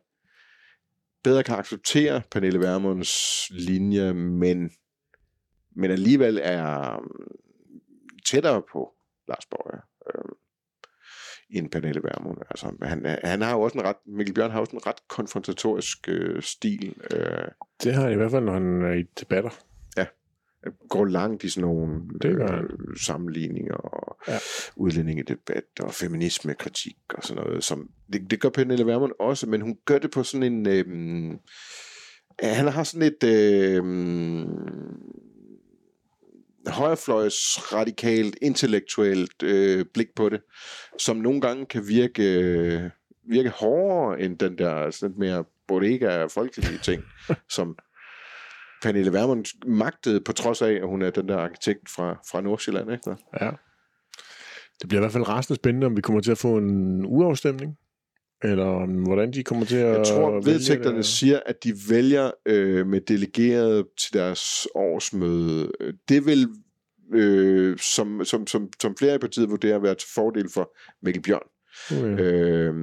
bedre 1.23 1.43
kan 1.43 1.55
acceptere 1.55 2.21
Pernille 2.31 2.59
Vermunds 2.59 3.47
linje, 3.49 4.13
men, 4.13 4.71
men 5.75 5.91
alligevel 5.91 6.39
er 6.43 6.97
um, 6.97 7.11
tættere 8.25 8.61
på 8.71 8.93
Lars 9.31 9.45
Bøje 9.45 9.81
øh, 10.07 10.31
end 11.49 11.71
Pernille 11.71 12.01
Vermund. 12.03 12.37
Altså, 12.49 12.73
han, 12.81 13.17
han 13.23 13.41
har 13.41 13.51
jo 13.51 13.61
også 13.61 13.77
en 13.77 13.83
ret, 13.83 13.95
Mikkel 14.05 14.33
Bjørn 14.35 14.51
har 14.51 14.59
også 14.59 14.75
en 14.75 14.87
ret 14.87 15.07
konfrontatorisk 15.07 15.97
øh, 16.09 16.41
stil. 16.41 16.95
Øh, 17.11 17.47
Det 17.83 17.93
har 17.93 18.03
han 18.03 18.11
i 18.11 18.15
hvert 18.15 18.31
fald, 18.31 18.43
når 18.45 18.53
han 18.53 18.81
er 18.81 18.93
i 18.93 19.03
debatter. 19.19 19.49
går 20.89 21.05
langt 21.05 21.43
i 21.43 21.49
sådan 21.49 21.69
nogle 21.69 22.01
Det 22.21 22.35
gør 22.37 22.47
han. 22.55 22.65
øh, 22.65 22.97
sammenligninger 22.97 23.73
og 23.75 24.17
Ja. 24.27 24.33
ja. 24.33 24.39
udlændingedebat 24.75 25.63
og 25.83 25.93
feminismekritik 25.93 26.97
og 27.09 27.23
sådan 27.23 27.43
noget. 27.43 27.63
Som, 27.63 27.89
det, 28.13 28.31
det 28.31 28.39
gør 28.41 28.49
Pernille 28.49 28.85
Vermund 28.85 29.11
også, 29.19 29.49
men 29.49 29.61
hun 29.61 29.77
gør 29.85 29.97
det 29.97 30.11
på 30.11 30.23
sådan 30.23 30.53
en... 30.53 30.67
Øh, 30.67 31.37
han 32.43 32.67
har 32.67 32.83
sådan 32.83 33.07
et... 33.07 33.23
Øh, 33.23 33.83
højrefløjs 36.67 37.35
radikalt, 37.73 38.37
intellektuelt 38.41 39.43
øh, 39.43 39.85
blik 39.93 40.07
på 40.15 40.29
det, 40.29 40.41
som 40.99 41.17
nogle 41.17 41.41
gange 41.41 41.65
kan 41.65 41.87
virke, 41.87 42.39
øh, 42.39 42.89
virke 43.29 43.49
hårdere 43.49 44.21
end 44.21 44.37
den 44.37 44.57
der 44.57 44.91
sådan 44.91 45.09
lidt 45.09 45.19
mere 45.19 45.43
bodega 45.67 46.25
folkelige 46.25 46.77
ting, 46.77 47.03
som 47.55 47.77
Pernille 48.81 49.13
Vermund 49.13 49.67
magtede, 49.67 50.21
på 50.21 50.31
trods 50.31 50.61
af, 50.61 50.71
at 50.71 50.87
hun 50.87 51.01
er 51.01 51.09
den 51.09 51.27
der 51.27 51.37
arkitekt 51.37 51.89
fra, 51.95 52.19
fra 52.31 52.41
Nordsjælland. 52.41 52.91
Ikke? 52.91 53.15
Ja. 53.41 53.51
Det 54.81 54.89
bliver 54.89 55.01
i 55.01 55.03
hvert 55.03 55.11
fald 55.11 55.27
rasende 55.27 55.55
spændende, 55.55 55.87
om 55.87 55.95
vi 55.95 56.01
kommer 56.01 56.21
til 56.21 56.31
at 56.31 56.37
få 56.37 56.57
en 56.57 57.05
uafstemning, 57.05 57.77
eller 58.43 59.03
hvordan 59.05 59.33
de 59.33 59.43
kommer 59.43 59.65
til 59.65 59.75
at 59.77 59.97
Jeg 59.97 60.05
tror, 60.05 60.31
vælge 60.31 60.45
vedtægterne 60.45 60.97
det. 60.97 61.05
siger, 61.05 61.39
at 61.45 61.63
de 61.63 61.73
vælger 61.89 62.31
øh, 62.45 62.87
med 62.87 63.01
delegeret 63.01 63.85
til 64.01 64.13
deres 64.13 64.67
årsmøde. 64.75 65.71
Det 66.09 66.25
vil, 66.25 66.47
øh, 67.13 67.77
som, 67.77 68.25
som, 68.25 68.47
som, 68.47 68.69
som 68.81 68.95
flere 68.97 69.15
i 69.15 69.17
partiet 69.17 69.49
vurderer, 69.49 69.79
være 69.79 69.95
til 69.95 70.09
fordel 70.15 70.49
for 70.53 70.71
Mikkel 71.03 71.21
Bjørn. 71.23 71.47
Okay. 71.91 72.23
øh, 72.23 72.73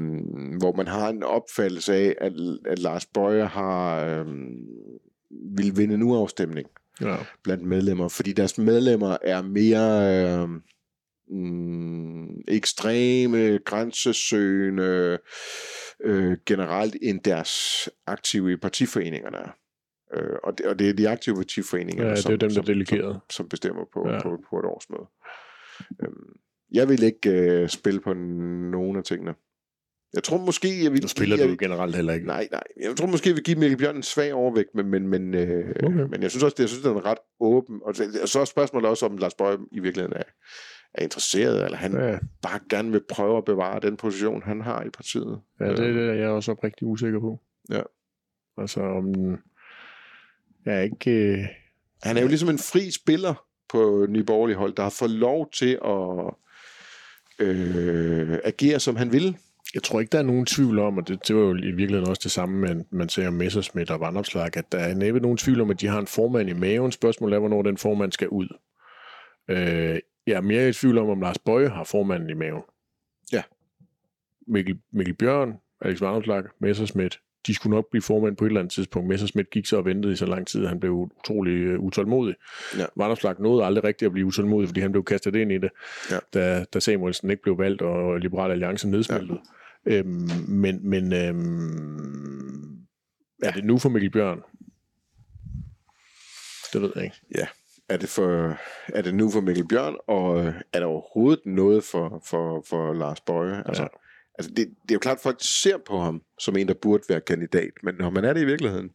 hvor 0.61 0.77
man 0.77 0.87
har 0.87 1.09
en 1.09 1.23
opfattelse 1.23 1.95
af, 1.95 2.15
at, 2.21 2.33
at 2.67 2.79
Lars 2.79 3.07
Bøje 3.07 3.45
har 3.45 4.05
øh, 4.05 4.27
vil 5.57 5.77
vinde 5.77 5.95
en 5.95 6.03
uafstemning 6.03 6.69
Ja. 7.01 7.17
blandt 7.45 7.65
medlemmer, 7.65 8.09
fordi 8.09 8.33
deres 8.33 8.59
medlemmer 8.59 9.17
er 9.23 9.43
mere 9.43 10.15
øh, 10.43 10.49
mm, 11.31 12.41
ekstreme, 12.49 13.59
grænsesøgende 13.65 15.19
øh, 16.05 16.37
generelt 16.47 16.97
end 17.03 17.21
deres 17.21 17.89
aktive 18.07 18.53
i 18.53 18.57
partiforeningerne 18.57 19.37
er. 19.37 19.51
Øh, 20.17 20.37
og, 20.45 20.59
det, 20.59 20.67
og 20.67 20.79
det 20.79 20.89
er 20.89 20.93
de 20.93 21.09
aktive 21.09 21.37
partiforeninger, 21.37 22.05
Ja, 22.05 22.15
det 22.15 22.27
er 22.27 22.31
jo 22.31 22.37
dem, 22.37 22.51
der 22.51 22.63
delegeret. 22.63 23.13
som, 23.15 23.21
som 23.31 23.49
bestemmer 23.49 23.85
på, 23.95 24.09
Ja. 24.09 24.23
på, 24.23 24.39
på 24.51 24.59
et 24.59 24.65
årsmøde. 24.65 25.07
Øhm, 26.03 26.33
jeg 26.73 26.89
vil 26.89 27.03
ikke 27.03 27.31
øh, 27.31 27.69
spille 27.69 28.01
på 28.01 28.13
nogen 28.13 28.97
af 28.97 29.05
tingene. 29.05 29.35
Jeg 30.15 30.23
tror 30.23 30.39
måske, 30.39 30.85
jeg 30.85 30.93
vil... 30.93 31.03
Nu 31.03 31.09
spiller 31.09 31.37
jeg, 31.37 31.45
du 31.47 31.51
jo 31.51 31.57
generelt 31.61 31.97
heller 31.97 32.13
ikke. 32.13 32.27
Nej, 32.27 32.49
nej. 32.51 32.63
Jeg 32.81 32.97
tror 32.97 33.07
måske, 33.07 33.29
jeg 33.29 33.37
vil 33.37 33.45
give 33.45 33.59
Mikkel 33.59 33.79
Bjørn 33.79 33.97
en 33.97 34.03
svag 34.03 34.35
overvægt, 34.35 34.69
men, 34.75 34.87
men, 34.89 35.09
men, 35.09 35.35
øh, 35.35 35.69
Okay. 35.85 35.97
men 36.11 36.23
jeg 36.23 36.31
synes 36.31 36.43
også, 36.43 36.55
det, 36.55 36.61
jeg 36.63 36.69
synes, 36.69 36.83
den 36.83 36.97
er 36.97 37.05
ret 37.05 37.19
åben. 37.41 37.81
Og 37.85 37.97
så, 37.97 38.05
og 38.23 38.29
så 38.29 38.41
er 38.41 38.45
spørgsmålet 38.45 38.91
også, 38.91 39.07
om 39.07 39.17
Lars 39.17 39.35
Bøge 39.35 39.59
i 39.73 39.81
virkeligheden 39.81 40.17
er, 40.17 40.23
er 40.95 41.03
interesseret, 41.03 41.65
eller 41.65 41.79
han 41.79 41.93
ja. 41.93 42.19
Bare 42.43 42.61
gerne 42.71 42.91
vil 42.91 43.03
prøve 43.09 43.39
at 43.39 43.45
bevare 43.45 43.81
den 43.81 43.97
position, 43.97 44.43
han 44.43 44.61
har 44.61 44.83
i 44.83 44.91
partiet. 44.91 45.41
ja 45.61 45.69
det, 45.69 45.79
det 45.95 46.09
er 46.09 46.15
jeg 46.15 46.29
også 46.29 46.53
oprigtig 46.53 46.87
usikker 46.87 47.21
på. 47.21 47.41
Ja. 47.71 47.83
Altså, 48.59 48.81
om... 48.81 49.15
Jeg 50.65 50.75
er 50.77 50.81
ikke... 50.81 51.11
Øh, 51.11 51.45
Han 52.03 52.17
er 52.17 52.23
jo 52.23 52.29
ligesom 52.29 52.49
en 52.49 52.59
fri 52.59 52.91
spiller 52.91 53.45
på 53.69 54.07
Nyborgerlig 54.09 54.57
hold, 54.57 54.73
der 54.75 54.83
har 54.83 54.91
fået 54.91 55.11
lov 55.11 55.51
til 55.51 55.79
at 55.85 56.35
øh, 57.47 58.39
agere, 58.45 58.81
som 58.81 58.97
han 58.97 59.13
vil. 59.13 59.37
jeg 59.75 59.83
tror 59.83 60.01
ikke, 60.01 60.11
der 60.11 60.19
er 60.19 60.23
nogen 60.23 60.47
tvivl 60.47 60.79
om, 60.79 60.99
og 60.99 61.09
det, 61.09 61.29
det 61.29 61.37
var 61.37 61.43
jo 61.43 61.57
i 61.57 61.71
virkeligheden 61.71 62.09
også 62.09 62.21
det 62.25 62.31
samme, 62.33 62.59
man, 62.61 62.87
man 62.91 63.09
ser 63.09 63.29
om 63.29 63.35
Messerschmidt 63.35 63.91
og 63.91 64.01
Vandopslag, 64.01 64.57
at 64.57 64.73
der 64.73 64.79
er 64.79 64.95
næppe 64.95 65.21
nogen 65.21 65.37
tvivl 65.37 65.61
om, 65.61 65.71
at 65.71 65.81
de 65.81 65.87
har 65.87 65.99
en 65.99 66.07
formand 66.07 66.49
i 66.49 66.53
maven. 66.53 66.93
Spørgsmålet 66.93 67.35
er, 67.35 67.41
hvornår 67.41 67.63
den 67.63 67.79
formand 67.79 68.13
skal 68.13 68.29
ud. 68.29 68.49
Øh, 69.49 69.99
jeg 70.29 70.37
er 70.37 70.41
mere 70.41 70.69
i 70.69 70.73
tvivl 70.73 70.99
om, 70.99 71.09
om 71.09 71.21
Lars 71.21 71.39
Bøje 71.39 71.69
har 71.69 71.85
formanden 71.85 72.31
i 72.31 72.35
maven. 72.35 72.63
Ja. 73.33 73.43
Mikkel, 74.47 74.79
Mikkel 74.93 75.15
Bjørn, 75.15 75.53
Alex 75.81 76.01
Vandopslag, 76.01 76.45
Messerschmidt, 76.61 77.21
de 77.47 77.55
skulle 77.55 77.77
nok 77.77 77.91
blive 77.91 78.03
formand 78.03 78.37
på 78.37 78.45
et 78.45 78.49
eller 78.49 78.61
andet 78.61 78.73
tidspunkt. 78.73 79.09
Messerschmidt 79.09 79.51
gik 79.51 79.67
så 79.67 79.77
og 79.77 79.85
ventede 79.85 80.13
i 80.13 80.17
så 80.17 80.27
lang 80.27 80.47
tid, 80.47 80.63
at 80.63 80.69
han 80.69 80.81
blev 80.81 80.93
utrolig 80.93 81.79
uh, 81.79 81.85
utålmodig. 81.85 82.35
Ja. 82.79 82.85
Vandopslag 82.97 83.35
nåede 83.41 83.65
aldrig 83.65 83.85
rigtigt 83.85 84.07
at 84.07 84.13
blive 84.13 84.27
utålmodig, 84.27 84.69
fordi 84.69 84.81
han 84.81 84.93
blev 84.93 85.05
kastet 85.05 85.37
ind 85.37 85.53
i 85.53 85.59
det, 85.59 85.71
Ja. 86.11 86.19
da, 86.35 86.65
da 86.65 86.81
Samuelsen 86.81 87.31
ikke 87.31 87.43
blev 87.43 87.59
valgt, 87.59 87.83
og 87.83 88.19
Liberal 88.19 88.51
Alliance 88.51 88.89
nedsmeltede. 88.89 89.41
Ja. 89.87 89.93
Øhm, 89.99 90.29
men 90.49 90.89
men 90.89 91.13
øhm, 91.13 92.79
er 93.43 93.51
det 93.53 93.65
nu 93.65 93.79
for 93.79 93.89
Mikkel 93.89 94.11
Bjørn? 94.11 94.43
Det 96.73 96.83
ved 96.83 96.93
jeg 96.95 97.05
ikke. 97.05 97.17
Ja. 97.35 97.47
Er 97.89 97.97
det, 97.97 98.09
for, 98.09 98.59
er 98.89 99.03
det 99.03 99.15
nu 99.15 99.31
for 99.31 99.41
Mikkel 99.41 99.69
Bjørn, 99.69 99.97
og 100.07 100.47
øh, 100.47 100.55
er 100.73 100.81
der 100.81 100.87
overhovedet 100.87 101.47
noget 101.47 101.85
for, 101.85 102.23
for, 102.27 102.65
for 102.69 102.93
Lars 102.93 103.21
Bøje? 103.21 103.63
Altså, 103.67 103.83
Ja. 103.83 103.89
altså 104.39 104.51
det, 104.51 104.67
det 104.83 104.91
er 104.91 104.95
jo 104.95 104.99
klart, 104.99 105.17
at 105.17 105.23
folk 105.23 105.39
ser 105.41 105.79
på 105.87 105.99
ham 105.99 106.23
som 106.41 106.57
en, 106.57 106.69
der 106.69 106.75
burde 106.75 107.03
være 107.09 107.21
kandidat, 107.21 107.71
men 107.83 107.95
når 107.95 108.11
man 108.11 108.25
er 108.25 108.33
det 108.33 108.41
i 108.41 108.45
virkeligheden, 108.45 108.91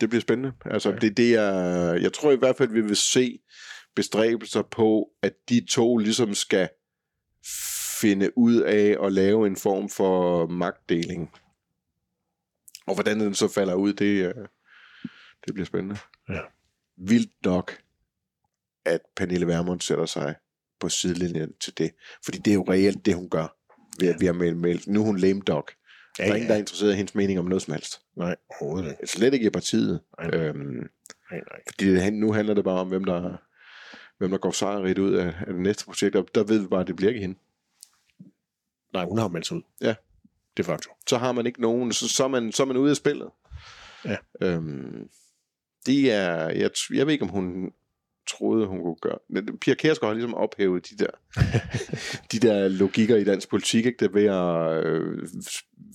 det 0.00 0.08
bliver 0.08 0.20
spændende. 0.20 0.52
Altså, 0.64 0.90
Ja. 0.90 0.96
det, 0.96 1.16
det 1.16 1.34
er, 1.34 1.92
jeg 1.94 2.12
tror 2.12 2.32
i 2.32 2.36
hvert 2.36 2.56
fald, 2.56 2.68
vi 2.68 2.80
vil 2.80 2.96
se 2.96 3.38
bestræbelser 3.96 4.62
på, 4.62 5.08
at 5.22 5.32
de 5.48 5.66
to 5.70 5.96
ligesom 5.96 6.34
skal 6.34 6.68
finde 8.00 8.38
ud 8.38 8.60
af 8.60 8.96
at 9.06 9.12
lave 9.12 9.46
en 9.46 9.56
form 9.56 9.88
for 9.88 10.46
magtdeling. 10.46 11.30
Og 12.86 12.94
hvordan 12.94 13.20
den 13.20 13.34
så 13.34 13.48
falder 13.48 13.74
ud, 13.74 13.92
det, 13.92 14.26
øh, 14.26 14.34
det 15.46 15.54
bliver 15.54 15.66
spændende. 15.66 15.96
Ja. 16.28 16.40
Vildt 16.96 17.44
nok, 17.44 17.78
at 18.84 19.00
Pernille 19.16 19.46
Vermund 19.46 19.80
sætter 19.80 20.06
sig 20.06 20.34
på 20.80 20.88
sidelinjen 20.88 21.52
til 21.60 21.78
det. 21.78 21.90
Fordi 22.24 22.38
det 22.38 22.50
er 22.50 22.54
jo 22.54 22.64
reelt 22.68 23.06
det, 23.06 23.14
hun 23.14 23.28
gør. 23.28 23.56
Ved, 24.00 24.08
at 24.14 24.20
vi 24.20 24.26
har 24.26 24.32
meldt, 24.32 24.56
meldt. 24.58 24.86
Nu 24.86 25.00
er 25.00 25.04
hun 25.04 25.18
lame 25.18 25.40
dog. 25.40 25.68
Ja, 26.18 26.24
der 26.24 26.30
er 26.30 26.34
ingen, 26.34 26.48
der 26.48 26.54
er 26.54 26.58
interesseret 26.58 26.92
i 26.92 26.96
hendes 26.96 27.14
mening 27.14 27.38
om 27.38 27.44
noget 27.44 27.62
som 27.62 27.72
helst. 27.74 28.00
Nej, 28.16 28.36
overhovedet 28.60 28.90
ikke. 28.90 29.06
Slet 29.06 29.34
ikke 29.34 29.46
i 29.46 29.50
partiet. 29.50 30.00
Nej, 30.18 30.30
nej. 30.30 30.40
Øhm, 30.40 30.88
Nej, 31.30 31.40
nej. 31.50 31.60
fordi 31.70 31.90
det, 31.94 32.12
nu 32.12 32.32
handler 32.32 32.54
det 32.54 32.64
bare 32.64 32.80
om, 32.80 32.88
hvem 32.88 33.04
der, 33.04 33.36
hvem 34.18 34.30
der 34.30 34.38
går 34.38 34.50
sejrigt 34.50 34.98
ud 34.98 35.14
af, 35.14 35.26
af 35.26 35.46
det 35.46 35.62
næste 35.62 35.84
projekt. 35.84 36.16
Og 36.16 36.28
der 36.34 36.44
ved 36.44 36.58
vi 36.60 36.66
bare, 36.66 36.80
at 36.80 36.86
det 36.86 36.96
bliver 36.96 37.10
ikke 37.10 37.20
hende. 37.20 37.38
nej, 38.92 39.04
hun 39.04 39.18
har 39.18 39.28
meldt 39.28 39.46
sig 39.46 39.56
ud. 39.56 39.62
Ja. 39.80 39.94
De 40.56 40.64
facto. 40.64 40.90
så 41.08 41.18
har 41.18 41.32
man 41.32 41.46
ikke 41.46 41.60
nogen, 41.60 41.92
så, 41.92 42.08
så, 42.08 42.24
er, 42.24 42.28
man, 42.28 42.52
så 42.52 42.62
er 42.62 42.66
man 42.66 42.76
ude 42.76 42.90
af 42.90 42.96
spillet. 42.96 43.30
Ja. 44.04 44.16
Øhm, 44.40 45.08
det 45.86 46.12
er, 46.12 46.48
jeg, 46.48 46.70
jeg 46.94 47.06
ved 47.06 47.12
ikke, 47.12 47.24
om 47.24 47.28
hun 47.28 47.72
troede, 48.26 48.66
hun 48.66 48.82
kunne 48.82 48.96
gøre. 49.02 49.18
Men 49.28 49.58
Pia 49.58 49.74
Kjærsgaard 49.74 50.10
har 50.10 50.14
ligesom 50.14 50.34
ophævet 50.34 50.90
de 50.90 51.04
der, 51.04 51.10
de 52.32 52.38
der 52.38 52.68
logikker 52.68 53.16
i 53.16 53.24
dansk 53.24 53.50
politik, 53.50 53.86
ikke? 53.86 53.96
Det 54.00 54.14
ved 54.14 54.24
at 54.24 54.84
øh, 54.84 55.28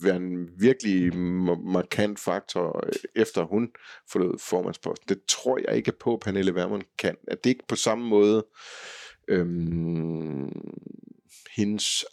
være 0.04 0.16
en 0.16 0.50
virkelig 0.60 1.14
ma- 1.14 1.72
markant 1.72 2.20
faktor, 2.20 2.86
øh, 2.86 2.94
efter 3.16 3.44
hun 3.44 3.70
forlod 4.12 4.40
formandsposten. 4.40 5.10
Det 5.10 5.26
tror 5.28 5.60
jeg 5.68 5.78
ikke 5.78 5.92
på, 6.00 6.20
Pernille 6.22 6.56
Vermund 6.56 6.84
kan. 6.98 7.16
At 7.28 7.44
det 7.44 7.50
ikke 7.50 7.68
på 7.68 7.76
samme 7.76 8.08
måde 8.08 8.46
øhm, 9.28 10.52
hendes 11.58 12.06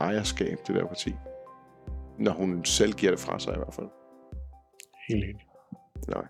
ejerskab, 0.00 0.58
det 0.66 0.74
der 0.74 0.86
parti. 0.86 1.14
Når 2.18 2.32
hun 2.32 2.64
selv 2.64 2.92
giver 2.92 3.12
det 3.12 3.20
fra 3.20 3.38
sig 3.38 3.54
i 3.54 3.56
hvert 3.56 3.74
fald. 3.74 3.88
Helt 5.08 5.24
enig. 5.24 5.46
Nej. 6.08 6.26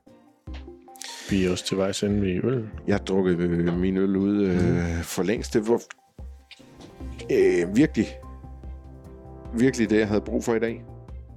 Vi 1.32 1.44
er 1.44 1.50
også 1.50 1.66
til 1.66 1.76
vejs 1.76 2.02
ende 2.02 2.22
ved 2.22 2.44
øl. 2.44 2.68
Jeg 2.86 2.94
har 2.94 3.04
drukket 3.04 3.38
øh, 3.38 3.78
min 3.78 3.96
øl 3.96 4.16
ud 4.16 4.44
øh, 4.44 5.02
for 5.02 5.22
længst. 5.22 5.54
Det 5.54 5.68
var 5.68 5.82
øh, 7.30 7.76
virkelig, 7.76 8.06
virkelig 9.54 9.90
det, 9.90 9.98
jeg 9.98 10.08
havde 10.08 10.20
brug 10.20 10.44
for 10.44 10.54
i 10.54 10.58
dag. 10.58 10.82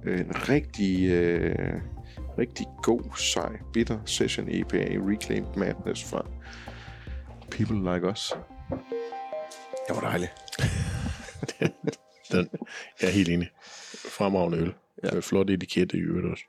Øh, 0.04 0.20
en 0.20 0.48
rigtig, 0.48 1.10
øh, 1.10 1.80
rigtig 2.38 2.66
god, 2.82 3.16
sej, 3.16 3.52
bitter 3.72 3.98
session 4.04 4.48
EPA 4.48 4.76
Reclaimed 4.78 5.56
Madness 5.56 6.04
fra 6.04 6.26
People 7.50 7.94
Like 7.94 8.08
Us. 8.08 8.34
Det 9.88 9.96
var 9.96 10.00
dejligt. 10.00 10.32
Den, 12.32 12.48
jeg 13.00 13.08
er 13.08 13.12
helt 13.12 13.28
enig. 13.28 13.48
Fremragende 14.18 14.58
øl. 14.58 14.74
Ja. 15.04 15.20
Flot 15.20 15.50
etikette 15.50 15.96
i 15.96 16.00
øvrigt 16.00 16.26
også. 16.26 16.44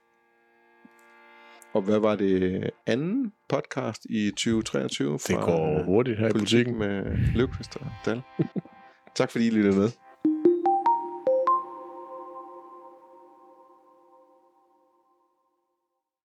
Og 1.77 1.83
hvad 1.83 1.99
var 1.99 2.15
det 2.15 2.69
anden 2.85 3.31
podcast 3.49 4.05
i 4.09 4.29
2023 4.31 5.13
Det 5.13 5.21
fra 5.21 5.45
går 5.45 5.83
hurtigt 5.83 6.19
her 6.19 6.27
i 6.27 6.31
politik 6.31 6.65
butikken. 6.65 6.79
med 6.79 7.17
Løvqvist 7.35 7.75
og 7.75 7.87
Dal? 8.05 8.21
tak 9.15 9.31
fordi 9.31 9.47
I 9.47 9.49
lyttede 9.49 9.75
med. 9.77 9.89